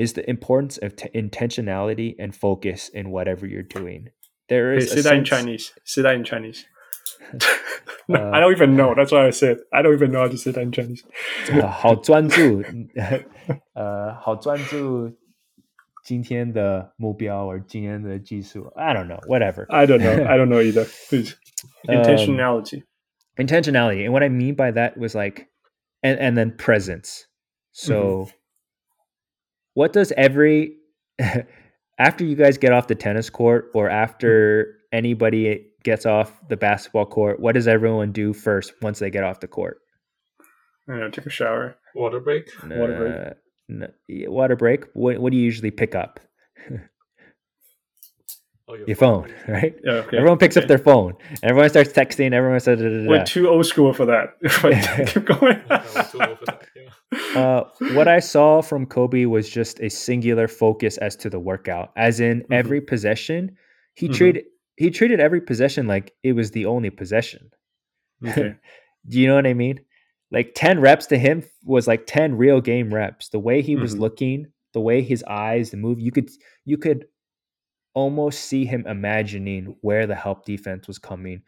[0.00, 4.08] is the importance of t- intentionality and focus in whatever you're doing.
[4.48, 4.84] There is.
[4.84, 5.18] Wait, say that sense...
[5.18, 5.72] in Chinese.
[5.84, 6.64] Say that in Chinese.
[8.08, 8.94] no, uh, I don't even know.
[8.96, 11.04] That's why I said I don't even know how to say that in Chinese.
[11.52, 12.62] uh, 好专注，
[13.74, 15.14] 呃，好专注
[16.02, 19.20] 今天的目标 or I don't know.
[19.26, 19.66] Whatever.
[19.68, 20.26] I don't know.
[20.26, 20.86] I don't know either.
[21.10, 21.36] Please.
[21.86, 22.78] Um, intentionality.
[22.78, 25.48] Um, intentionality, and what I mean by that was like,
[26.02, 27.26] and and then presence.
[27.72, 28.24] So.
[28.24, 28.39] Mm-hmm
[29.74, 30.76] what does every
[31.98, 37.06] after you guys get off the tennis court or after anybody gets off the basketball
[37.06, 39.78] court what does everyone do first once they get off the court
[40.88, 41.76] I know, take a shower.
[41.94, 42.48] Water break.
[42.64, 43.36] Water
[43.68, 43.84] break.
[44.08, 46.18] N- water break what, what do you usually pick up
[48.68, 50.16] Oh, your phone right Yeah, okay.
[50.18, 50.62] everyone picks okay.
[50.64, 53.08] up their phone everyone starts texting everyone says da, da, da, da.
[53.08, 54.36] We're too old school for that.
[54.62, 55.60] But keep going.
[57.12, 57.90] Yeah, we're too old for that, yeah.
[57.90, 61.92] uh, what I saw from Kobe was just a singular focus as to the workout.
[61.96, 62.46] As in Mhm.
[62.52, 63.56] every possession,
[63.94, 64.14] he Mhm.
[64.14, 64.44] treated
[64.76, 67.50] he treated every possession like it was the only possession.
[68.26, 68.54] okay.
[69.08, 69.80] Do you know what I mean?
[70.30, 73.28] Like ten reps to him was like ten real game reps.
[73.30, 74.00] The way he was Mhm.
[74.00, 76.30] looking, the way his eyes, the move, you could
[76.64, 77.06] you could
[77.94, 81.42] almost see him imagining where the help defense was coming,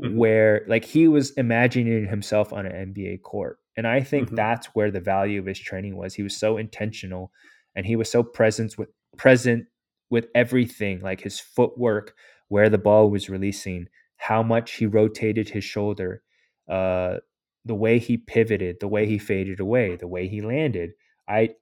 [0.00, 0.16] Mhm.
[0.16, 3.58] where like he was imagining himself on an NBA court.
[3.76, 4.36] And I think Mhm.
[4.36, 6.14] that's where the value of his training was.
[6.14, 7.30] He was so intentional
[7.76, 9.66] and he was so present with present
[10.10, 12.14] with everything, like his footwork,
[12.48, 13.86] where the ball was releasing,
[14.16, 16.22] how much he rotated his shoulder,
[16.68, 17.16] uh,
[17.64, 20.92] the way he pivoted, the way he faded away, the way he landed.
[21.28, 21.54] I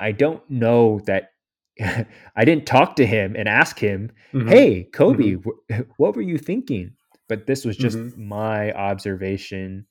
[0.00, 1.30] I don't know that
[2.36, 4.48] I didn't talk to him and ask him, Mhm.
[4.48, 5.58] "Hey, Kobe, wh-
[5.98, 6.92] what were you thinking?"
[7.28, 8.16] But this was just Mhm.
[8.16, 9.86] my observation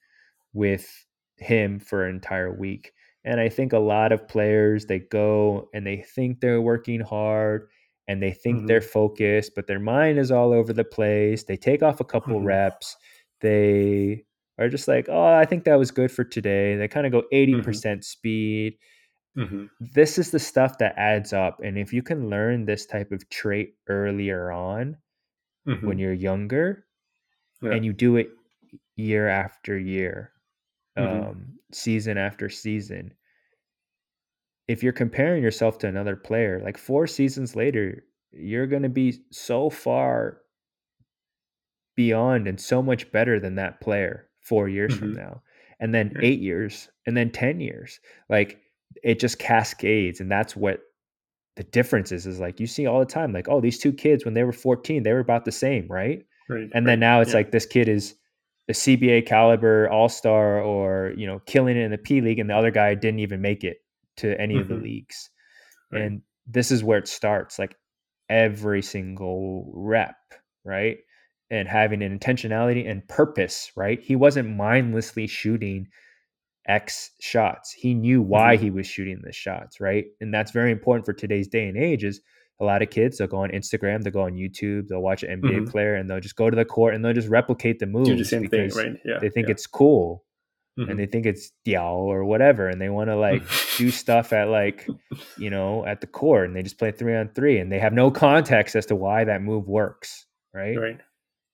[0.54, 1.06] with
[1.38, 2.94] him for an entire week.
[3.26, 7.70] And I think a lot of players they go and they think they're working hard
[8.08, 11.44] and they think they're focused, but their mind is all over the place.
[11.44, 12.42] They take off a couple Mhm.
[12.42, 12.96] reps.
[13.42, 14.26] They
[14.60, 17.24] are just like, "Oh, I think that was good for today." They kind of go
[17.32, 18.78] 80% speed
[19.36, 19.70] Mhm.
[19.80, 23.28] this is the stuff that adds up and if you can learn this type of
[23.30, 24.98] trait earlier on
[25.82, 26.00] when Mhm.
[26.00, 26.85] you're younger
[27.66, 27.74] Yeah.
[27.74, 28.30] and you do it
[28.96, 30.32] year after year
[30.98, 31.30] Mhm.
[31.30, 33.14] um, season after season
[34.68, 39.20] if you're comparing yourself to another player like four seasons later you're going to be
[39.32, 40.42] so far
[41.96, 45.18] beyond and so much better than that player four years from Mhm.
[45.18, 45.42] now
[45.80, 46.24] and then Right.
[46.26, 48.60] eight years and then 10 years like
[49.04, 50.82] it just cascades and that's what
[51.56, 54.26] the difference is is like you see all the time like oh these two kids
[54.26, 56.70] when they were 14 they were about the same right Right.
[56.74, 57.00] and then right.
[57.00, 57.38] now it's Yeah.
[57.38, 58.16] like this kid is
[58.70, 62.56] a cba caliber all-star or you know killing it in the p league and the
[62.56, 63.78] other guy didn't even make it
[64.18, 64.82] to any of the Mhm.
[64.84, 65.30] leagues
[65.92, 66.02] Right.
[66.02, 67.76] and this is where it starts like
[68.30, 70.16] every single rep
[70.64, 70.98] right
[71.52, 75.88] and having an intentionality and purpose right he wasn't mindlessly shooting
[76.68, 78.60] x shots he knew why Mhm.
[78.62, 82.04] he was shooting the shots right and that's very important for today's day and age
[82.04, 82.22] is
[82.62, 85.42] a lot of kids they'll go on instagram they'll go on youtube they'll watch an
[85.42, 85.70] nba Mhm.
[85.70, 88.16] player and they'll just go to the court and they'll just replicate the moves do
[88.16, 88.96] the same thing, right?
[89.04, 89.20] Yeah.
[89.20, 89.52] they think yeah.
[89.52, 90.24] it's cool
[90.80, 90.90] Mhm.
[90.92, 93.42] and they think it's diao or whatever and they want to like
[93.78, 94.88] do stuff at like
[95.38, 97.94] you know at the court and they just play three on three and they have
[97.94, 101.00] no context as to why that move works right, right.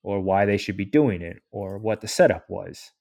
[0.04, 2.92] or why they should be doing it or what the setup was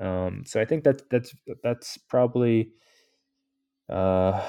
[0.00, 2.70] um so i think that that's that's probably
[3.88, 4.40] uh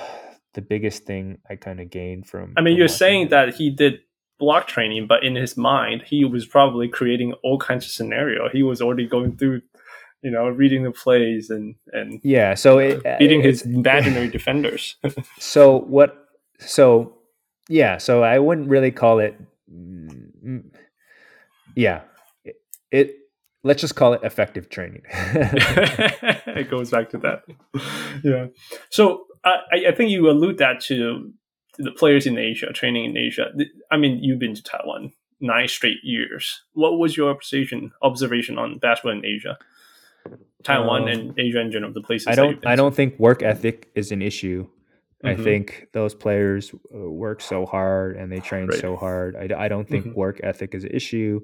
[0.53, 3.29] the biggest thing i kind of gained from I mean, from you're saying it.
[3.31, 3.99] that he did
[4.39, 8.49] block training, but in his mind, he was probably creating all kinds of scenario.
[8.49, 9.61] He was already going through,
[10.23, 14.29] you know, reading the plays and and yeah so uh, it, uh, beating his imaginary
[14.29, 14.95] defenders.
[15.39, 16.15] so what
[16.57, 17.15] so
[17.69, 19.39] yeah so i wouldn't really call it
[19.71, 20.63] mm, mm
[21.75, 22.01] yeah
[22.43, 22.55] it,
[22.91, 23.15] it
[23.63, 27.43] let's just call it effective training it goes back to that.
[28.23, 28.47] Yeah.
[28.89, 31.31] So I, I think you allude that to,
[31.77, 33.51] the players in Asia, training in Asia.
[33.89, 36.63] I mean, you've been to Taiwan nine straight years.
[36.73, 39.57] What was your observation observation on basketball in Asia,
[40.63, 43.89] Taiwan Um, and Asia in general, the places i don't i don't think work ethic
[43.95, 44.67] is an issue
[45.21, 45.43] I Mhm.
[45.43, 48.79] think those players uh, work so hard and they train Right.
[48.79, 49.35] so hard.
[49.35, 50.15] I don't think Mhm.
[50.15, 51.41] work ethic is an issue.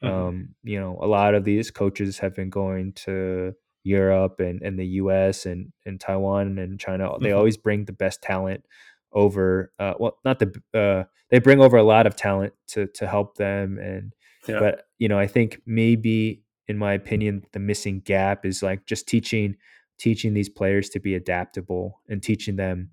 [0.00, 0.08] Mhm.
[0.08, 3.52] Um, you know, a lot of these coaches have been going to
[3.86, 7.04] Europe and, and the US and, and Taiwan and China.
[7.20, 7.36] They Mhm.
[7.38, 8.64] always bring the best talent
[9.12, 9.72] over.
[9.78, 13.36] Uh, well, not the uh, they bring over a lot of talent to to help
[13.36, 13.78] them.
[13.78, 14.12] And
[14.48, 14.58] Yeah.
[14.60, 19.06] but you know, I think maybe in my opinion, the missing gap is like just
[19.08, 19.56] teaching
[19.98, 22.90] teaching these players to be adaptable and teaching them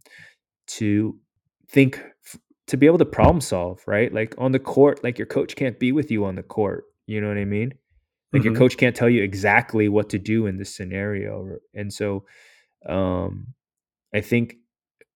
[0.67, 1.19] to
[1.67, 2.01] think
[2.67, 4.13] to be able to problem solve, right?
[4.13, 6.85] Like on the court, like your coach can't be with you on the court.
[7.07, 7.73] You know what I mean?
[8.33, 8.57] Like your Mhm.
[8.57, 11.57] coach can't tell you exactly what to do in this scenario.
[11.73, 12.25] And so
[12.87, 13.47] um
[14.13, 14.57] I think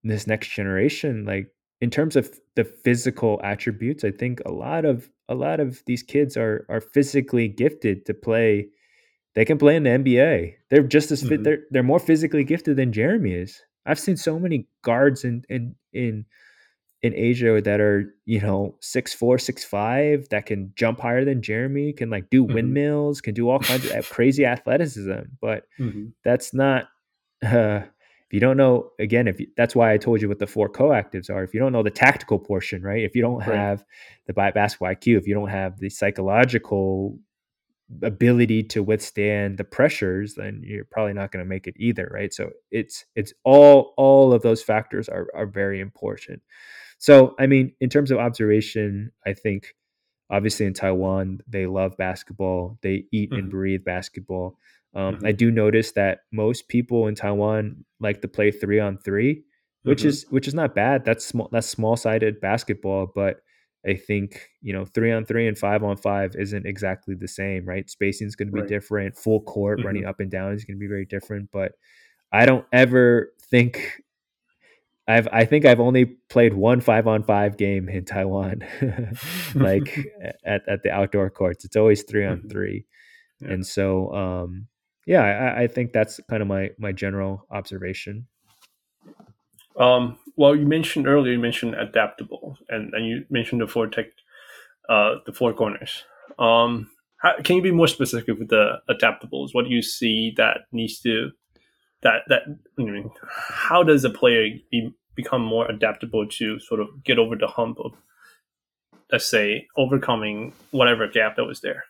[0.03, 1.49] this next generation, like
[1.81, 6.03] in terms of the physical attributes, I think a lot of a lot of these
[6.03, 8.69] kids are are physically gifted to play.
[9.35, 10.56] They can play in the NBA.
[10.69, 11.41] They're just as fit.
[11.41, 11.44] Mhm.
[11.44, 13.61] They're they're more physically gifted than Jeremy is.
[13.85, 16.26] I've seen so many guards in in in
[17.03, 21.41] in Asia that are you know six four, six five that can jump higher than
[21.41, 22.53] Jeremy, can like do Mhm.
[22.53, 25.22] windmills, can do all kinds of crazy athleticism.
[25.41, 26.14] But Mhm.
[26.24, 26.88] that's not
[27.44, 27.82] uh,
[28.28, 30.68] if you don't know again if you, that's why i told you what the four
[30.68, 33.56] coactives are if you don't know the tactical portion right if you don't Right.
[33.56, 33.86] have
[34.26, 37.18] the basketball iq if you don't have the psychological
[38.03, 42.34] ability to withstand the pressures then you're probably not going to make it either right
[42.34, 46.41] so it's it's all all of those factors are are very important
[46.98, 49.74] so i mean in terms of observation i think
[50.30, 52.78] obviously in Taiwan, they love basketball.
[52.82, 53.49] They eat and Mhm.
[53.49, 54.60] breathe basketball.
[54.94, 55.26] Um, Mhm.
[55.26, 59.45] I do notice that most people in Taiwan like to play three on three,
[59.84, 60.07] which Mhm.
[60.07, 61.06] is which is not bad.
[61.06, 61.48] That's small.
[61.53, 63.41] That's small sided basketball, but
[63.86, 67.64] I think you know three on three and five on five isn't exactly the same,
[67.64, 67.90] right?
[67.90, 68.68] Spacing is going to be Right.
[68.68, 69.15] different.
[69.15, 69.86] Full court Mhm.
[69.86, 71.52] running up and down is going to be very different.
[71.53, 71.72] But
[72.34, 74.02] I don't ever think
[75.07, 78.63] I've I think I've only played one five on five game in Taiwan,
[79.55, 79.97] like
[80.45, 81.63] at, at the outdoor courts.
[81.65, 82.85] It's always three on three,
[83.39, 83.51] Yeah.
[83.53, 84.67] and so um,
[85.05, 88.27] yeah, I, I think that's kind of my my general observation.
[89.79, 94.07] Um, well, you mentioned earlier, you mentioned adaptable, and, and you mentioned the four tech,
[94.89, 96.03] uh, the four corners.
[96.39, 96.89] Um,
[97.21, 99.49] how, can you be more specific with the adaptables?
[99.53, 101.29] What do you see that needs to
[102.03, 102.44] that that
[102.80, 107.36] I mean, how does a player be, become more adaptable to sort of get over
[107.36, 107.94] the hump of,
[109.11, 111.84] let's say, overcoming whatever gap that was there?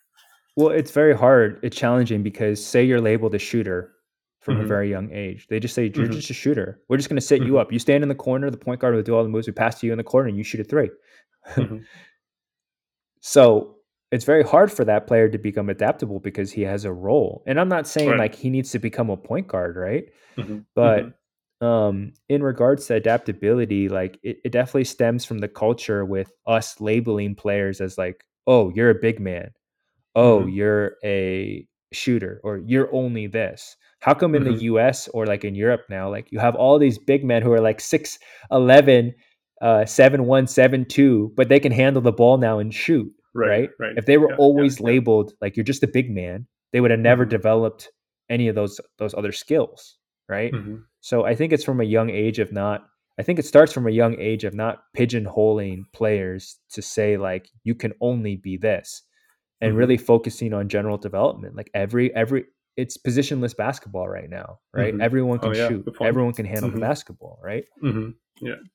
[0.55, 1.59] Well, it's very hard.
[1.61, 3.93] It's challenging because say you're labeled a shooter
[4.39, 4.67] from a Mhm.
[4.67, 5.45] very young age.
[5.49, 6.13] They just say you're Mhm.
[6.13, 6.79] just a shooter.
[6.87, 7.59] We're just going to set you Mhm.
[7.59, 7.71] up.
[7.73, 8.49] You stand in the corner.
[8.49, 9.45] The point guard will do all the moves.
[9.45, 10.89] We pass to you in the corner, and you shoot a 3
[11.55, 11.83] Mhm.
[13.21, 13.76] So
[14.11, 17.43] it's very hard for that player to become adaptable because he has a role.
[17.45, 18.17] And I'm not saying Right.
[18.17, 20.05] like he needs to become a point guard, right?
[20.37, 20.65] Mhm.
[20.75, 21.13] But
[21.61, 26.79] um, in regards to adaptability, like it, it definitely stems from the culture with us
[26.81, 29.51] labeling players as like, oh, you're a big man.
[30.15, 30.51] Oh, Mhm.
[30.51, 33.75] you're a shooter, or you're only this.
[33.99, 36.97] How come in the US or like in Europe now, like you have all these
[36.99, 39.13] big men who are like 6'11,
[39.61, 43.69] uh, 7'1, 7'2, but they can handle the ball now and shoot, Right, right?
[43.79, 43.97] right.
[43.97, 44.85] If they were Yeah, always yeah.
[44.85, 47.29] labeled like you're just a big man, they would have never Mhm.
[47.29, 47.89] developed
[48.29, 49.97] any of those those other skills,
[50.29, 50.53] right?
[50.53, 50.83] Mhm.
[51.01, 52.87] So I think it's from a young age of not
[53.19, 57.49] I think it starts from a young age of not pigeonholing players to say like
[57.63, 59.01] you can only be this
[59.61, 59.77] and Mhm.
[59.77, 61.55] really focusing on general development.
[61.55, 62.45] Like every every
[62.77, 64.93] it's positionless basketball right now, right?
[64.93, 65.01] Mhm.
[65.01, 65.85] Everyone Oh, can yeah, shoot.
[66.01, 66.75] Everyone can handle Mhm.
[66.75, 67.65] the basketball, right?
[67.83, 68.15] Mhm.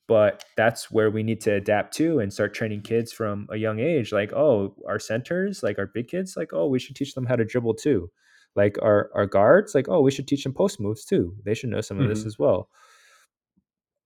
[0.07, 3.79] But that's where we need to adapt to and start training kids from a young
[3.79, 4.11] age.
[4.11, 7.37] Like, oh, our centers, like our big kids, like, oh, we should teach them how
[7.37, 8.11] to dribble too.
[8.55, 11.35] Like our our guards, like, oh, we should teach them post moves too.
[11.45, 12.27] They should know some of this Mhm.
[12.27, 12.69] as well.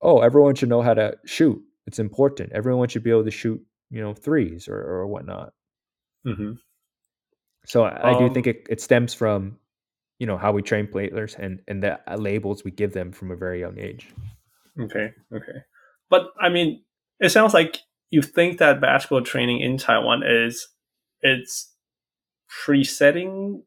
[0.02, 1.62] Oh, everyone should know how to shoot.
[1.86, 2.52] It's important.
[2.52, 5.54] Everyone should be able to shoot, you know, threes or, or whatnot.
[6.26, 6.58] Mhm.
[7.66, 9.60] So I, I do Um, think it, it stems from,
[10.20, 13.32] you know, how we train players and and the uh, labels we give them from
[13.32, 14.10] a very young age.
[14.80, 15.60] Okay, okay.
[16.10, 16.84] But I mean,
[17.20, 17.80] it sounds like
[18.10, 20.68] you think that basketball training in Taiwan is
[21.22, 21.74] it's
[22.48, 23.64] presetting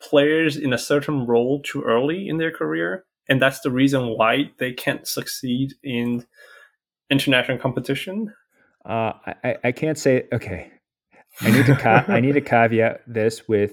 [0.00, 4.50] players in a certain role too early in their career, and that's the reason why
[4.58, 6.26] they can't succeed in
[7.10, 8.32] international competition.
[8.84, 10.70] Uh, I, I- I can't say okay.
[11.40, 13.72] I need to ca- I need to caveat this with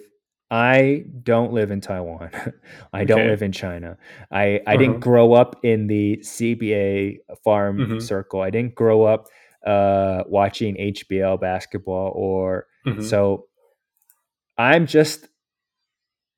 [0.51, 2.31] I don't live in Taiwan.
[2.93, 3.29] I don't Okay.
[3.29, 3.97] live in China.
[4.31, 4.77] I, I Uh-huh.
[4.77, 8.01] didn't grow up in the CBA farm Mhm.
[8.01, 8.41] circle.
[8.41, 9.27] I didn't grow up
[9.65, 13.03] uh, watching HBL basketball or Mhm.
[13.03, 13.47] so
[14.57, 15.27] I'm just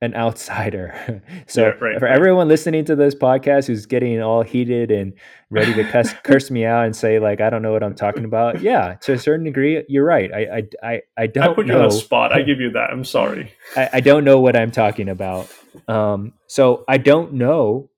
[0.02, 1.22] an outsider.
[1.48, 2.16] so Yeah, right, for right.
[2.16, 5.14] everyone listening to this podcast who's getting all heated and
[5.50, 8.26] ready to cuss, curse me out and say like I don't know what I'm talking
[8.26, 10.32] about, yeah, to a certain degree, you're right.
[10.34, 10.64] I I
[10.94, 11.84] I, I don't I put you know.
[11.84, 12.34] on the spot.
[12.34, 12.90] I give you that.
[12.92, 13.54] I'm sorry.
[13.76, 15.50] I, I don't know what I'm talking about.
[15.88, 17.90] Um, so I don't know.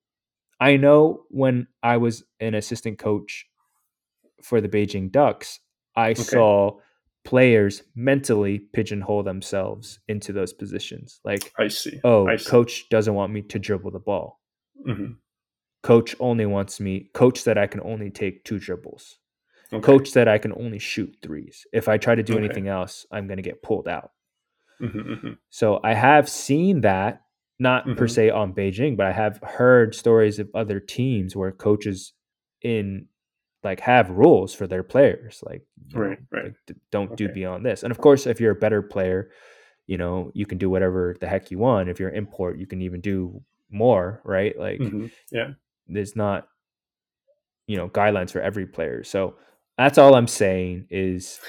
[0.59, 3.45] I know when I was an assistant coach
[4.41, 5.59] for the Beijing Ducks,
[5.95, 6.77] I saw
[7.25, 11.19] players mentally pigeonhole themselves into those positions.
[11.23, 11.99] Like, I see.
[12.03, 12.49] oh, I see.
[12.49, 14.41] coach doesn't want me to dribble the ball.
[14.85, 15.17] Mhm.
[15.83, 17.09] Coach only wants me.
[17.13, 19.19] Coach said I can only take two dribbles.
[19.71, 19.81] Okay.
[19.81, 21.65] Coach said I can only shoot threes.
[21.73, 22.43] If I try to do Okay.
[22.45, 24.11] anything else, I'm going to get pulled out.
[24.81, 25.37] Mhm, mhm.
[25.49, 27.21] So I have seen that,
[27.59, 28.11] not per Mhm.
[28.11, 32.13] se on Beijing, but I have heard stories of other teams where coaches
[32.61, 33.07] in
[33.63, 36.43] like have rules for their players, like you know, Right, right.
[36.67, 37.83] like, don't do beyond this.
[37.83, 39.29] And of course, if you're a better player,
[39.87, 41.89] you know you can do whatever the heck you want.
[41.89, 44.57] If you're an import, you can even do more, right?
[44.57, 45.11] Like Mhm.
[45.31, 45.51] Yeah.
[45.87, 46.47] there's not
[47.67, 49.03] you know guidelines for every player.
[49.03, 49.35] So
[49.77, 51.39] that's all I'm saying is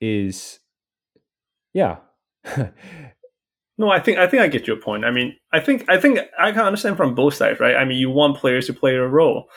[0.00, 0.60] is
[1.74, 1.96] yeah.
[3.80, 5.04] No, I think I think I get your point.
[5.04, 7.76] I mean, I think I think I can understand from both sides, right?
[7.76, 9.48] I mean, you want players to play a role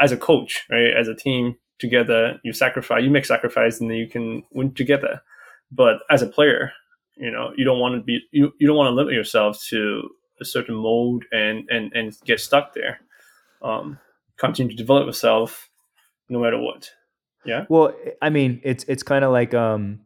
[0.00, 0.92] as a coach, right?
[0.98, 5.22] As a team together, you sacrifice, you make sacrifice, and then you can win together.
[5.70, 6.72] But as a player,
[7.16, 10.08] you know, you don't want to be you, you don't want to limit yourself to
[10.40, 13.00] a certain mold and and and get stuck there.
[13.62, 13.98] Um,
[14.36, 15.68] continue to develop yourself
[16.28, 16.90] no matter what.
[17.44, 17.64] Yeah.
[17.68, 20.00] Well, I mean, it's it's kind of like um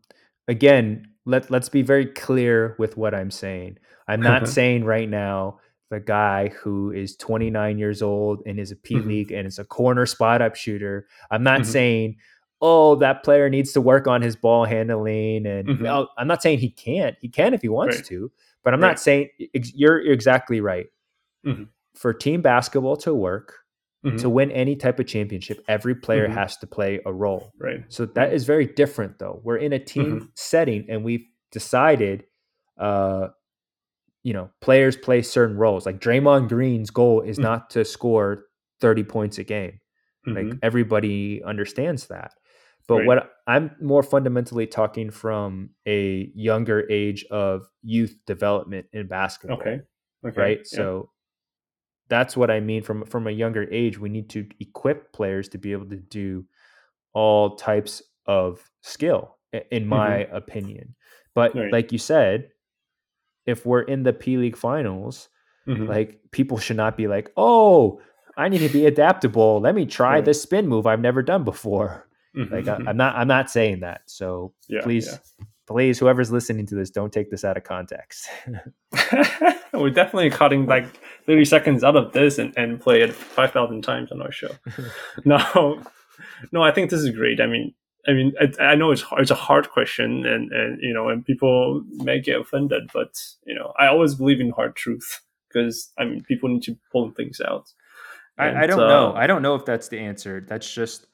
[0.49, 3.79] again, let let's be very clear with what I'm saying.
[4.09, 5.61] I'm not saying right now
[5.93, 9.07] the guy who is 29 years old and is a P Mhm.
[9.07, 11.07] league and is a corner spot up shooter.
[11.31, 11.67] I'm not Mhm.
[11.67, 12.17] saying
[12.63, 15.81] oh that player needs to work on his ball handling and Mhm.
[15.83, 17.17] no, I'm not saying he can't.
[17.21, 18.05] He can if he wants Right.
[18.07, 18.33] to,
[18.65, 18.89] but I'm Right.
[18.89, 19.29] not saying
[19.75, 20.87] you're, you're exactly right.
[21.45, 21.69] Mhm.
[21.95, 23.59] For team basketball to work,
[24.19, 26.33] to win any type of championship, every player Mhm.
[26.35, 27.53] has to play a role.
[27.59, 27.85] Right.
[27.89, 29.41] So that is very different, though.
[29.45, 30.27] We're in a team Mm-hmm.
[30.35, 32.25] setting, and we've decided,
[32.79, 33.29] uh,
[34.23, 35.87] you know, players play certain roles.
[35.87, 37.43] Like Draymond Green's goal is Mhm.
[37.43, 38.45] not to score
[38.81, 39.79] thirty points a game.
[40.27, 40.59] Like Mhm.
[40.63, 42.33] everybody understands that.
[42.89, 43.07] But Right.
[43.07, 49.81] what I'm more fundamentally talking from a younger age of youth development in basketball Okay.
[50.25, 50.41] Okay.
[50.41, 50.59] right?
[50.59, 50.63] Yeah.
[50.79, 51.11] So
[52.09, 53.99] that's what I mean from from a younger age.
[53.99, 56.45] We need to equip players to be able to do
[57.15, 59.39] all types of skill,
[59.71, 60.95] in my opinion.
[61.35, 61.59] But Mm-hmm.
[61.61, 61.73] Right.
[61.73, 62.51] like you said,
[63.47, 65.29] if we're in the P League finals,
[65.69, 65.89] Mhm.
[65.89, 68.01] like people should not be like, "Oh,
[68.37, 69.61] I need to be adaptable.
[69.61, 70.25] Let me try Right.
[70.25, 72.89] this spin move I've never done before." Like I, Mhm.
[72.89, 74.03] I'm not I'm not saying that.
[74.07, 75.45] So Yeah, please yeah.
[75.67, 78.27] please whoever's listening to this don't take this out of context.
[79.73, 80.87] We're definitely cutting like
[81.27, 84.51] 30 seconds out of this and, and play it 5,000 times on our show.
[85.25, 85.83] no,
[86.53, 87.41] no, I think this is great.
[87.41, 87.75] I mean,
[88.07, 91.25] I mean, I, I know it's it's a hard question, and and you know, and
[91.25, 96.05] people may get offended, but you know, I always believe in hard truth because I
[96.05, 97.71] mean, people need to pull things out.
[98.39, 99.13] I, I don't know.
[99.13, 100.45] uh, I don't know if that's the answer.
[100.47, 101.07] That's just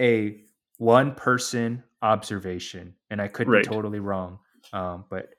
[0.00, 0.40] a
[0.78, 3.62] one person observation, and I could Right.
[3.62, 4.38] be totally wrong.
[4.72, 5.30] Um, but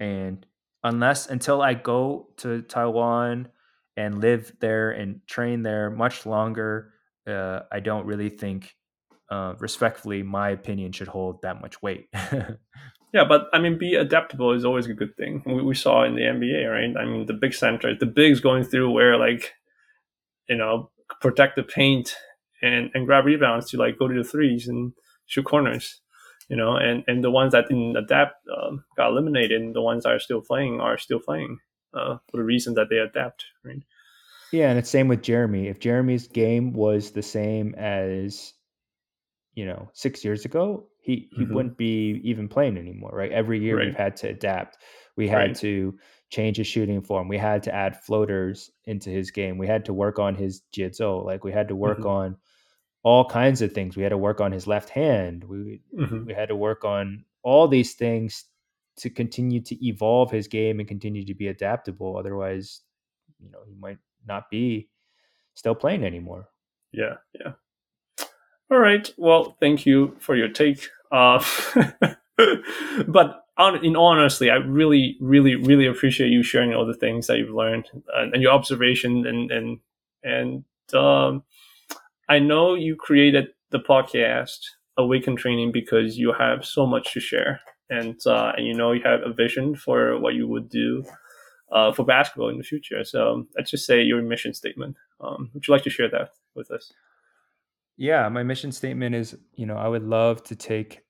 [0.00, 0.46] and
[0.84, 3.48] unless until I go to Taiwan
[3.96, 6.92] and live there and train there much longer,
[7.26, 8.74] uh, I don't really think,
[9.30, 12.08] uh, respectfully, my opinion should hold that much weight.
[13.16, 15.42] Yeah, but I mean, be adaptable is always a good thing.
[15.46, 16.94] We, we saw in the NBA, right?
[17.00, 19.54] I mean, the big centers, the bigs going through where like,
[20.50, 20.90] you know,
[21.22, 22.14] protect the paint
[22.60, 24.92] and and grab rebounds to like go to the threes and
[25.24, 26.02] shoot corners,
[26.50, 30.02] you know, and and the ones that didn't adapt um, got eliminated, and the ones
[30.02, 31.56] that are still playing are still playing
[31.94, 33.82] uh, for the reason that they adapt, right?
[34.52, 35.68] Yeah, and it's same with Jeremy.
[35.68, 38.52] If Jeremy's game was the same as,
[39.56, 41.46] you know, six years ago, he he Mhm.
[41.46, 43.32] wouldn't be even playing anymore, right?
[43.32, 43.80] Every year Right.
[43.80, 44.78] we've had to adapt.
[45.16, 45.56] We had Right.
[45.56, 45.98] to
[46.30, 47.28] change his shooting form.
[47.28, 49.58] We had to add floaters into his game.
[49.58, 50.90] We had to work on his jiu
[51.24, 52.06] Like we had to work Mhm.
[52.06, 52.38] on
[53.04, 53.96] all kinds of things.
[53.96, 55.44] We had to work on his left hand.
[55.44, 58.44] We hmm we had to work on all these things
[58.98, 62.16] to continue to evolve his game and continue to be adaptable.
[62.16, 62.82] Otherwise,
[63.40, 64.90] you know, he might not be
[65.54, 66.48] still playing anymore.
[66.92, 67.54] Yeah, yeah.
[68.70, 69.08] All right.
[69.16, 70.88] Well, thank you for your take.
[71.12, 71.42] Uh,
[73.06, 77.28] but on, in all honesty, I really, really, really appreciate you sharing all the things
[77.28, 79.78] that you've learned and, and your observation and and
[80.24, 80.64] and
[80.94, 81.44] um,
[82.28, 84.58] I know you created the podcast
[84.96, 89.02] Awaken Training because you have so much to share and uh, and you know you
[89.04, 91.04] have a vision for what you would do
[91.70, 93.04] uh, for basketball in the future.
[93.04, 94.96] So let's just say your mission statement.
[95.20, 96.92] Um, would you like to share that with us?
[97.96, 101.02] Yeah, my mission statement is, you know, I would love to take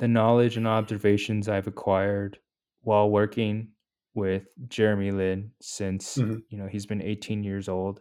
[0.00, 2.40] the knowledge and observations I've acquired
[2.82, 3.72] while working
[4.14, 6.46] with Jeremy Lin since, Mhm.
[6.48, 8.00] you know, he's been 18 years old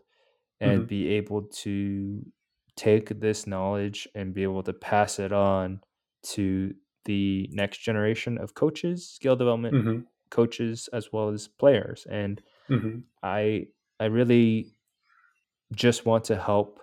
[0.62, 0.88] and Mhm.
[0.88, 2.26] be able to
[2.78, 5.82] take this knowledge and be able to pass it on
[6.24, 6.76] to
[7.06, 10.06] the next generation of coaches, skill development Mm-hmm.
[10.32, 12.06] coaches as well as players.
[12.10, 13.06] And Mm-hmm.
[13.24, 13.68] I
[14.00, 14.78] I really
[15.74, 16.82] just want to help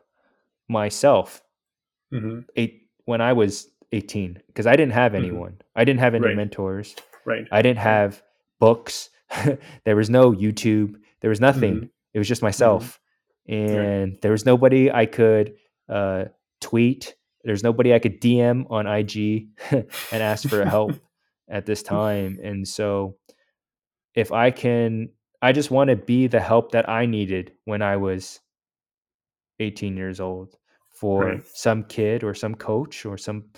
[0.68, 1.42] myself
[2.12, 2.40] Mm-hmm.
[2.56, 5.16] eight when I was 18 because I didn't have Mhm.
[5.16, 5.60] anyone.
[5.74, 6.36] I didn't have any Right.
[6.36, 6.94] mentors.
[7.24, 7.46] Right.
[7.50, 8.22] I didn't have
[8.60, 9.08] books.
[9.84, 10.96] there was no YouTube.
[11.20, 11.74] There was nothing.
[11.76, 11.90] Mhm.
[12.14, 13.00] It was just myself.
[13.48, 15.54] And there was nobody I could
[15.88, 16.26] uh,
[16.60, 17.16] tweet.
[17.44, 19.48] There's nobody I could DM on IG
[20.12, 20.92] and ask for help
[21.48, 22.38] at this time.
[22.42, 23.16] And so
[24.14, 25.08] if I can,
[25.40, 28.40] I just want to be the help that I needed when I was
[29.60, 30.56] 18 years old
[30.90, 31.44] for Right.
[31.54, 33.50] some kid or some coach or some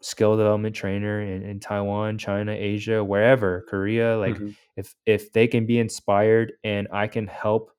[0.00, 4.56] skill development trainer in, in Taiwan, China, Asia, wherever, Korea, like Mhm.
[4.76, 7.72] if if they can be inspired and I can help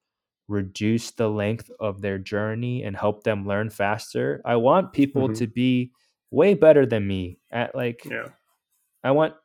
[0.47, 5.35] reduce the length of their journey and help them learn faster, I want people Mhm.
[5.35, 5.93] to be
[6.31, 8.29] way better than me at like Yeah.
[9.03, 9.35] I want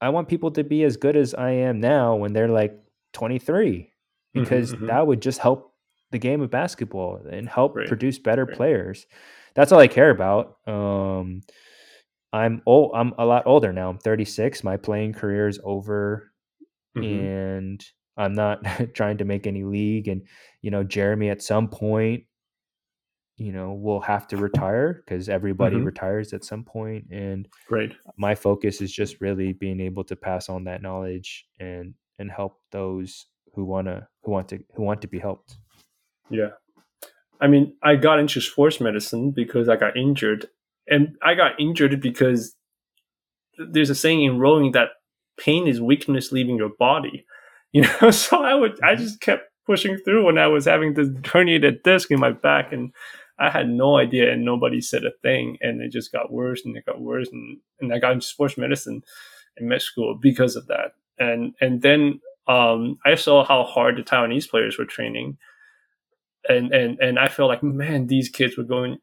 [0.00, 2.78] I want people to be as good as I am now when they're like
[3.12, 3.92] 23
[4.34, 4.88] Mhm, because mhm.
[4.88, 5.67] that would just help
[6.10, 8.56] the game of basketball and help Right, produce better right.
[8.56, 9.06] players.
[9.54, 10.58] That's all I care about.
[10.66, 11.42] Um
[12.32, 13.88] I'm old I'm a lot older now.
[13.90, 14.62] I'm 36.
[14.64, 16.32] My playing career is over
[16.96, 17.04] Mhm.
[17.04, 17.86] and
[18.16, 18.62] I'm not
[18.94, 20.26] trying to make any league and
[20.62, 22.24] you know Jeremy at some point
[23.36, 25.84] you know will have to retire because everybody Mhm.
[25.84, 27.06] retires at some point.
[27.10, 27.92] and Right.
[28.16, 32.60] my focus is just really being able to pass on that knowledge and and help
[32.72, 35.58] those who want to who want to who want to be helped
[36.30, 36.50] Yeah.
[37.40, 40.46] I mean, I got into sports medicine because I got injured.
[40.88, 42.56] And I got injured because
[43.58, 44.88] there's a saying in rowing that
[45.38, 47.24] pain is weakness leaving your body.
[47.70, 51.10] You know, so I would I just kept pushing through when I was having this
[51.10, 52.94] herniated disc in my back and
[53.38, 56.74] I had no idea and nobody said a thing and it just got worse and
[56.74, 59.02] it got worse and, and I got into sports medicine
[59.58, 60.92] in med school because of that.
[61.18, 65.36] And and then um, I saw how hard the Taiwanese players were training
[66.48, 68.98] and and and I felt like man, these kids were going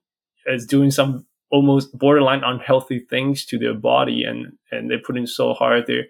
[0.47, 5.27] as doing some almost borderline unhealthy things to their body, and and they put in
[5.27, 5.85] so hard.
[5.87, 6.05] They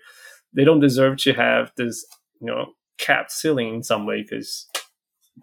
[0.54, 2.06] they don't deserve to have this
[2.40, 2.68] you know
[2.98, 4.68] capped ceiling in some way because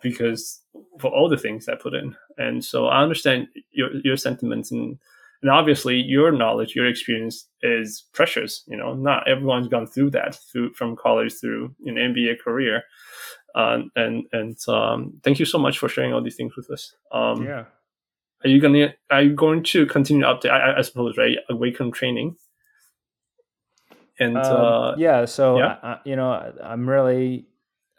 [0.03, 0.61] because
[1.01, 4.99] for all the things I put in, and so I understand your your sentiments and.
[5.45, 8.63] And obviously, your knowledge, your experience is precious.
[8.69, 12.85] You know, not everyone's gone through that through from college through an NBA career.
[13.55, 16.95] Uh, and and um, thank you so much for sharing all these things with us.
[17.13, 17.65] Um, yeah
[18.45, 21.93] Are you gonna Are you going to continue up to I, I suppose right awaken
[21.93, 22.37] training?
[24.19, 25.77] And Um, uh, yeah so yeah.
[25.83, 27.47] I, I, you know I, i'm really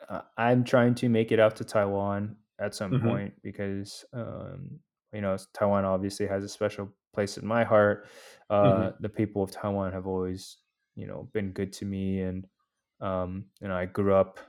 [0.10, 3.02] uh, i'm trying to make it out to taiwan at some Mhm.
[3.04, 4.80] point because um
[5.12, 8.08] you know taiwan obviously has a special place in my heart
[8.50, 8.94] uh Mhm.
[9.00, 10.58] the people of taiwan have always
[10.96, 12.48] you know been good to me and
[13.02, 14.40] um you know i grew up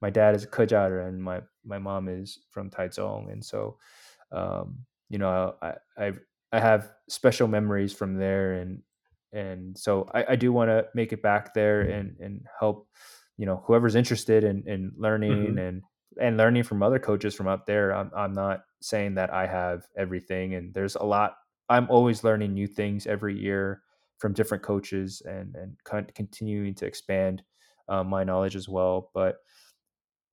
[0.00, 3.78] my dad is a Kejader and my my mom is from Taichung, and so
[4.32, 6.12] um you know I I
[6.52, 8.52] I have special memories from there.
[8.54, 8.82] And
[9.32, 12.88] and so I, I do want to make it back there and and help
[13.36, 15.58] you know whoever's interested in in learning Mhm.
[15.58, 15.82] and
[16.20, 17.94] and learning from other coaches from up there.
[17.94, 20.54] I'm I'm not saying that I have everything.
[20.54, 21.36] And there's a lot
[21.68, 23.82] I'm always learning new things every year
[24.18, 25.76] from different coaches and and
[26.14, 27.44] continuing to expand
[27.88, 29.10] uh, my knowledge as well.
[29.14, 29.38] But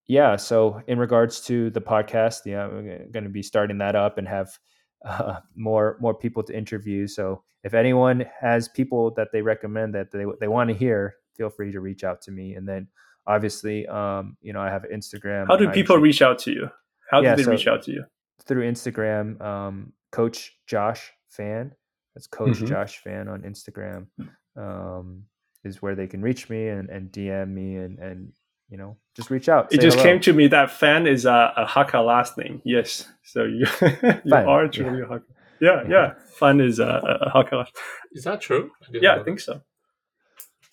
[0.08, 4.18] yeah so in regards to the podcast yeah i'm going to be starting that up
[4.18, 4.58] and have
[5.06, 10.12] uh, more more people to interview so if anyone has people that they recommend that
[10.12, 12.88] they, they want to hear feel free to reach out to me and then
[13.28, 16.70] obviously um you know i have instagram how do people reach out to you?
[17.12, 18.04] How Yeah, do they so- reach out to you?
[18.46, 21.72] through instagram um coach josh fan
[22.16, 22.68] that's coach Mhm.
[22.68, 24.08] josh fan on instagram
[24.56, 25.24] um
[25.64, 28.32] is where they can reach me and, and dm me and and
[28.70, 30.10] you know just reach out It just hello.
[30.10, 32.62] came to me that fan is a, a Hakka last name.
[32.64, 34.70] Yes, so you you Fan, are yeah.
[34.72, 35.24] truly a Hakka.
[35.60, 35.90] Yeah, Yeah.
[35.90, 36.14] yeah.
[36.40, 36.86] Fan is a,
[37.26, 37.54] a Hakka.
[37.54, 37.76] last-
[38.14, 38.72] Is that true?
[38.84, 39.62] I Yeah, know I think so.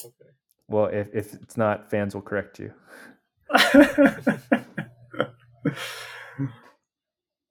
[0.05, 0.31] Okay.
[0.69, 2.73] Well, if, if it's not, fans will correct you.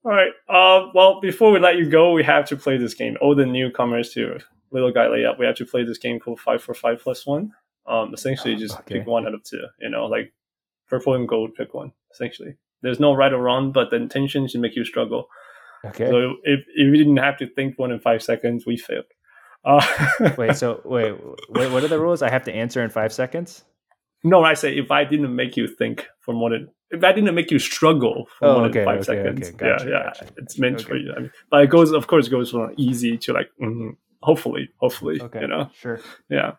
[0.05, 0.31] All right.
[0.49, 3.15] Uh, well, before we let you go, we have to play this game.
[3.21, 4.37] All the newcomers to
[4.71, 7.51] Little Guy Layup, we have to play this game called Five for Five Plus One.
[7.87, 8.99] Um, essentially, just Okay.
[8.99, 9.63] pick one out of two.
[9.79, 10.33] You know, like
[10.93, 11.91] purple and gold, pick one.
[12.13, 12.53] Essentially,
[12.83, 15.27] there's no right or wrong, but the intention should make you struggle.
[15.85, 16.07] Okay.
[16.09, 19.05] So if, if we didn't have to think one in five seconds, we failed.
[19.65, 19.85] Uh,
[20.37, 20.55] wait.
[20.55, 21.13] So wait,
[21.49, 21.71] wait.
[21.71, 22.21] What are the rules?
[22.21, 23.63] I have to answer in five seconds.
[24.23, 27.33] no, I say if I didn't make you think for more than if I didn't
[27.33, 30.03] make you struggle for Oh, more okay, than five okay, seconds, okay, gotcha, yeah, yeah,
[30.03, 30.25] gotcha.
[30.37, 31.11] it's meant for you.
[31.15, 34.69] I mean, but it goes, of course, it goes from easy to like, mhm, hopefully,
[34.83, 35.41] hopefully, Okay.
[35.41, 35.99] you know, Sure.
[36.29, 36.51] yeah.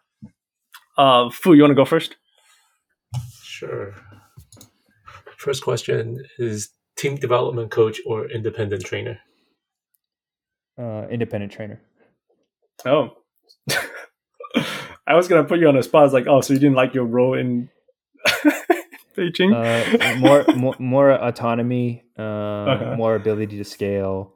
[0.98, 2.16] Uh, Fu, you want to go first?
[3.42, 3.94] Sure.
[5.44, 9.18] First question is team development coach or independent trainer?
[10.78, 11.82] Uh, independent trainer.
[12.86, 13.10] Oh,
[15.06, 16.00] I was gonna put you on the spot.
[16.00, 17.68] I was like, oh, so you didn't like your role in
[19.18, 19.52] Beijing?
[19.52, 22.96] Uh, more, more, more autonomy, uh, Uh-huh.
[22.96, 24.32] more ability to scale,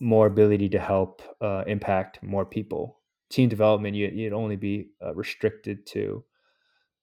[0.00, 2.98] more ability to help uh, impact more people.
[3.30, 6.24] Team development, you, you'd only be uh, restricted to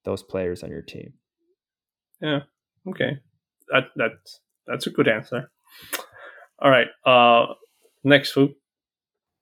[0.03, 1.13] those players on your team.
[2.21, 2.41] Yeah.
[2.85, 3.19] Okay.
[3.71, 5.51] That that's that's a good answer.
[6.59, 6.87] All right.
[7.05, 7.53] Uh,
[8.03, 8.49] next Fu.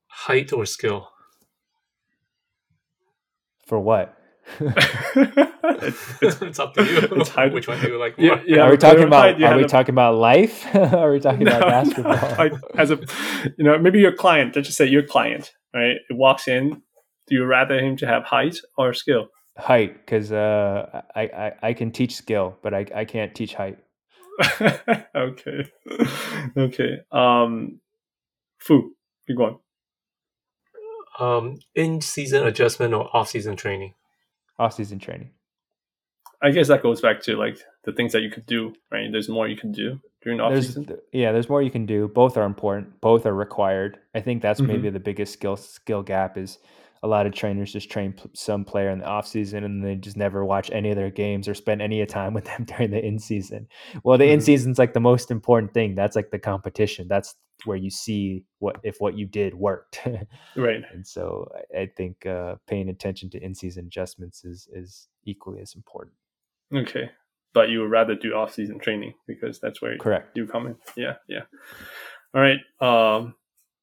[0.08, 1.10] Height or skill?
[3.66, 4.18] For what?
[5.78, 7.00] It's- it's- it's up to you.
[7.20, 7.54] it's height.
[7.54, 8.44] Which one do you like Yeah, more?
[8.48, 8.62] yeah.
[8.62, 9.26] are we talking about?
[9.26, 10.66] right, you Are we a- talking about life?
[10.76, 12.14] are we talking about basketball?
[12.38, 12.98] like as a,
[13.58, 14.56] you know, maybe your client.
[14.56, 15.98] Let's just say your client, right?
[16.10, 16.82] It walks in.
[17.28, 19.28] Do you rather him to have height or skill?
[19.58, 23.78] height, because uh, I, I I can teach skill, but I I can't teach height.
[25.16, 25.72] okay.
[26.58, 27.00] okay.
[27.12, 27.80] Um,
[28.60, 28.94] Fu,
[29.26, 29.58] keep going.
[31.20, 33.94] Um, in season adjustment or off season training?
[34.60, 35.32] Off season training.
[36.42, 39.12] I guess that goes back to like the things that you could do, right?
[39.12, 40.98] There's more you can do during off there's season.
[41.12, 44.60] yeah there's more you can do both are important both are required i think that's
[44.60, 44.66] Mhm.
[44.68, 46.58] maybe the biggest skill skill gap is
[47.04, 50.18] a lot of trainers just train some player in the off season and they just
[50.18, 53.20] never watch any of their games or spend any time with them during the in
[53.20, 53.68] season
[54.04, 54.44] well the in Mhm.
[54.44, 58.78] season's like the most important thing that's like the competition that's where you see what
[58.84, 60.02] if what you did worked
[60.56, 60.84] Right.
[60.92, 65.62] and so i, I think uh, paying attention to in season adjustments is is equally
[65.62, 66.16] as important
[66.74, 67.10] Okay.
[67.54, 70.76] But you would rather do off season training because that's where correct you come in.
[70.98, 71.44] Yeah, yeah.
[72.36, 72.60] All right.
[72.82, 73.36] Um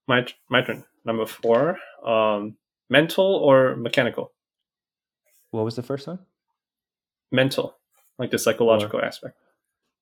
[0.07, 0.85] my my turn.
[1.05, 1.79] Number four.
[2.07, 2.57] Um
[2.91, 4.33] mental or mechanical?
[5.51, 6.19] what was the first one
[7.33, 7.75] Mental.
[8.19, 9.37] Like the psychological aspect.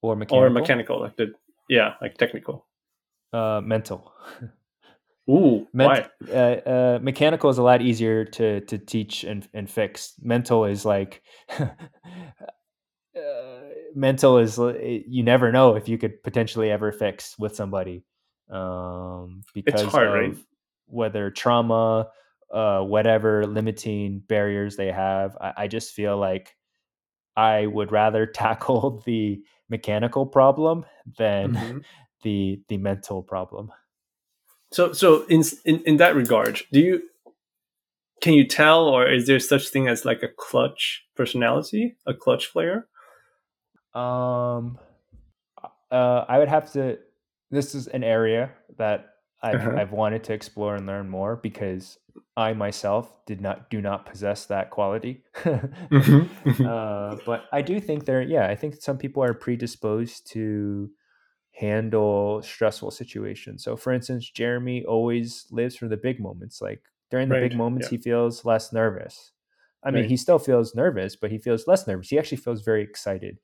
[0.02, 1.32] or mechanical Or mechanical, like the
[1.68, 2.66] yeah, like technical.
[3.32, 4.12] uh mental
[5.30, 6.34] Ooh, Ment- why?
[6.34, 10.14] uh, uh, mechanical is a lot easier to to teach and and fix.
[10.20, 11.22] Mental is like
[11.58, 11.70] uh,
[13.94, 18.04] mental is you never know if you could potentially ever fix with somebody
[18.50, 20.36] um, because hard, of right?
[20.86, 22.08] whether trauma,
[22.52, 25.36] uh, whatever limiting barriers they have.
[25.40, 26.56] I, I just feel like
[27.36, 30.84] I would rather tackle the mechanical problem
[31.18, 31.84] than Mhm.
[32.24, 33.72] the the mental problem.
[34.72, 37.02] So so in, in in that regard, do you
[38.22, 42.52] can you tell or is there such thing as like a clutch personality, a clutch
[42.52, 42.88] player?
[43.94, 44.78] Um,
[45.90, 46.98] uh, I would have to.
[47.50, 49.11] This is an area that
[49.42, 49.76] I've Uh-huh.
[49.76, 51.98] I've wanted to explore and learn more because
[52.36, 55.24] I myself did not do not possess that quality.
[55.90, 56.66] Mm-hmm.
[56.66, 58.22] uh, but I do think there.
[58.22, 60.90] Yeah, I think some people are predisposed to
[61.52, 63.62] handle stressful situations.
[63.64, 66.60] So, for instance, Jeremy always lives for the big moments.
[66.62, 67.98] Like during the big moments, yeah.
[67.98, 69.32] he feels less nervous.
[69.84, 70.10] I mean, Right.
[70.10, 72.08] he still feels nervous, but he feels less nervous.
[72.08, 73.38] He actually feels very excited.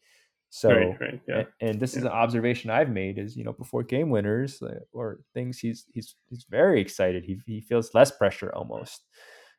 [0.51, 1.45] So, right, right, yeah.
[1.61, 5.20] and, this is an observation I've made is you know before game winners uh, or
[5.35, 7.25] things he's he's he's very excited.
[7.25, 9.07] He he feels less pressure almost,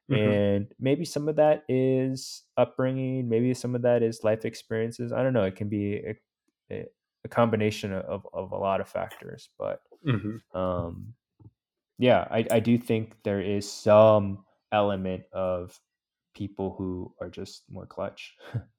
[0.10, 0.44] Mhm.
[0.52, 3.30] and maybe some of that is upbringing.
[3.30, 5.12] Maybe some of that is life experiences.
[5.14, 5.44] I don't know.
[5.46, 6.16] It can be a,
[6.72, 6.86] a,
[7.26, 10.40] a combination of of a lot of factors, but Mhm.
[10.54, 11.16] um,
[11.98, 15.80] yeah, I I do think there is some element of
[16.36, 18.38] people who are just more clutch.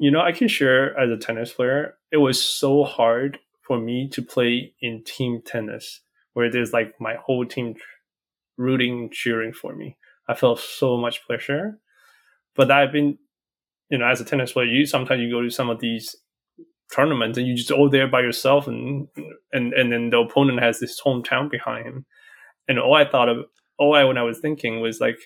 [0.00, 4.08] You know, I can share as a tennis player, it was so hard for me
[4.14, 6.02] to play in team tennis
[6.34, 7.76] where there's like my whole team
[8.58, 9.98] rooting, cheering for me.
[10.28, 11.80] I felt so much pressure.
[12.56, 13.18] But I've been,
[13.90, 16.16] you know, as a tennis player, you sometimes you go to some of these
[16.94, 19.08] tournaments and you just all there by yourself and
[19.52, 22.06] and and then the opponent has this hometown behind him.
[22.68, 23.46] And all I thought of
[23.78, 25.18] all I when I was thinking was like,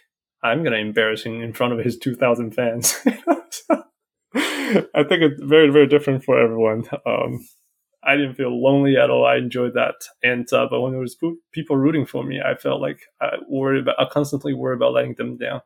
[0.43, 2.99] I'm gonna embarrass him in front of his two thousand fans.
[4.95, 6.85] I think it's very, very different for everyone.
[7.07, 7.47] Um,
[8.03, 9.25] I didn't feel lonely at all.
[9.27, 9.95] I enjoyed that.
[10.23, 11.17] And uh, but when there was
[11.53, 15.15] people rooting for me, I felt like I worried about, I constantly worried about letting
[15.15, 15.63] them down.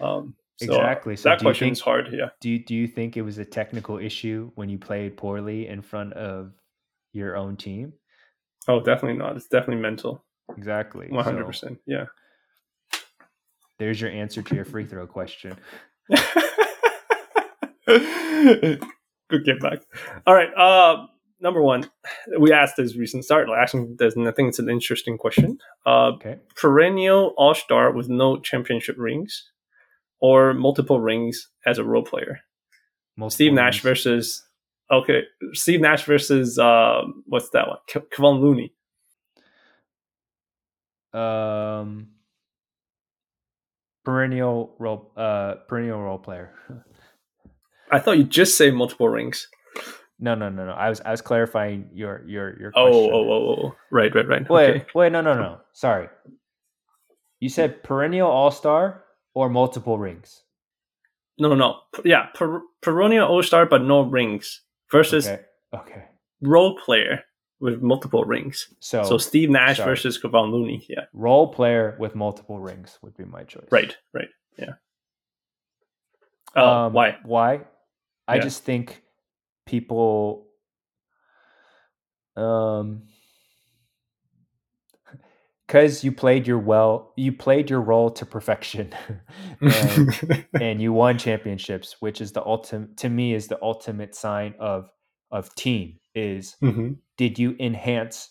[0.00, 1.16] Um, So, uh, Exactly.
[1.16, 2.08] So that question is hard.
[2.12, 2.30] Yeah.
[2.40, 5.82] Do you, do you think it was a technical issue when you played poorly in
[5.82, 6.52] front of
[7.12, 7.92] your own team?
[8.68, 9.36] Oh, definitely not.
[9.36, 10.24] It's definitely mental.
[10.56, 11.08] Exactly.
[11.08, 11.78] One hundred percent.
[11.86, 12.06] Yeah.
[13.78, 15.56] There's your answer to your free throw question.
[19.30, 19.80] Good get back.
[20.26, 20.52] All right.
[20.56, 21.06] Uh,
[21.40, 21.88] number one,
[22.38, 23.48] we asked this recent start.
[23.48, 25.58] Like, actually, there's I think it's an interesting question.
[25.86, 26.38] Uh, Okay.
[26.56, 29.50] perennial All Star with no championship rings,
[30.20, 32.40] or multiple rings as a role player.
[33.16, 34.00] Multiple Steve Nash rings.
[34.02, 34.42] versus
[34.90, 35.22] okay,
[35.52, 37.78] Steve Nash versus uh, what's that one?
[37.88, 38.72] Ke- Kevon Looney.
[41.12, 42.08] um
[44.04, 46.52] perennial role uh perennial role player.
[47.92, 49.48] I thought you just say multiple rings.
[50.18, 50.72] No, no, no, no.
[50.72, 53.10] I was I was clarifying your your your Oh, question.
[53.14, 54.48] oh, oh, oh, right, right, right.
[54.50, 54.86] Wait, Okay.
[54.94, 55.60] wait, no, no, no.
[55.72, 56.08] Sorry.
[57.40, 59.04] You said perennial all star
[59.34, 60.42] or multiple rings?
[61.38, 61.80] No, no, no.
[62.04, 64.60] Yeah, per- perennial All Star, but no rings
[64.92, 65.40] versus Okay.
[65.72, 66.04] Okay.
[66.42, 67.24] role player
[67.60, 68.68] with multiple rings.
[68.80, 69.92] So, so Steve Nash sorry.
[69.92, 70.84] versus Kevon Looney.
[70.86, 73.68] Yeah, role player with multiple rings would be my choice.
[73.70, 74.28] right, right.
[74.58, 74.74] Yeah.
[76.54, 77.16] Uh, Um, why?
[77.24, 77.60] Why?
[78.30, 78.44] I Yeah.
[78.44, 79.02] just think
[79.66, 80.48] people
[82.36, 83.02] um
[85.66, 88.92] because you played your well you played your role to perfection
[89.68, 90.12] and,
[90.60, 94.90] and you won championships which is the ultimate to me is the ultimate sign of
[95.30, 97.00] of team is Mhm.
[97.16, 98.30] did you enhance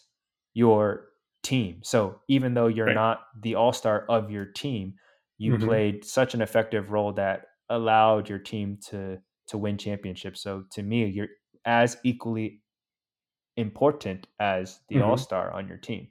[0.54, 1.08] your
[1.44, 2.94] team so even though you're Right.
[2.94, 4.94] not the all-star of your team
[5.38, 5.60] you Mhm.
[5.64, 9.18] played such an effective role that allowed your team to
[9.50, 11.28] to win championships so to me you're
[11.66, 12.62] as equally
[13.58, 15.06] important as the Mhm.
[15.06, 16.08] all-star on your team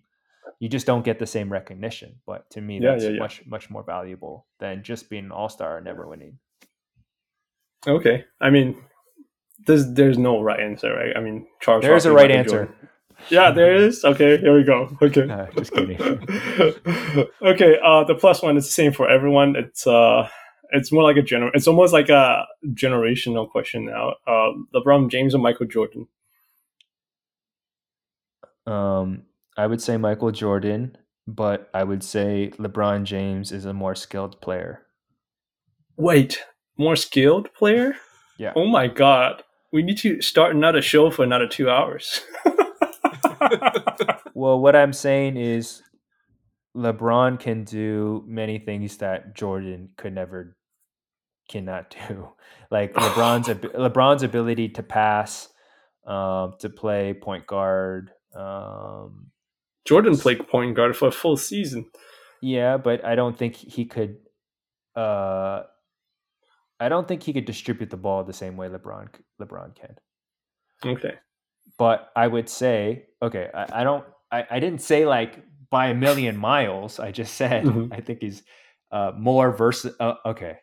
[0.61, 3.19] you just don't get the same recognition but to me Yeah, that's yeah, yeah.
[3.21, 6.39] much much more valuable than just being an all-star and never winning
[7.87, 8.25] Okay.
[8.41, 8.77] I mean,
[9.67, 11.17] there's there's no right answer, right?
[11.17, 11.83] I mean, Charles.
[11.83, 12.67] There's a right answer.
[12.67, 12.89] Jordan.
[13.31, 14.05] Yeah, there is.
[14.05, 14.97] Okay, here we go.
[15.03, 15.27] Okay.
[15.57, 15.99] Just kidding.
[17.43, 17.79] okay.
[17.85, 19.57] Uh, the plus one is the same for everyone.
[19.57, 20.29] It's uh,
[20.71, 21.51] it's more like a gener.
[21.55, 24.15] It's almost like a generational question now.
[24.27, 26.09] Uh, LeBron James or Michael Jordan.
[28.67, 29.23] Um,
[29.57, 30.97] I would say Michael Jordan,
[31.27, 34.83] but I would say LeBron James is a more skilled player.
[35.97, 36.45] Wait,
[36.77, 37.97] more skilled player?
[38.39, 38.53] Yeah.
[38.55, 39.43] Oh my god.
[39.73, 42.23] We need to start another show for another two hours.
[44.39, 45.83] Well, what I'm saying is
[46.77, 50.57] LeBron can do many things that Jordan could never
[51.49, 52.29] cannot do.
[52.71, 55.49] Like LeBron's ab- LeBron's ability to pass,
[56.07, 58.11] um, to play point guard.
[58.35, 59.31] Um,
[59.87, 61.87] Jordan played point guard for a full season.
[62.43, 64.17] yeah, but I don't think he could.
[64.95, 65.63] Uh,
[66.81, 69.09] I don't think he could distribute the ball the same way LeBron
[69.41, 69.97] LeBron can.
[70.85, 71.15] Okay.
[71.77, 75.95] but I would say, okay, I, I don't, I, I didn't say like by a
[75.95, 77.01] million miles.
[77.01, 77.93] I just said Mhm.
[77.93, 78.43] I think he's
[78.93, 79.97] uh, more versatile.
[80.25, 80.59] Uh, okay,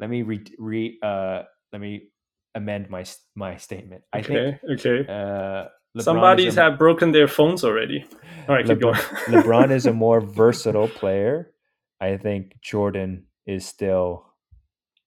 [0.00, 2.08] let me re, re uh, let me
[2.54, 3.04] amend my
[3.36, 4.02] my statement.
[4.12, 4.72] I think Okay.
[4.74, 5.12] okay.
[5.12, 8.04] uh, LeBron Somebody's a- have broken their phones already.
[8.48, 8.94] All right, keep LeBron, going.
[9.42, 11.52] LeBron is a more versatile player.
[12.00, 14.24] I think Jordan is still,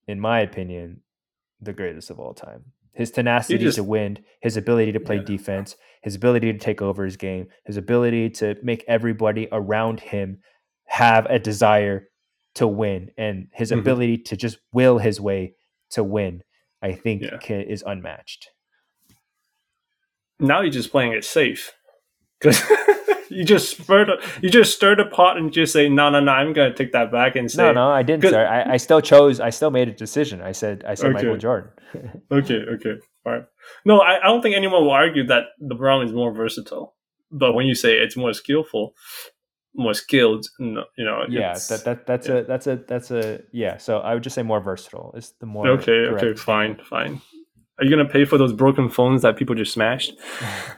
[0.08, 1.02] in my opinion,
[1.62, 2.66] the greatest of all time.
[2.94, 5.24] His tenacity just- to win, his ability to play Yeah.
[5.24, 10.40] defense, his ability to take over his game, his ability to make everybody around him
[10.88, 12.10] have a desire
[12.56, 13.80] to win, and his Mhm.
[13.80, 15.56] ability to just will his way
[15.92, 16.44] to win,
[16.82, 17.38] I think Yeah.
[17.42, 18.50] ca- is unmatched.
[20.40, 21.74] now you're just playing it safe
[22.40, 22.62] because
[23.30, 26.32] you just stirred a, you just stir the pot and just say no no no
[26.32, 28.30] I'm gonna take that back and say No, no, I didn't.
[28.30, 28.46] Sir.
[28.46, 29.40] I, I still chose.
[29.40, 30.42] I still made a decision.
[30.42, 30.84] I said.
[30.86, 31.72] I said Michael Jordan.
[32.32, 33.46] okay okay all right
[33.86, 36.96] no I, I don't think anyone will argue that LeBron is more versatile
[37.32, 38.96] but when you say it's more skillful
[39.76, 42.36] more skilled you know yeah, that, that that's yeah.
[42.36, 43.78] a that's a that's a yeah.
[43.78, 47.22] So I would just say more versatile is the more okay okay fine fine
[47.80, 50.14] are you gonna pay for those broken phones that people just smashed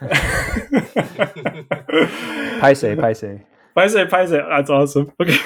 [2.60, 3.24] Paise, paise.
[3.76, 5.12] Paise, Paise, that's awesome.
[5.20, 5.38] Okay.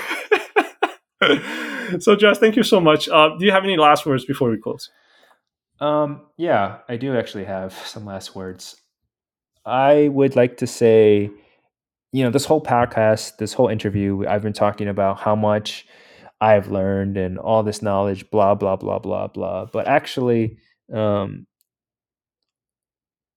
[1.99, 3.09] so, Josh, thank you so much.
[3.09, 4.91] Uh, do you have any last words before we close?
[5.81, 8.77] Um, yeah, I do actually have some last words.
[9.65, 11.31] I would like to say,
[12.13, 15.87] you know, this whole podcast, this whole interview, I've been talking about how much
[16.41, 19.67] I've learned and all this knowledge, blah blah blah blah blah.
[19.67, 20.59] But actually,
[20.93, 21.47] um,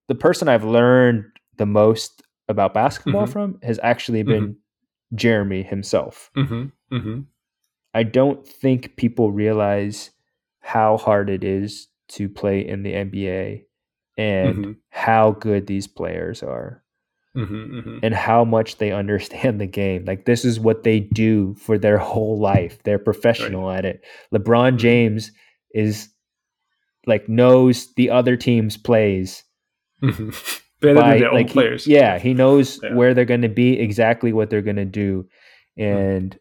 [0.08, 1.26] the person I've learned
[1.58, 3.32] the most about basketball Mhm.
[3.32, 4.58] from has actually been
[5.16, 6.30] Jeremy himself.
[6.36, 6.95] Mm-hmm.
[6.95, 7.20] Mm-hmm.
[7.94, 10.12] I don't think people realize
[10.62, 13.66] how hard it is to play in the NBA
[14.18, 14.76] and Mhm.
[14.90, 16.82] how good these players are
[17.35, 17.97] Mm-hmm, mm-hmm.
[18.03, 20.05] and how much they understand the game.
[20.05, 22.77] Like this is what they do for their whole life.
[22.84, 24.03] They're professional at it.
[24.31, 24.77] LeBron Mhm.
[24.77, 25.31] James
[25.73, 26.10] is
[27.07, 29.43] like knows the other team's plays
[30.03, 30.30] Mm-hmm.
[30.81, 31.88] Better by than their own like he- players.
[31.88, 32.93] yeah, he knows Yeah.
[32.93, 35.27] where they're going to be, exactly what they're going to do.
[35.77, 36.38] And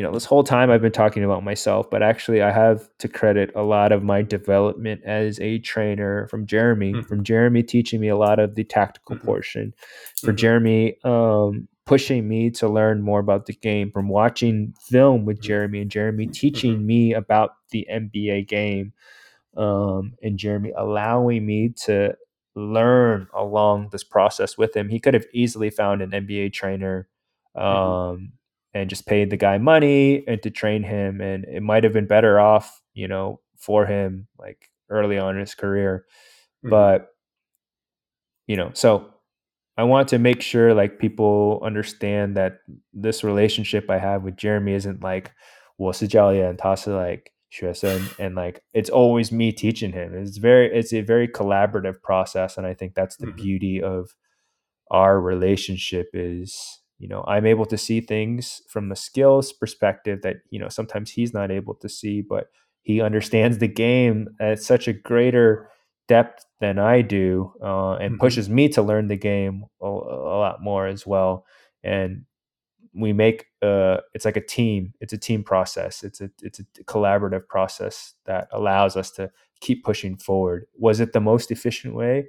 [0.00, 3.06] you know, this whole time I've been talking about myself, but actually I have to
[3.06, 7.06] credit a lot of my development as a trainer from Jeremy, Mhm.
[7.06, 9.22] from Jeremy teaching me a lot of the tactical Mhm.
[9.22, 9.74] portion,
[10.22, 10.36] for Mhm.
[10.36, 15.42] Jeremy um pushing me to learn more about the game, from watching film with Mhm.
[15.42, 18.94] Jeremy and Jeremy teaching me about the NBA game
[19.56, 22.14] um, and Jeremy allowing me to
[22.54, 24.88] learn along this process with him.
[24.88, 27.06] He could have easily found an NBA trainer
[27.56, 28.28] um, Mhm
[28.74, 31.20] and just paid the guy money and to train him.
[31.20, 35.40] And it might have been better off, you know, for him like early on in
[35.40, 36.04] his career.
[36.64, 36.70] Mm-hmm.
[36.70, 37.08] But,
[38.46, 39.12] you know, so
[39.76, 42.58] I want to make sure like people understand that
[42.92, 45.32] this relationship I have with Jeremy isn't like,
[45.80, 50.14] wasajalia and Tasa, like, Shuesen, and like it's always me teaching him.
[50.14, 53.42] It's very it's a very collaborative process, and I think that's the mm-hmm.
[53.42, 54.14] beauty of
[54.90, 60.38] our relationship is you know I'm able to see things from a skills perspective that
[60.50, 62.48] you know sometimes he's not able to see but
[62.82, 65.70] he understands the game at such a greater
[66.08, 68.18] depth than I do, uh, and Mhm.
[68.18, 71.46] pushes me to learn the game a, a lot more as well.
[71.84, 72.24] And
[72.94, 74.94] we make uh, it's like a team.
[75.00, 76.02] It's a team process.
[76.02, 80.66] It's a it's a collaborative process that allows us to keep pushing forward.
[80.78, 82.28] Was it the most efficient way?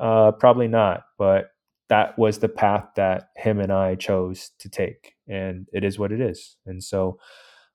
[0.00, 1.51] Uh, probably not, but
[1.92, 6.10] that was the path that him and I chose to take, and it is what
[6.12, 6.56] it is.
[6.64, 7.18] And so,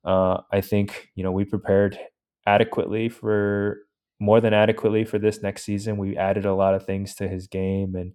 [0.03, 1.99] uh, I think you know we prepared
[2.47, 3.77] adequately for
[4.19, 5.97] more than adequately for this next season.
[5.97, 8.13] We added a lot of things to his game, and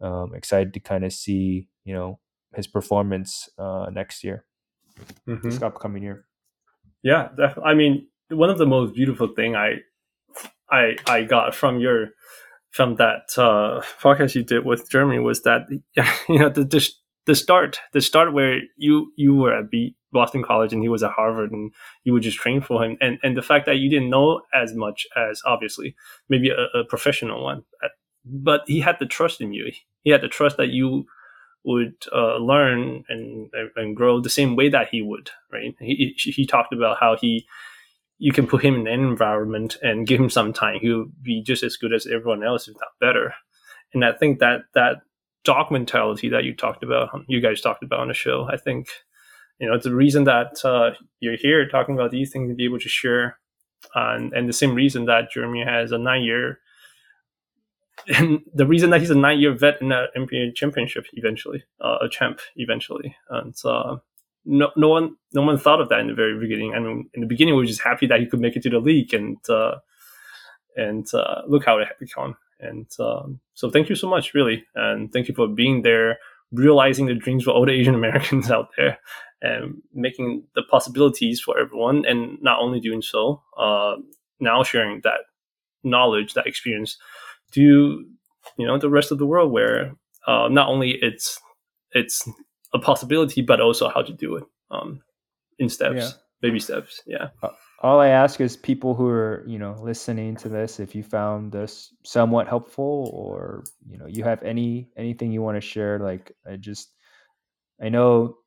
[0.00, 2.18] um, excited to kind of see you know
[2.56, 4.44] his performance uh, next year,
[5.28, 5.42] Mhm.
[5.42, 6.26] this upcoming year.
[7.02, 9.82] Yeah, def- I mean, one of the most beautiful thing I,
[10.70, 12.10] I, I got from your,
[12.74, 15.62] from that uh, podcast you did with Jeremy was that
[16.28, 16.88] you know the, the
[17.26, 19.70] the start, the start where you you were at
[20.12, 21.72] Boston College and he was at Harvard and
[22.02, 24.74] you would just train for him, and and the fact that you didn't know as
[24.74, 25.94] much as obviously
[26.28, 27.88] maybe a, a professional one, uh,
[28.24, 29.72] but he had the trust in you.
[30.02, 31.06] He had the trust that you
[31.64, 35.76] would uh, learn and and grow the same way that he would, right?
[35.78, 37.46] He he talked about how he
[38.18, 41.62] you can put him in an environment and give him some time, he'll be just
[41.62, 43.34] as good as everyone else, if not better.
[43.92, 45.02] And I think that that
[45.44, 48.88] dog mentality that you talked about, you guys talked about on the show, I think
[49.58, 52.64] you know it's the reason that uh, you're here talking about these things to be
[52.64, 53.38] able to share,
[53.94, 56.58] and and the same reason that Jeremy has a nine year.
[58.08, 62.08] And the reason that he's a nine-year vet in the NBA championship eventually, uh, a
[62.08, 63.96] champ eventually, and uh,
[64.44, 66.74] no, no one, no one thought of that in the very beginning.
[66.74, 68.70] I mean, in the beginning, we were just happy that he could make it to
[68.70, 69.76] the league, and uh,
[70.76, 72.36] and uh, look how it had become.
[72.60, 76.18] And um, so, thank you so much, really, and thank you for being there,
[76.52, 78.98] realizing the dreams for all the Asian Americans out there,
[79.42, 82.04] and making the possibilities for everyone.
[82.06, 83.96] And not only doing so, uh,
[84.40, 85.20] now sharing that
[85.82, 86.96] knowledge, that experience
[87.52, 88.04] to
[88.58, 89.94] you know the rest of the world, where
[90.26, 91.40] uh, not only it's
[91.92, 92.28] it's
[92.74, 95.00] a possibility, but also how to do it um,
[95.58, 96.10] in steps, Yeah.
[96.42, 97.02] baby steps.
[97.06, 97.28] Yeah.
[97.80, 101.52] All I ask is people who are, you know, listening to this, if you found
[101.52, 106.32] this somewhat helpful or, you know, you have any anything you want to share, like
[106.50, 106.94] I just
[107.80, 108.38] I know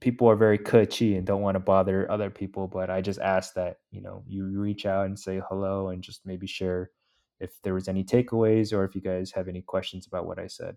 [0.00, 3.54] people are very cutchy and don't want to bother other people, but I just ask
[3.54, 6.90] that, you know, you reach out and say hello and just maybe share
[7.38, 10.46] if there was any takeaways or if you guys have any questions about what I
[10.46, 10.76] said.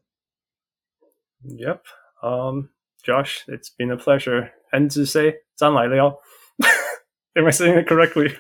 [1.46, 1.86] Yep.
[2.22, 2.70] Um,
[3.05, 4.53] Josh, it's been a pleasure.
[4.73, 6.19] And to say, 张来了.
[7.37, 8.37] Am I saying it correctly?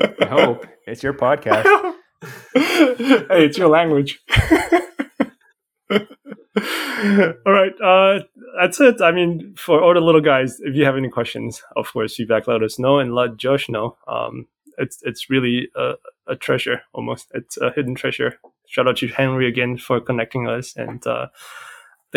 [0.00, 1.64] I hope it's your podcast.
[2.54, 4.20] hey, it's your language.
[5.90, 8.20] all right, uh,
[8.60, 9.00] that's it.
[9.00, 12.46] I mean, for all the little guys, if you have any questions, of course, feedback,
[12.46, 13.96] let us know and let Josh know.
[14.06, 14.46] Um,
[14.78, 15.94] it's it's really a,
[16.26, 17.30] a treasure, almost.
[17.34, 18.38] It's a hidden treasure.
[18.66, 21.26] Shout out to Henry again for connecting us, and uh,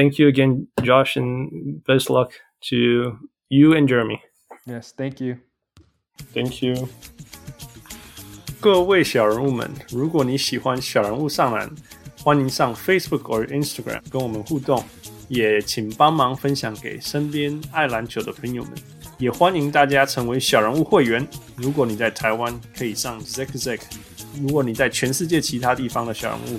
[0.01, 2.33] thank you again, Josh, and best luck
[2.71, 3.19] to
[3.51, 4.23] you and Jeremy.
[4.67, 5.37] Yes, thank you.
[6.33, 6.89] Thank you.
[8.61, 11.71] 各位小人物们，如果你喜欢小人物上篮，
[12.23, 14.83] 欢迎上 Facebook 或 Instagram 跟我们互动，
[15.29, 18.73] 也请帮忙分享给身边爱篮球的朋友们。
[19.19, 21.27] 也欢迎大家成为小人物会员。
[21.57, 23.79] 如果你在台湾，可以上 ZecZec；
[24.41, 26.59] 如果你在全世界其他地方的小人物。